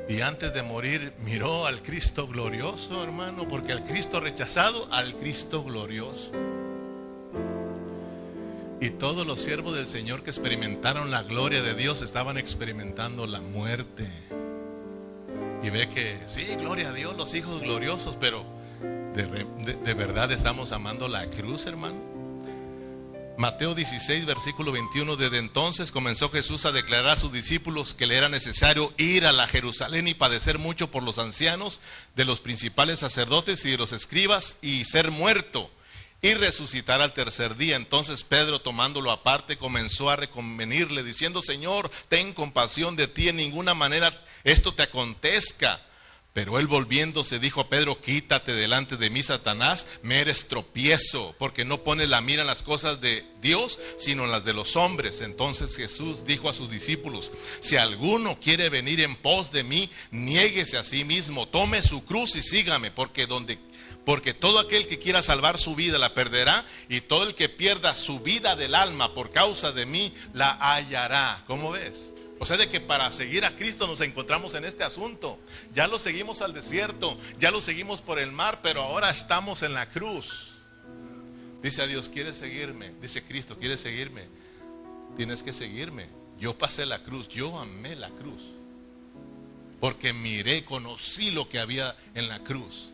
Y 0.08 0.20
antes 0.20 0.52
de 0.52 0.62
morir 0.62 1.14
miró 1.24 1.66
al 1.66 1.82
Cristo 1.82 2.26
glorioso, 2.26 3.02
hermano, 3.02 3.48
porque 3.48 3.72
al 3.72 3.84
Cristo 3.84 4.20
rechazado, 4.20 4.86
al 4.92 5.16
Cristo 5.16 5.64
glorioso. 5.64 6.30
Y 8.80 8.90
todos 8.90 9.26
los 9.26 9.40
siervos 9.40 9.74
del 9.74 9.88
Señor 9.88 10.22
que 10.22 10.30
experimentaron 10.30 11.10
la 11.10 11.22
gloria 11.22 11.62
de 11.62 11.74
Dios 11.74 12.02
estaban 12.02 12.36
experimentando 12.36 13.26
la 13.26 13.40
muerte. 13.40 14.06
Y 15.62 15.70
ve 15.70 15.88
que, 15.88 16.20
sí, 16.26 16.54
gloria 16.58 16.90
a 16.90 16.92
Dios, 16.92 17.16
los 17.16 17.34
hijos 17.34 17.62
gloriosos, 17.62 18.16
pero 18.20 18.44
de, 19.14 19.76
de, 19.84 19.94
verdad 19.94 20.32
estamos 20.32 20.72
amando 20.72 21.06
la 21.06 21.30
cruz, 21.30 21.66
hermano. 21.66 22.02
Mateo 23.36 23.74
16, 23.74 24.26
versículo 24.26 24.72
21, 24.72 25.16
desde 25.16 25.38
entonces 25.38 25.92
comenzó 25.92 26.30
Jesús 26.30 26.66
a 26.66 26.72
declarar 26.72 27.10
a 27.10 27.16
sus 27.16 27.32
discípulos 27.32 27.94
que 27.94 28.06
le 28.06 28.16
era 28.16 28.28
necesario 28.28 28.92
ir 28.96 29.26
a 29.26 29.32
la 29.32 29.46
Jerusalén 29.46 30.06
y 30.08 30.14
padecer 30.14 30.58
mucho 30.58 30.90
por 30.90 31.02
los 31.02 31.18
ancianos 31.18 31.80
de 32.14 32.24
los 32.24 32.40
principales 32.40 33.00
sacerdotes 33.00 33.64
y 33.64 33.72
de 33.72 33.78
los 33.78 33.92
escribas 33.92 34.58
y 34.62 34.84
ser 34.84 35.10
muerto 35.10 35.70
y 36.20 36.34
resucitar 36.34 37.00
al 37.00 37.12
tercer 37.12 37.56
día. 37.56 37.76
Entonces 37.76 38.24
Pedro, 38.24 38.60
tomándolo 38.60 39.10
aparte, 39.10 39.58
comenzó 39.58 40.10
a 40.10 40.16
reconvenirle, 40.16 41.02
diciendo, 41.04 41.42
Señor, 41.42 41.90
ten 42.08 42.32
compasión 42.32 42.96
de 42.96 43.08
ti, 43.08 43.28
en 43.28 43.36
ninguna 43.36 43.74
manera 43.74 44.24
esto 44.42 44.74
te 44.74 44.84
acontezca. 44.84 45.80
Pero 46.34 46.58
él 46.58 46.66
volviéndose 46.66 47.38
dijo 47.38 47.60
a 47.60 47.68
Pedro, 47.68 48.00
quítate 48.00 48.52
delante 48.52 48.96
de 48.96 49.08
mí, 49.08 49.22
Satanás, 49.22 49.86
me 50.02 50.20
eres 50.20 50.48
tropiezo, 50.48 51.32
porque 51.38 51.64
no 51.64 51.84
pones 51.84 52.08
la 52.08 52.20
mira 52.20 52.42
en 52.42 52.48
las 52.48 52.64
cosas 52.64 53.00
de 53.00 53.24
Dios, 53.40 53.78
sino 53.98 54.24
en 54.24 54.32
las 54.32 54.44
de 54.44 54.52
los 54.52 54.74
hombres. 54.74 55.20
Entonces 55.20 55.76
Jesús 55.76 56.26
dijo 56.26 56.48
a 56.48 56.52
sus 56.52 56.68
discípulos, 56.68 57.30
si 57.60 57.76
alguno 57.76 58.40
quiere 58.40 58.68
venir 58.68 59.00
en 59.00 59.14
pos 59.14 59.52
de 59.52 59.62
mí, 59.62 59.88
niéguese 60.10 60.76
a 60.76 60.82
sí 60.82 61.04
mismo, 61.04 61.46
tome 61.46 61.84
su 61.84 62.04
cruz 62.04 62.34
y 62.34 62.42
sígame, 62.42 62.90
porque 62.90 63.28
donde 63.28 63.60
porque 64.04 64.34
todo 64.34 64.58
aquel 64.58 64.86
que 64.86 64.98
quiera 64.98 65.22
salvar 65.22 65.56
su 65.56 65.74
vida 65.74 65.98
la 65.98 66.12
perderá 66.12 66.66
y 66.90 67.00
todo 67.00 67.22
el 67.22 67.34
que 67.34 67.48
pierda 67.48 67.94
su 67.94 68.20
vida 68.20 68.54
del 68.54 68.74
alma 68.74 69.14
por 69.14 69.30
causa 69.30 69.72
de 69.72 69.86
mí 69.86 70.12
la 70.34 70.58
hallará. 70.60 71.42
¿Cómo 71.46 71.70
ves? 71.70 72.13
O 72.38 72.46
sea, 72.46 72.56
de 72.56 72.68
que 72.68 72.80
para 72.80 73.10
seguir 73.10 73.44
a 73.44 73.54
Cristo 73.54 73.86
nos 73.86 74.00
encontramos 74.00 74.54
en 74.54 74.64
este 74.64 74.84
asunto. 74.84 75.38
Ya 75.72 75.86
lo 75.86 75.98
seguimos 75.98 76.42
al 76.42 76.52
desierto, 76.52 77.16
ya 77.38 77.50
lo 77.50 77.60
seguimos 77.60 78.02
por 78.02 78.18
el 78.18 78.32
mar, 78.32 78.60
pero 78.62 78.82
ahora 78.82 79.10
estamos 79.10 79.62
en 79.62 79.74
la 79.74 79.88
cruz. 79.88 80.50
Dice 81.62 81.82
a 81.82 81.86
Dios, 81.86 82.08
¿quieres 82.08 82.36
seguirme? 82.36 82.92
Dice 83.00 83.22
Cristo, 83.22 83.56
¿quieres 83.56 83.80
seguirme? 83.80 84.24
Tienes 85.16 85.42
que 85.42 85.52
seguirme. 85.52 86.08
Yo 86.38 86.58
pasé 86.58 86.84
la 86.84 87.02
cruz, 87.02 87.28
yo 87.28 87.58
amé 87.58 87.96
la 87.96 88.10
cruz. 88.10 88.42
Porque 89.80 90.12
miré, 90.12 90.64
conocí 90.64 91.30
lo 91.30 91.48
que 91.48 91.60
había 91.60 91.96
en 92.14 92.28
la 92.28 92.40
cruz. 92.40 92.90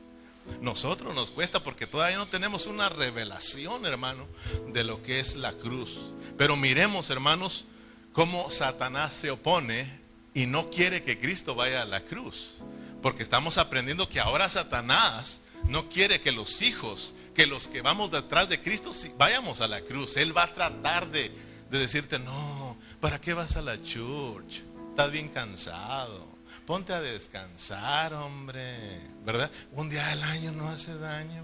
Nosotros 0.60 1.14
nos 1.14 1.30
cuesta 1.30 1.62
porque 1.62 1.86
todavía 1.86 2.16
no 2.16 2.28
tenemos 2.28 2.66
una 2.66 2.88
revelación, 2.88 3.86
hermano, 3.86 4.26
de 4.72 4.84
lo 4.84 5.02
que 5.02 5.20
es 5.20 5.36
la 5.36 5.52
cruz. 5.52 6.12
Pero 6.36 6.56
miremos, 6.56 7.10
hermanos, 7.10 7.66
cómo 8.12 8.50
Satanás 8.50 9.12
se 9.12 9.30
opone 9.30 10.00
y 10.34 10.46
no 10.46 10.70
quiere 10.70 11.02
que 11.02 11.18
Cristo 11.18 11.54
vaya 11.54 11.82
a 11.82 11.86
la 11.86 12.04
cruz. 12.04 12.58
Porque 13.02 13.22
estamos 13.22 13.58
aprendiendo 13.58 14.08
que 14.08 14.20
ahora 14.20 14.48
Satanás 14.48 15.42
no 15.64 15.88
quiere 15.88 16.20
que 16.20 16.32
los 16.32 16.62
hijos, 16.62 17.14
que 17.34 17.46
los 17.46 17.68
que 17.68 17.82
vamos 17.82 18.10
detrás 18.10 18.48
de 18.48 18.60
Cristo 18.60 18.92
vayamos 19.16 19.60
a 19.60 19.68
la 19.68 19.80
cruz. 19.80 20.16
Él 20.16 20.36
va 20.36 20.44
a 20.44 20.54
tratar 20.54 21.10
de, 21.10 21.30
de 21.70 21.78
decirte, 21.78 22.18
no, 22.18 22.76
¿para 23.00 23.20
qué 23.20 23.32
vas 23.32 23.56
a 23.56 23.62
la 23.62 23.80
church? 23.82 24.62
Estás 24.90 25.10
bien 25.10 25.28
cansado 25.28 26.30
ponte 26.70 26.92
a 26.92 27.00
descansar, 27.00 28.14
hombre, 28.14 28.76
¿verdad? 29.24 29.50
Un 29.72 29.90
día 29.90 30.08
al 30.12 30.22
año 30.22 30.52
no 30.52 30.68
hace 30.68 30.96
daño. 30.96 31.42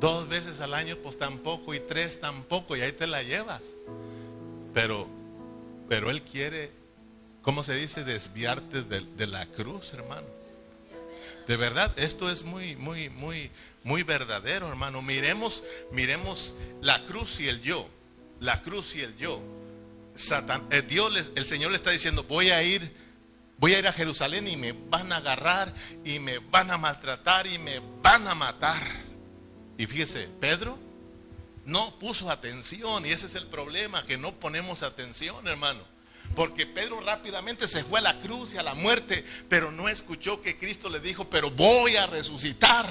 Dos 0.00 0.26
veces 0.26 0.60
al 0.60 0.74
año, 0.74 0.96
pues 0.96 1.16
tampoco, 1.16 1.72
y 1.72 1.78
tres 1.78 2.18
tampoco, 2.18 2.76
y 2.76 2.80
ahí 2.80 2.90
te 2.90 3.06
la 3.06 3.22
llevas. 3.22 3.62
Pero, 4.74 5.08
pero 5.88 6.10
Él 6.10 6.22
quiere, 6.22 6.70
¿cómo 7.42 7.62
se 7.62 7.74
dice? 7.74 8.04
Desviarte 8.04 8.82
de, 8.82 9.26
la 9.26 9.46
cruz, 9.46 9.92
hermano. 9.92 10.26
De 11.46 11.56
verdad, 11.56 11.92
esto 11.96 12.30
es 12.30 12.44
muy, 12.44 12.76
muy, 12.76 13.08
muy, 13.10 13.50
muy 13.84 14.02
verdadero, 14.02 14.68
hermano. 14.68 15.02
Miremos, 15.02 15.64
miremos 15.90 16.54
la 16.80 17.04
cruz 17.04 17.40
y 17.40 17.48
el 17.48 17.60
yo. 17.60 17.88
La 18.40 18.62
cruz 18.62 18.94
y 18.96 19.00
el 19.00 19.16
yo. 19.16 19.40
Satan, 20.14 20.66
el, 20.70 20.80
eh, 20.80 20.82
Dios, 20.82 21.30
el 21.34 21.46
Señor 21.46 21.70
le 21.70 21.76
está 21.76 21.90
diciendo, 21.90 22.24
voy 22.24 22.50
a 22.50 22.62
ir 22.62 23.02
Voy 23.62 23.74
a 23.74 23.78
ir 23.78 23.86
a 23.86 23.92
Jerusalén 23.92 24.48
y 24.48 24.56
me 24.56 24.72
van 24.72 25.12
a 25.12 25.18
agarrar 25.18 25.72
y 26.04 26.18
me 26.18 26.38
van 26.38 26.72
a 26.72 26.78
maltratar 26.78 27.46
y 27.46 27.60
me 27.60 27.80
van 28.02 28.26
a 28.26 28.34
matar. 28.34 28.82
Y 29.78 29.86
fíjese, 29.86 30.28
Pedro 30.40 30.76
no 31.64 31.98
puso 31.98 32.30
atención 32.30 33.06
y 33.06 33.10
ese 33.10 33.26
es 33.26 33.34
el 33.34 33.46
problema, 33.46 34.04
que 34.06 34.18
no 34.18 34.32
ponemos 34.34 34.82
atención, 34.82 35.46
hermano. 35.46 35.80
Porque 36.34 36.66
Pedro 36.66 37.00
rápidamente 37.00 37.68
se 37.68 37.84
fue 37.84 37.98
a 37.98 38.02
la 38.02 38.20
cruz 38.20 38.54
y 38.54 38.58
a 38.58 38.62
la 38.62 38.74
muerte, 38.74 39.24
pero 39.48 39.70
no 39.70 39.88
escuchó 39.88 40.40
que 40.40 40.58
Cristo 40.58 40.88
le 40.88 41.00
dijo, 41.00 41.28
pero 41.28 41.50
voy 41.50 41.96
a 41.96 42.06
resucitar. 42.06 42.86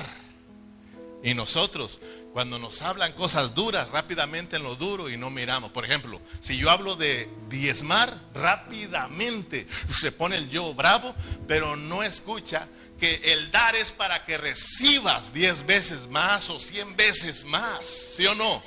Y 1.23 1.33
nosotros 1.33 1.99
cuando 2.31 2.59
nos 2.59 2.81
hablan 2.81 3.11
cosas 3.13 3.53
duras, 3.53 3.89
rápidamente 3.89 4.55
en 4.55 4.63
lo 4.63 4.75
duro 4.75 5.09
y 5.09 5.17
no 5.17 5.29
miramos. 5.29 5.71
Por 5.71 5.85
ejemplo, 5.85 6.21
si 6.39 6.57
yo 6.57 6.69
hablo 6.69 6.95
de 6.95 7.29
diezmar, 7.49 8.17
rápidamente 8.33 9.67
se 9.93 10.11
pone 10.11 10.37
el 10.37 10.49
yo 10.49 10.73
bravo, 10.73 11.13
pero 11.47 11.75
no 11.75 12.03
escucha 12.03 12.67
que 13.01 13.33
el 13.33 13.49
dar 13.49 13.75
es 13.75 13.91
para 13.91 14.25
que 14.25 14.37
recibas 14.37 15.33
diez 15.33 15.65
veces 15.65 16.07
más 16.07 16.51
o 16.51 16.59
cien 16.59 16.95
veces 16.95 17.43
más. 17.45 17.87
¿Sí 17.87 18.27
o 18.27 18.35
no? 18.35 18.61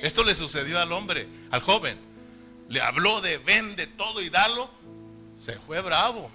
Esto 0.00 0.24
le 0.24 0.34
sucedió 0.34 0.80
al 0.80 0.90
hombre, 0.90 1.28
al 1.50 1.60
joven. 1.60 1.98
Le 2.70 2.80
habló 2.80 3.20
de 3.20 3.36
vende 3.36 3.86
todo 3.86 4.22
y 4.22 4.30
dalo. 4.30 4.70
Se 5.44 5.58
fue 5.58 5.82
bravo. 5.82 6.30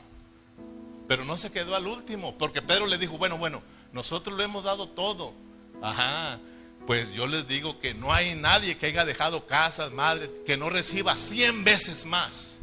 Pero 1.07 1.25
no 1.25 1.37
se 1.37 1.51
quedó 1.51 1.75
al 1.75 1.87
último, 1.87 2.37
porque 2.37 2.61
Pedro 2.61 2.85
le 2.85 2.99
dijo, 2.99 3.17
bueno, 3.17 3.39
bueno, 3.39 3.63
nosotros 3.93 4.37
lo 4.37 4.43
hemos 4.43 4.63
dado 4.63 4.87
todo. 4.87 5.33
Ajá, 5.81 6.37
pues 6.85 7.11
yo 7.13 7.25
les 7.25 7.47
digo 7.47 7.79
que 7.79 7.95
no 7.95 8.13
hay 8.13 8.35
nadie 8.35 8.77
que 8.77 8.85
haya 8.85 9.05
dejado 9.05 9.47
casas, 9.47 9.91
madre, 9.91 10.29
que 10.45 10.55
no 10.55 10.69
reciba 10.69 11.17
cien 11.17 11.63
veces 11.63 12.05
más. 12.05 12.59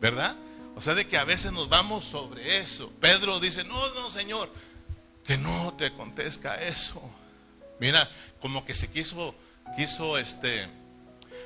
¿Verdad? 0.00 0.36
O 0.76 0.80
sea, 0.80 0.94
de 0.94 1.06
que 1.06 1.16
a 1.16 1.24
veces 1.24 1.52
nos 1.52 1.68
vamos 1.68 2.04
sobre 2.04 2.58
eso. 2.58 2.90
Pedro 3.00 3.40
dice, 3.40 3.64
no, 3.64 3.94
no, 3.94 4.10
Señor, 4.10 4.50
que 5.24 5.38
no 5.38 5.74
te 5.76 5.86
acontezca 5.86 6.60
eso. 6.62 7.00
Mira, 7.80 8.10
como 8.40 8.64
que 8.64 8.74
se 8.74 8.90
quiso, 8.90 9.34
quiso, 9.76 10.18
este, 10.18 10.68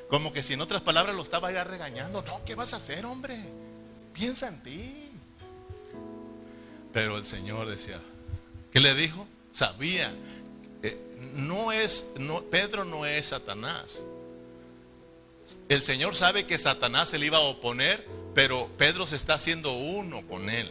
como 0.09 0.33
que 0.33 0.43
si 0.43 0.55
en 0.55 0.61
otras 0.61 0.83
palabras 0.83 1.15
lo 1.15 1.23
estaba 1.23 1.53
ya 1.53 1.65
regañando. 1.65 2.23
No, 2.23 2.45
¿qué 2.45 2.55
vas 2.55 2.73
a 2.73 2.77
hacer, 2.77 3.05
hombre? 3.07 3.39
Piensa 4.15 4.49
en 4.49 4.63
ti. 4.63 5.11
Pero 6.93 7.19
el 7.19 7.27
Señor 7.27 7.69
decía, 7.69 8.01
¿qué 8.73 8.81
le 8.81 8.95
dijo? 8.95 9.27
Sabía 9.53 10.13
no 11.35 11.73
es, 11.73 12.07
no, 12.19 12.43
Pedro 12.43 12.85
no 12.85 13.07
es 13.07 13.27
Satanás. 13.27 14.05
El 15.69 15.83
Señor 15.83 16.17
sabe 16.17 16.47
que 16.47 16.59
Satanás 16.59 17.11
se 17.11 17.19
le 17.19 17.27
iba 17.27 17.39
a 17.39 17.43
oponer, 17.43 18.07
pero 18.35 18.69
Pedro 18.79 19.07
se 19.07 19.17
está 19.17 19.35
haciendo 19.35 19.73
uno 19.73 20.27
con 20.27 20.51
él. 20.51 20.71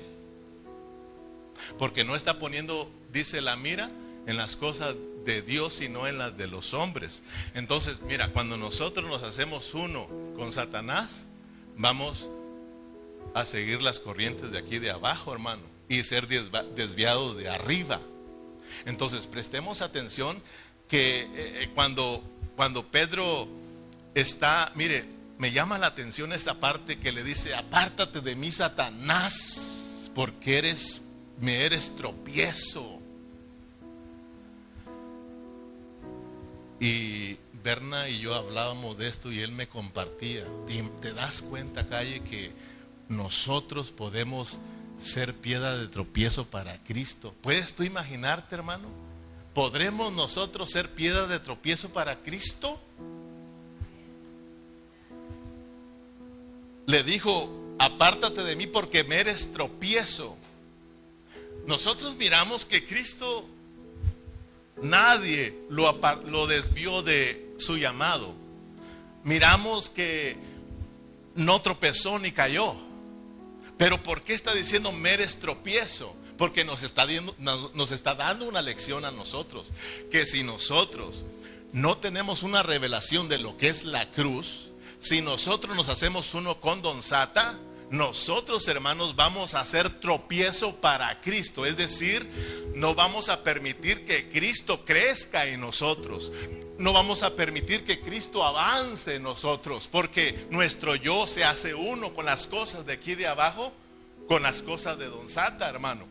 Porque 1.78 2.03
no 2.03 2.15
está 2.15 2.39
poniendo, 2.39 2.89
dice 3.11 3.41
la 3.41 3.55
mira, 3.55 3.89
en 4.25 4.38
las 4.38 4.55
cosas 4.55 4.95
de 5.25 5.41
Dios, 5.41 5.75
sino 5.75 6.07
en 6.07 6.17
las 6.17 6.38
de 6.38 6.47
los 6.47 6.73
hombres. 6.73 7.23
Entonces, 7.53 8.01
mira, 8.01 8.30
cuando 8.30 8.57
nosotros 8.57 9.07
nos 9.07 9.23
hacemos 9.23 9.73
uno 9.73 10.07
con 10.36 10.51
Satanás, 10.51 11.25
vamos 11.75 12.30
a 13.34 13.45
seguir 13.45 13.82
las 13.82 13.99
corrientes 13.99 14.51
de 14.51 14.57
aquí 14.57 14.80
de 14.80 14.91
abajo, 14.91 15.34
hermano, 15.34 15.63
y 15.89 16.03
ser 16.03 16.28
desviados 16.28 17.38
de 17.38 17.49
arriba. 17.49 17.99
Entonces, 18.86 19.28
prestemos 19.28 19.82
atención 19.82 20.41
que 20.88 21.21
eh, 21.21 21.30
eh, 21.36 21.69
cuando, 21.73 22.23
cuando 22.55 22.86
Pedro 22.86 23.47
está, 24.22 24.72
mire, 24.76 25.05
me 25.38 25.51
llama 25.51 25.78
la 25.78 25.88
atención 25.88 26.34
esta 26.34 26.55
parte 26.55 26.99
que 26.99 27.11
le 27.11 27.24
dice, 27.24 27.53
apártate 27.55 28.22
de 28.22 28.36
mí, 28.36 28.51
Satanás, 28.51 30.09
porque 30.15 30.57
eres, 30.57 31.01
me 31.39 31.65
eres 31.65 31.95
tropiezo. 31.95 32.99
Y 36.80 37.38
Berna 37.63 38.07
y 38.09 38.20
yo 38.20 38.34
hablábamos 38.34 38.97
de 38.97 39.07
esto 39.07 39.32
y 39.32 39.41
él 39.41 39.51
me 39.51 39.68
compartía. 39.68 40.45
¿Te, 41.01 41.13
das 41.13 41.41
cuenta, 41.41 41.88
Calle, 41.88 42.22
que 42.22 42.51
nosotros 43.09 43.91
podemos 43.91 44.59
ser 44.99 45.36
piedra 45.36 45.78
de 45.78 45.88
tropiezo 45.88 46.47
para 46.47 46.84
Cristo. 46.84 47.36
¿Puedes 47.41 47.74
tú 47.74 47.84
imaginarte, 47.84 48.55
hermano? 48.55 48.88
¿Podremos 49.53 50.11
nosotros 50.13 50.72
ser 50.72 50.91
piedra 50.91 51.28
de 51.28 51.39
tropiezo 51.39 51.89
para 51.89 52.18
Cristo? 52.18 52.80
Le 56.88 57.03
dijo, 57.03 57.75
apártate 57.79 58.43
de 58.43 58.55
mí 58.55 58.65
porque 58.65 59.03
me 59.03 59.17
eres 59.17 59.51
tropiezo. 59.53 60.38
Nosotros 61.65 62.15
miramos 62.15 62.63
que 62.63 62.85
Cristo, 62.85 63.45
nadie 64.81 65.53
lo, 65.69 65.99
lo 66.25 66.47
desvió 66.47 67.03
de 67.03 67.53
su 67.57 67.77
llamado. 67.77 68.33
Miramos 69.25 69.89
que 69.89 70.38
no 71.35 71.61
tropezó 71.61 72.19
ni 72.19 72.31
cayó. 72.31 72.73
Pero 73.77 74.01
¿por 74.01 74.21
qué 74.21 74.33
está 74.33 74.53
diciendo 74.53 74.93
meres 74.93 75.39
tropiezo? 75.39 76.15
Porque 76.38 76.63
nos 76.63 76.83
está, 76.83 77.05
nos 77.38 77.91
está 77.91 78.15
dando 78.15 78.47
una 78.47 78.61
lección 78.61 79.03
a 79.03 79.11
nosotros. 79.11 79.73
Que 80.09 80.25
si 80.25 80.41
nosotros 80.41 81.25
no 81.73 81.97
tenemos 81.97 82.43
una 82.43 82.63
revelación 82.63 83.27
de 83.27 83.39
lo 83.39 83.57
que 83.57 83.67
es 83.67 83.83
la 83.83 84.09
cruz, 84.09 84.71
si 84.99 85.21
nosotros 85.21 85.75
nos 85.75 85.89
hacemos 85.89 86.33
uno 86.33 86.59
con 86.59 86.81
Don 86.81 87.03
Sata, 87.03 87.57
nosotros 87.89 88.67
hermanos 88.67 89.15
vamos 89.15 89.53
a 89.53 89.61
hacer 89.61 90.01
tropiezo 90.01 90.75
para 90.75 91.21
Cristo. 91.21 91.65
Es 91.65 91.77
decir, 91.77 92.27
no 92.75 92.95
vamos 92.95 93.29
a 93.29 93.43
permitir 93.43 94.05
que 94.05 94.29
Cristo 94.29 94.83
crezca 94.83 95.45
en 95.45 95.61
nosotros. 95.61 96.31
No 96.77 96.93
vamos 96.93 97.23
a 97.23 97.35
permitir 97.35 97.85
que 97.85 98.01
Cristo 98.01 98.43
avance 98.43 99.15
en 99.15 99.23
nosotros. 99.23 99.87
Porque 99.89 100.47
nuestro 100.49 100.95
yo 100.95 101.27
se 101.27 101.45
hace 101.45 101.73
uno 101.73 102.13
con 102.13 102.25
las 102.25 102.45
cosas 102.45 102.85
de 102.85 102.93
aquí 102.93 103.15
de 103.15 103.27
abajo, 103.27 103.71
con 104.27 104.43
las 104.43 104.61
cosas 104.61 104.97
de 104.99 105.07
Don 105.07 105.29
Sata, 105.29 105.69
hermano. 105.69 106.05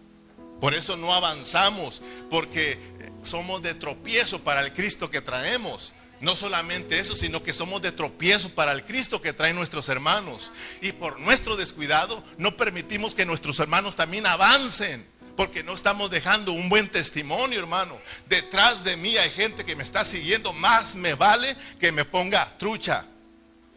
Por 0.60 0.74
eso 0.74 0.96
no 0.96 1.12
avanzamos, 1.12 2.02
porque 2.30 2.78
somos 3.22 3.60
de 3.60 3.74
tropiezo 3.74 4.40
para 4.40 4.64
el 4.64 4.72
Cristo 4.72 5.10
que 5.10 5.20
traemos. 5.20 5.92
No 6.20 6.34
solamente 6.34 6.98
eso, 6.98 7.14
sino 7.14 7.42
que 7.42 7.52
somos 7.52 7.82
de 7.82 7.92
tropiezo 7.92 8.50
para 8.50 8.72
el 8.72 8.84
Cristo 8.84 9.20
que 9.20 9.32
traen 9.32 9.56
nuestros 9.56 9.88
hermanos. 9.88 10.50
Y 10.80 10.92
por 10.92 11.20
nuestro 11.20 11.56
descuidado 11.56 12.24
no 12.38 12.56
permitimos 12.56 13.14
que 13.14 13.26
nuestros 13.26 13.58
hermanos 13.60 13.96
también 13.96 14.26
avancen. 14.26 15.06
Porque 15.36 15.62
no 15.62 15.74
estamos 15.74 16.10
dejando 16.10 16.52
un 16.52 16.70
buen 16.70 16.88
testimonio, 16.88 17.60
hermano. 17.60 17.98
Detrás 18.26 18.84
de 18.84 18.96
mí 18.96 19.18
hay 19.18 19.30
gente 19.30 19.66
que 19.66 19.76
me 19.76 19.82
está 19.82 20.04
siguiendo. 20.06 20.54
Más 20.54 20.94
me 20.94 21.12
vale 21.12 21.54
que 21.78 21.92
me 21.92 22.06
ponga 22.06 22.56
trucha 22.56 23.06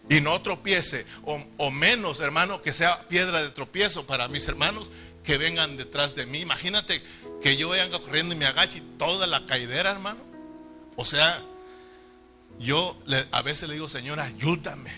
y 0.10 0.22
no 0.22 0.42
tropiece. 0.42 1.06
O, 1.26 1.72
menos, 1.72 2.22
hermano, 2.22 2.62
que 2.62 2.74
sea 2.74 3.08
piedra 3.08 3.44
de 3.44 3.50
tropiezo 3.50 4.06
para 4.06 4.28
mis 4.28 4.48
hermanos 4.48 4.90
que 5.24 5.38
vengan 5.38 5.78
detrás 5.78 6.16
de 6.16 6.26
mí. 6.26 6.40
Imagínate 6.40 7.02
que 7.42 7.58
yo 7.58 7.70
venga 7.70 8.00
corriendo 8.00 8.34
y 8.34 8.38
me 8.38 8.46
agache 8.46 8.80
y 8.80 8.98
toda 8.98 9.28
la 9.28 9.46
caidera, 9.46 9.92
hermano. 9.92 10.20
O 10.96 11.06
sea, 11.06 11.44
yo 12.60 12.98
a 13.32 13.42
veces 13.42 13.70
le 13.70 13.76
digo, 13.76 13.88
Señor, 13.88 14.20
ayúdame, 14.20 14.92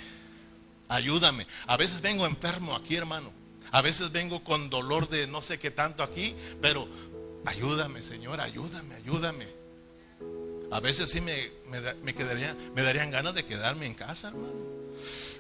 ayúdame. 0.90 1.46
A 1.68 1.78
veces 1.78 2.02
vengo 2.02 2.26
enfermo 2.26 2.76
aquí, 2.76 2.96
hermano. 2.96 3.32
A 3.72 3.82
veces 3.82 4.12
vengo 4.12 4.44
con 4.44 4.70
dolor 4.70 5.08
de 5.08 5.28
no 5.28 5.42
sé 5.42 5.60
qué 5.60 5.72
tanto 5.72 6.04
aquí, 6.04 6.36
pero 6.62 6.88
ayúdame, 7.46 8.04
Señor, 8.04 8.42
ayúdame, 8.42 8.96
ayúdame. 8.96 9.48
A 10.72 10.80
veces 10.80 11.10
sí 11.10 11.22
me, 11.22 11.52
me, 12.04 12.14
quedaría, 12.14 12.56
me 12.76 12.82
darían 12.82 13.12
ganas 13.12 13.36
de 13.36 13.46
quedarme 13.46 13.86
en 13.86 13.94
casa, 13.94 14.30
hermano. 14.30 14.54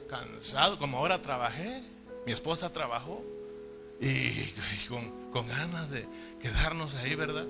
Cansado, 0.09 0.77
como 0.77 0.97
ahora 0.97 1.21
trabajé, 1.21 1.83
mi 2.25 2.33
esposa 2.33 2.71
trabajó 2.71 3.23
y, 3.99 4.53
con, 4.87 5.31
con, 5.31 5.47
ganas 5.47 5.89
de 5.89 6.05
quedarnos 6.41 6.95
ahí, 6.95 7.15
¿verdad? 7.15 7.47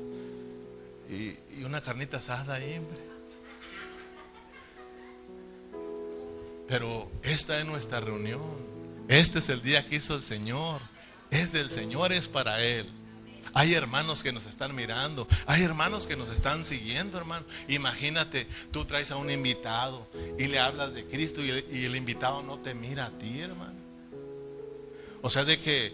Y, 1.09 1.35
y 1.59 1.63
una 1.63 1.81
carnita 1.81 2.17
asada 2.17 2.55
ahí, 2.55 2.77
hombre. 2.77 3.10
Pero 6.71 7.11
esta 7.21 7.59
es 7.59 7.65
nuestra 7.65 7.99
reunión. 7.99 8.39
Este 9.09 9.39
es 9.39 9.49
el 9.49 9.61
día 9.61 9.85
que 9.85 9.97
hizo 9.97 10.15
el 10.15 10.23
Señor. 10.23 10.79
Es 11.29 11.51
del 11.51 11.69
Señor, 11.69 12.13
es 12.13 12.29
para 12.29 12.63
Él. 12.63 12.89
Hay 13.53 13.73
hermanos 13.73 14.23
que 14.23 14.31
nos 14.31 14.45
están 14.45 14.73
mirando, 14.73 15.27
hay 15.47 15.63
hermanos 15.63 16.07
que 16.07 16.15
nos 16.15 16.29
están 16.29 16.63
siguiendo, 16.63 17.17
hermano. 17.17 17.45
Imagínate, 17.67 18.47
tú 18.71 18.85
traes 18.85 19.11
a 19.11 19.17
un 19.17 19.29
invitado 19.29 20.07
y 20.39 20.47
le 20.47 20.59
hablas 20.59 20.93
de 20.93 21.05
Cristo 21.05 21.43
y 21.43 21.49
el, 21.49 21.93
invitado 21.97 22.41
no 22.41 22.59
te 22.59 22.73
mira 22.73 23.07
a 23.07 23.09
ti, 23.09 23.41
hermano. 23.41 23.75
O 25.21 25.29
sea, 25.29 25.43
de 25.43 25.59
que 25.59 25.93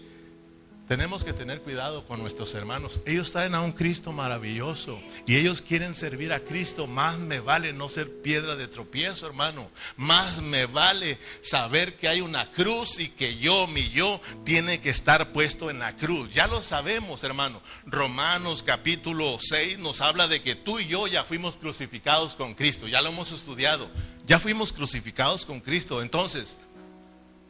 tenemos 0.88 1.22
que 1.22 1.34
tener 1.34 1.60
cuidado 1.60 2.06
con 2.06 2.18
nuestros 2.18 2.54
hermanos. 2.54 3.02
Ellos 3.04 3.30
traen 3.30 3.54
a 3.54 3.60
un 3.60 3.72
Cristo 3.72 4.10
maravilloso 4.10 4.98
y 5.26 5.36
ellos 5.36 5.60
quieren 5.60 5.94
servir 5.94 6.32
a 6.32 6.40
Cristo. 6.40 6.86
Más 6.86 7.18
me 7.18 7.40
vale 7.40 7.74
no 7.74 7.90
ser 7.90 8.10
piedra 8.22 8.56
de 8.56 8.68
tropiezo, 8.68 9.26
hermano. 9.26 9.70
Más 9.98 10.40
me 10.40 10.64
vale 10.64 11.18
saber 11.42 11.96
que 11.96 12.08
hay 12.08 12.22
una 12.22 12.50
cruz 12.50 13.00
y 13.00 13.10
que 13.10 13.36
yo, 13.36 13.66
mi 13.66 13.90
yo, 13.90 14.18
tiene 14.44 14.80
que 14.80 14.88
estar 14.88 15.30
puesto 15.30 15.68
en 15.68 15.78
la 15.78 15.94
cruz. 15.94 16.30
Ya 16.32 16.46
lo 16.46 16.62
sabemos, 16.62 17.22
hermano. 17.22 17.60
Romanos 17.84 18.62
capítulo 18.62 19.36
6 19.38 19.78
nos 19.80 20.00
habla 20.00 20.26
de 20.26 20.40
que 20.40 20.54
tú 20.54 20.78
y 20.78 20.86
yo 20.86 21.06
ya 21.06 21.22
fuimos 21.22 21.56
crucificados 21.56 22.34
con 22.34 22.54
Cristo. 22.54 22.88
Ya 22.88 23.02
lo 23.02 23.10
hemos 23.10 23.30
estudiado. 23.32 23.90
Ya 24.26 24.38
fuimos 24.38 24.72
crucificados 24.72 25.44
con 25.44 25.60
Cristo. 25.60 26.00
Entonces, 26.00 26.56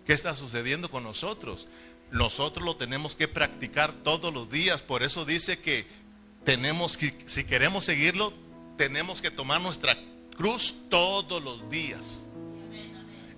¿qué 0.05 0.12
está 0.12 0.34
sucediendo 0.34 0.91
con 0.91 1.05
nosotros? 1.05 1.68
Nosotros 2.11 2.64
lo 2.64 2.76
tenemos 2.76 3.14
que 3.14 3.28
practicar 3.28 3.92
todos 3.92 4.32
los 4.32 4.50
días. 4.50 4.82
Por 4.82 5.02
eso 5.02 5.24
dice 5.24 5.59
que 5.59 5.86
tenemos 6.44 6.96
que, 6.96 7.14
si 7.26 7.44
queremos 7.44 7.84
seguirlo, 7.84 8.32
tenemos 8.76 9.20
que 9.20 9.30
tomar 9.30 9.61
nuestra 9.61 9.96
cruz 10.36 10.74
todos 10.88 11.42
los 11.42 11.68
días. 11.70 12.24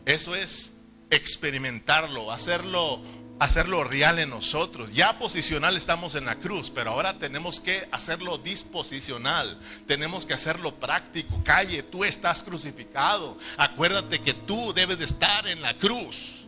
Eso 0.05 0.35
es 0.35 0.73
experimentarlo, 1.11 2.31
hacerlo, 2.31 3.03
hacerlo 3.41 3.83
real 3.85 4.19
en 4.19 4.31
nosotros. 4.31 4.91
Ya 4.93 5.19
posicional 5.19 5.77
estamos 5.77 6.15
en 6.15 6.27
la 6.27 6.37
cruz, 6.37 6.71
pero 6.71 6.91
ahora 6.91 7.19
tenemos 7.19 7.59
que 7.61 7.89
hacerlo 7.91 8.39
disposicional. 8.39 9.59
Tenemos 9.87 10.27
que 10.27 10.35
hacerlo 10.35 10.79
práctico. 10.79 11.43
Calle, 11.45 11.83
tú 11.83 12.05
estás 12.05 12.43
crucificado. 12.43 13.37
Acuérdate 13.57 14.21
que 14.21 14.35
tú 14.35 14.73
debes 14.75 14.99
de 14.99 15.07
estar 15.07 15.49
en 15.49 15.63
la 15.63 15.77
cruz. 15.77 16.40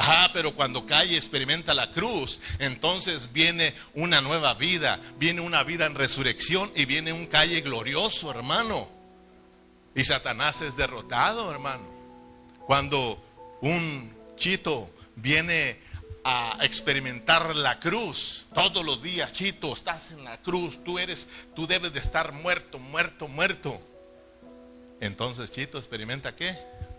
Ah, 0.00 0.30
pero 0.32 0.54
cuando 0.54 0.86
cae 0.86 1.06
y 1.06 1.16
experimenta 1.16 1.74
la 1.74 1.90
cruz, 1.90 2.38
entonces 2.60 3.32
viene 3.32 3.74
una 3.94 4.20
nueva 4.20 4.54
vida, 4.54 5.00
viene 5.18 5.40
una 5.40 5.64
vida 5.64 5.86
en 5.86 5.96
resurrección 5.96 6.70
y 6.76 6.84
viene 6.84 7.12
un 7.12 7.26
calle 7.26 7.60
glorioso, 7.62 8.30
hermano. 8.30 8.88
Y 9.96 10.04
Satanás 10.04 10.60
es 10.60 10.76
derrotado, 10.76 11.50
hermano. 11.50 11.82
Cuando 12.64 13.20
un 13.60 14.14
chito 14.36 14.88
viene 15.16 15.80
a 16.22 16.58
experimentar 16.62 17.56
la 17.56 17.80
cruz 17.80 18.46
todos 18.54 18.84
los 18.84 19.02
días, 19.02 19.32
chito, 19.32 19.72
estás 19.72 20.12
en 20.12 20.22
la 20.22 20.40
cruz, 20.40 20.78
tú 20.84 21.00
eres, 21.00 21.26
tú 21.56 21.66
debes 21.66 21.92
de 21.92 21.98
estar 21.98 22.30
muerto, 22.30 22.78
muerto, 22.78 23.26
muerto. 23.26 23.80
Entonces, 25.00 25.50
chito, 25.50 25.76
experimenta 25.76 26.36
qué? 26.36 26.56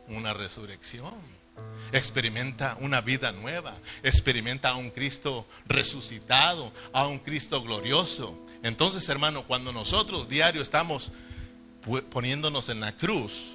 Una 0.10 0.34
resurrección 0.34 1.39
experimenta 1.92 2.78
una 2.80 3.02
vida 3.02 3.32
nueva, 3.32 3.76
experimenta 4.04 4.70
a 4.70 4.76
un 4.76 4.90
Cristo 4.90 5.46
resucitado, 5.68 6.72
a 6.94 7.08
un 7.08 7.20
Cristo 7.20 7.62
glorioso. 7.62 8.38
Entonces, 8.64 9.08
hermano, 9.10 9.44
cuando 9.44 9.72
nosotros 9.72 10.28
diario 10.28 10.62
estamos 10.62 11.12
poniéndonos 12.10 12.70
en 12.70 12.80
la 12.80 12.96
cruz, 12.96 13.54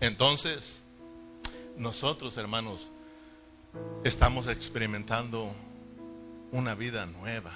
entonces 0.00 0.82
nosotros, 1.76 2.36
hermanos, 2.36 2.90
estamos 4.04 4.48
experimentando 4.48 5.54
una 6.50 6.74
vida 6.74 7.06
nueva. 7.06 7.52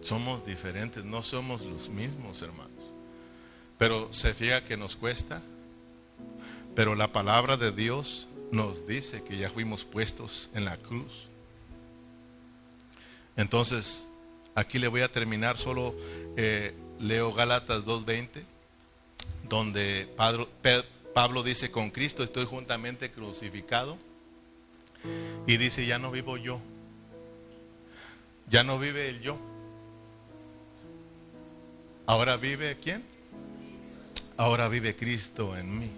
Somos 0.00 0.46
diferentes, 0.46 1.04
no 1.04 1.22
somos 1.22 1.64
los 1.64 1.88
mismos, 1.88 2.42
hermanos. 2.42 2.70
Pero 3.78 4.12
se 4.12 4.34
fija 4.34 4.64
que 4.64 4.76
nos 4.76 4.96
cuesta. 4.96 5.42
Pero 6.78 6.94
la 6.94 7.10
palabra 7.10 7.56
de 7.56 7.72
Dios 7.72 8.28
nos 8.52 8.86
dice 8.86 9.24
que 9.24 9.36
ya 9.36 9.50
fuimos 9.50 9.84
puestos 9.84 10.48
en 10.54 10.64
la 10.64 10.76
cruz. 10.76 11.26
Entonces, 13.36 14.06
aquí 14.54 14.78
le 14.78 14.86
voy 14.86 15.00
a 15.00 15.10
terminar, 15.10 15.58
solo 15.58 15.92
eh, 16.36 16.76
leo 17.00 17.32
Gálatas 17.32 17.84
2.20, 17.84 18.44
donde 19.48 20.08
Pablo 21.14 21.42
dice, 21.42 21.72
con 21.72 21.90
Cristo 21.90 22.22
estoy 22.22 22.44
juntamente 22.44 23.10
crucificado. 23.10 23.98
Y 25.48 25.56
dice, 25.56 25.84
ya 25.84 25.98
no 25.98 26.12
vivo 26.12 26.36
yo, 26.36 26.60
ya 28.48 28.62
no 28.62 28.78
vive 28.78 29.08
el 29.08 29.20
yo. 29.20 29.36
Ahora 32.06 32.36
vive 32.36 32.76
quién? 32.80 33.02
Ahora 34.36 34.68
vive 34.68 34.94
Cristo 34.94 35.56
en 35.56 35.76
mí. 35.76 35.90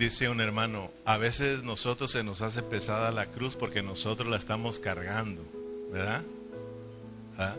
Dice 0.00 0.30
un 0.30 0.40
hermano, 0.40 0.90
a 1.04 1.18
veces 1.18 1.62
nosotros 1.62 2.10
se 2.10 2.24
nos 2.24 2.40
hace 2.40 2.62
pesada 2.62 3.12
la 3.12 3.26
cruz 3.26 3.54
porque 3.54 3.82
nosotros 3.82 4.30
la 4.30 4.38
estamos 4.38 4.78
cargando, 4.78 5.42
¿verdad? 5.92 6.22
¿Ah? 7.36 7.54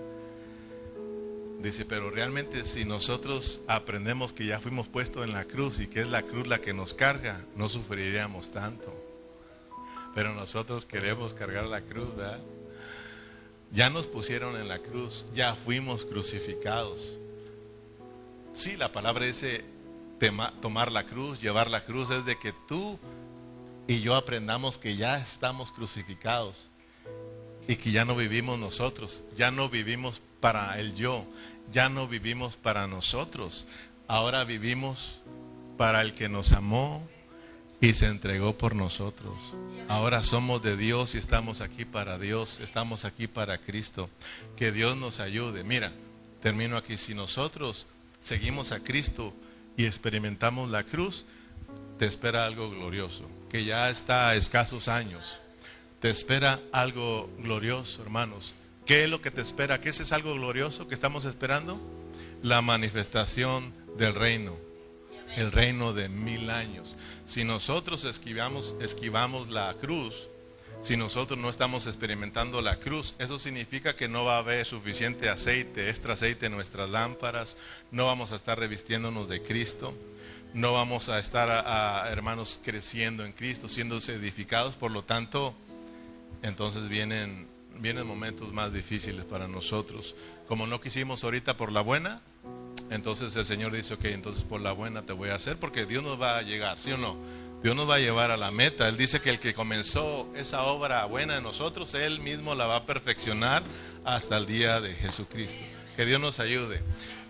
Dice, 1.62 1.86
pero 1.86 2.10
realmente 2.10 2.66
si 2.66 2.84
nosotros 2.84 3.62
aprendemos 3.68 4.34
que 4.34 4.48
ya 4.48 4.60
fuimos 4.60 4.88
puestos 4.88 5.24
en 5.24 5.34
la 5.34 5.46
cruz 5.46 5.82
y 5.82 5.86
que 5.86 6.02
es 6.02 6.08
la 6.08 6.24
cruz 6.24 6.48
la 6.48 6.62
que 6.62 6.74
nos 6.74 6.96
carga, 6.96 7.46
no 7.56 7.70
sufriríamos 7.70 8.50
tanto. 8.50 8.92
Pero 10.16 10.34
nosotros 10.34 10.88
queremos 10.88 11.36
cargar 11.36 11.66
la 11.66 11.82
cruz, 11.82 12.16
¿verdad? 12.16 12.40
Ya 13.72 13.92
nos 13.92 14.08
pusieron 14.08 14.60
en 14.60 14.68
la 14.68 14.80
cruz, 14.80 15.28
ya 15.36 15.54
fuimos 15.54 16.06
crucificados. 16.06 17.20
Sí, 18.54 18.78
la 18.78 18.92
palabra 18.92 19.28
dice, 19.28 19.64
tomar 20.62 20.92
la 20.92 21.06
cruz, 21.06 21.42
llevar 21.42 21.70
la 21.70 21.84
cruz, 21.84 22.10
es 22.12 22.26
de 22.26 22.38
que 22.38 22.54
tú 22.68 23.00
y 23.88 24.02
yo 24.02 24.16
aprendamos 24.16 24.78
que 24.78 24.96
ya 24.96 25.18
estamos 25.18 25.72
crucificados 25.72 26.70
y 27.68 27.76
que 27.76 27.92
ya 27.92 28.06
no 28.06 28.16
vivimos 28.16 28.60
nosotros, 28.60 29.24
ya 29.36 29.52
no 29.52 29.70
vivimos 29.70 30.22
para 30.40 30.80
el 30.80 30.96
yo, 30.96 31.26
ya 31.72 31.90
no 31.90 32.08
vivimos 32.08 32.56
para 32.56 32.88
nosotros, 32.88 33.68
ahora 34.08 34.44
vivimos 34.44 35.22
para 35.78 36.02
el 36.02 36.14
que 36.14 36.30
nos 36.30 36.52
amó 36.52 37.08
y 37.82 37.96
se 37.96 38.06
entregó 38.06 38.56
por 38.56 38.76
nosotros. 38.76 39.56
Ahora 39.88 40.24
somos 40.24 40.62
de 40.62 40.78
Dios 40.78 41.16
y 41.16 41.18
estamos 41.18 41.62
aquí 41.62 41.84
para 41.84 42.20
Dios, 42.20 42.60
estamos 42.60 43.06
aquí 43.06 43.28
para 43.28 43.58
Cristo. 43.58 44.08
Que 44.56 44.72
Dios 44.72 44.96
nos 44.96 45.20
ayude. 45.20 45.64
Mira, 45.64 45.92
termino 46.42 46.78
aquí. 46.78 46.98
Si 46.98 47.16
nosotros 47.16 47.88
seguimos 48.20 48.72
a 48.72 48.82
Cristo 48.82 49.34
y 49.78 49.86
experimentamos 49.86 50.70
la 50.70 50.84
cruz, 50.84 51.26
te 51.98 52.06
espera 52.06 52.46
algo 52.46 52.70
glorioso, 52.70 53.30
que 53.50 53.64
ya 53.64 53.90
está 53.90 54.30
a 54.30 54.36
escasos 54.36 54.88
años. 54.88 55.42
Te 56.00 56.10
espera 56.10 56.60
algo 56.72 57.30
glorioso, 57.38 58.02
hermanos. 58.02 58.56
¿Qué 58.86 59.04
es 59.04 59.10
lo 59.10 59.22
que 59.22 59.32
te 59.32 59.42
espera? 59.42 59.80
¿Qué 59.80 59.90
es 59.90 60.12
algo 60.12 60.34
glorioso 60.34 60.88
que 60.88 60.96
estamos 60.96 61.26
esperando? 61.26 61.80
La 62.42 62.62
manifestación 62.62 63.74
del 63.98 64.16
reino 64.16 64.72
el 65.36 65.52
reino 65.52 65.94
de 65.94 66.10
mil 66.10 66.50
años. 66.50 66.98
Si 67.26 67.44
nosotros 67.44 68.06
esquivamos, 68.06 68.76
esquivamos 68.82 69.50
la 69.50 69.76
cruz, 69.80 70.30
si 70.82 70.98
nosotros 70.98 71.38
no 71.38 71.50
estamos 71.50 71.86
experimentando 71.86 72.62
la 72.62 72.80
cruz, 72.80 73.16
eso 73.20 73.38
significa 73.38 73.96
que 73.96 74.08
no 74.08 74.26
va 74.26 74.36
a 74.36 74.40
haber 74.40 74.66
suficiente 74.66 75.30
aceite, 75.30 75.90
extra 75.90 76.14
aceite 76.14 76.48
en 76.48 76.54
nuestras 76.54 76.90
lámparas, 76.90 77.56
no 77.92 78.08
vamos 78.08 78.32
a 78.32 78.36
estar 78.36 78.58
revistiéndonos 78.58 79.30
de 79.30 79.44
Cristo, 79.44 79.94
no 80.56 80.74
vamos 80.74 81.10
a 81.10 81.20
estar, 81.20 81.50
a, 81.50 82.10
hermanos, 82.12 82.60
creciendo 82.64 83.24
en 83.24 83.32
Cristo, 83.32 83.70
siendo 83.70 84.00
edificados, 84.00 84.76
por 84.76 84.92
lo 84.92 85.04
tanto, 85.04 85.54
entonces 86.42 86.90
vienen, 86.90 87.48
vienen 87.78 88.08
momentos 88.08 88.52
más 88.52 88.74
difíciles 88.74 89.24
para 89.24 89.48
nosotros. 89.48 90.16
Como 90.48 90.66
no 90.66 90.82
quisimos 90.82 91.24
ahorita 91.24 91.58
por 91.58 91.72
la 91.72 91.82
buena, 91.82 92.22
entonces 92.90 93.36
el 93.36 93.46
Señor 93.46 93.72
dice, 93.72 93.94
ok, 93.94 94.06
entonces 94.06 94.44
por 94.44 94.60
la 94.60 94.72
buena 94.72 95.04
te 95.04 95.14
voy 95.14 95.30
a 95.30 95.36
hacer 95.36 95.58
porque 95.58 95.86
Dios 95.86 96.04
nos 96.04 96.20
va 96.20 96.40
a 96.40 96.42
llegar, 96.42 96.80
¿sí 96.80 96.92
o 96.92 96.98
no? 96.98 97.16
Dios 97.64 97.76
nos 97.76 97.90
va 97.90 97.96
a 97.96 98.00
llevar 98.00 98.32
a 98.32 98.38
la 98.38 98.52
meta. 98.52 98.88
Él 98.88 98.98
dice 98.98 99.22
que 99.22 99.30
el 99.30 99.40
que 99.40 99.54
comenzó 99.54 100.28
esa 100.36 100.64
obra 100.64 101.06
buena 101.06 101.38
en 101.38 101.44
nosotros, 101.44 101.94
Él 101.94 102.20
mismo 102.20 102.56
la 102.56 102.66
va 102.66 102.78
a 102.78 102.86
perfeccionar 102.86 103.64
hasta 104.04 104.38
el 104.38 104.48
día 104.48 104.82
de 104.82 104.94
Jesucristo. 104.94 105.64
Que 105.96 106.06
Dios 106.06 106.20
nos 106.20 106.40
ayude 106.40 106.82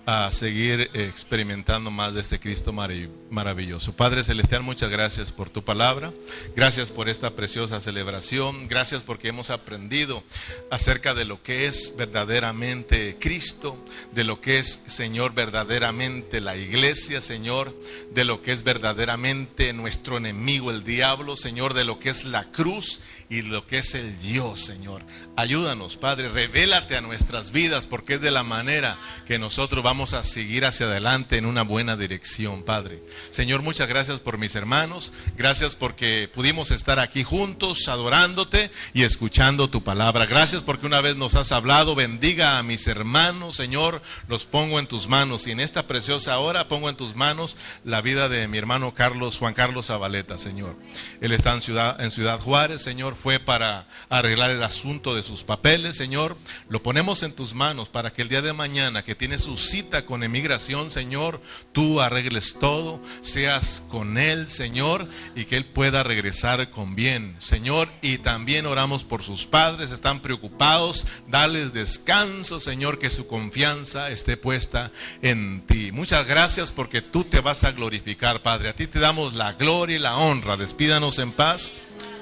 a 0.05 0.31
seguir 0.31 0.89
experimentando 0.93 1.91
más 1.91 2.13
de 2.13 2.21
este 2.21 2.39
Cristo 2.39 2.73
maravilloso. 2.73 3.95
Padre 3.95 4.23
Celestial, 4.23 4.63
muchas 4.63 4.89
gracias 4.89 5.31
por 5.31 5.49
tu 5.49 5.63
palabra, 5.63 6.11
gracias 6.55 6.91
por 6.91 7.07
esta 7.07 7.35
preciosa 7.35 7.79
celebración, 7.81 8.67
gracias 8.67 9.03
porque 9.03 9.27
hemos 9.27 9.51
aprendido 9.51 10.23
acerca 10.71 11.13
de 11.13 11.25
lo 11.25 11.43
que 11.43 11.67
es 11.67 11.93
verdaderamente 11.97 13.17
Cristo, 13.19 13.77
de 14.11 14.23
lo 14.23 14.41
que 14.41 14.57
es, 14.57 14.81
Señor, 14.87 15.33
verdaderamente 15.33 16.41
la 16.41 16.57
iglesia, 16.57 17.21
Señor, 17.21 17.75
de 18.11 18.25
lo 18.25 18.41
que 18.41 18.53
es 18.53 18.63
verdaderamente 18.63 19.71
nuestro 19.73 20.17
enemigo, 20.17 20.71
el 20.71 20.83
diablo, 20.83 21.37
Señor, 21.37 21.73
de 21.73 21.85
lo 21.85 21.99
que 21.99 22.09
es 22.09 22.25
la 22.25 22.51
cruz 22.51 23.01
y 23.29 23.43
lo 23.43 23.65
que 23.65 23.77
es 23.77 23.95
el 23.95 24.19
Dios, 24.19 24.59
Señor. 24.59 25.05
Ayúdanos, 25.37 25.95
Padre, 25.95 26.27
revélate 26.27 26.97
a 26.97 27.01
nuestras 27.01 27.51
vidas 27.51 27.85
porque 27.85 28.15
es 28.15 28.21
de 28.21 28.31
la 28.31 28.43
manera 28.43 28.99
que 29.25 29.39
nosotros 29.39 29.83
vamos 29.83 29.90
a 29.91 30.23
seguir 30.23 30.63
hacia 30.63 30.85
adelante 30.85 31.37
en 31.37 31.45
una 31.45 31.63
buena 31.63 31.97
dirección, 31.97 32.63
Padre. 32.63 33.03
Señor, 33.29 33.61
muchas 33.61 33.89
gracias 33.89 34.21
por 34.21 34.37
mis 34.37 34.55
hermanos, 34.55 35.11
gracias 35.35 35.75
porque 35.75 36.29
pudimos 36.33 36.71
estar 36.71 36.97
aquí 36.97 37.25
juntos 37.25 37.89
adorándote 37.89 38.71
y 38.93 39.03
escuchando 39.03 39.69
tu 39.69 39.83
palabra. 39.83 40.25
Gracias 40.25 40.63
porque 40.63 40.85
una 40.85 41.01
vez 41.01 41.17
nos 41.17 41.35
has 41.35 41.51
hablado, 41.51 41.93
bendiga 41.93 42.57
a 42.57 42.63
mis 42.63 42.87
hermanos, 42.87 43.57
Señor, 43.57 44.01
los 44.29 44.45
pongo 44.45 44.79
en 44.79 44.87
tus 44.87 45.09
manos 45.09 45.45
y 45.45 45.51
en 45.51 45.59
esta 45.59 45.87
preciosa 45.87 46.39
hora 46.39 46.69
pongo 46.69 46.89
en 46.89 46.95
tus 46.95 47.17
manos 47.17 47.57
la 47.83 47.99
vida 47.99 48.29
de 48.29 48.47
mi 48.47 48.57
hermano 48.57 48.93
Carlos, 48.93 49.37
Juan 49.39 49.53
Carlos 49.53 49.87
Zabaleta, 49.87 50.37
Señor. 50.37 50.77
Él 51.19 51.33
está 51.33 51.53
en 51.53 51.61
Ciudad, 51.61 51.99
en 51.99 52.11
Ciudad 52.11 52.39
Juárez, 52.39 52.81
Señor 52.81 53.15
fue 53.15 53.39
para 53.39 53.87
arreglar 54.07 54.51
el 54.51 54.63
asunto 54.63 55.13
de 55.15 55.21
sus 55.21 55.43
papeles, 55.43 55.97
Señor. 55.97 56.37
Lo 56.69 56.81
ponemos 56.81 57.23
en 57.23 57.33
tus 57.33 57.53
manos 57.53 57.89
para 57.89 58.13
que 58.13 58.21
el 58.21 58.29
día 58.29 58.41
de 58.41 58.53
mañana 58.53 59.03
que 59.03 59.15
tiene 59.15 59.37
su 59.37 59.57
con 60.05 60.23
emigración, 60.23 60.89
Señor, 60.89 61.41
tú 61.71 62.01
arregles 62.01 62.55
todo, 62.59 63.01
seas 63.21 63.83
con 63.89 64.17
él, 64.17 64.47
Señor, 64.47 65.07
y 65.35 65.45
que 65.45 65.57
él 65.57 65.65
pueda 65.65 66.03
regresar 66.03 66.69
con 66.69 66.95
bien, 66.95 67.35
Señor. 67.39 67.89
Y 68.01 68.19
también 68.19 68.65
oramos 68.65 69.03
por 69.03 69.23
sus 69.23 69.45
padres, 69.45 69.91
están 69.91 70.21
preocupados, 70.21 71.07
dales 71.27 71.73
descanso, 71.73 72.59
Señor, 72.59 72.99
que 72.99 73.09
su 73.09 73.27
confianza 73.27 74.11
esté 74.11 74.37
puesta 74.37 74.91
en 75.21 75.61
ti. 75.65 75.91
Muchas 75.91 76.27
gracias 76.27 76.71
porque 76.71 77.01
tú 77.01 77.23
te 77.23 77.41
vas 77.41 77.63
a 77.63 77.71
glorificar, 77.71 78.41
Padre. 78.41 78.69
A 78.69 78.75
ti 78.75 78.87
te 78.87 78.99
damos 78.99 79.33
la 79.33 79.53
gloria 79.53 79.97
y 79.97 79.99
la 79.99 80.17
honra. 80.17 80.57
Despídanos 80.57 81.19
en 81.19 81.31
paz 81.31 81.73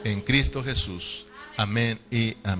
en 0.04 0.22
Cristo 0.22 0.64
Jesús. 0.64 1.28
Amén 1.58 2.00
y 2.10 2.38
amén. 2.44 2.58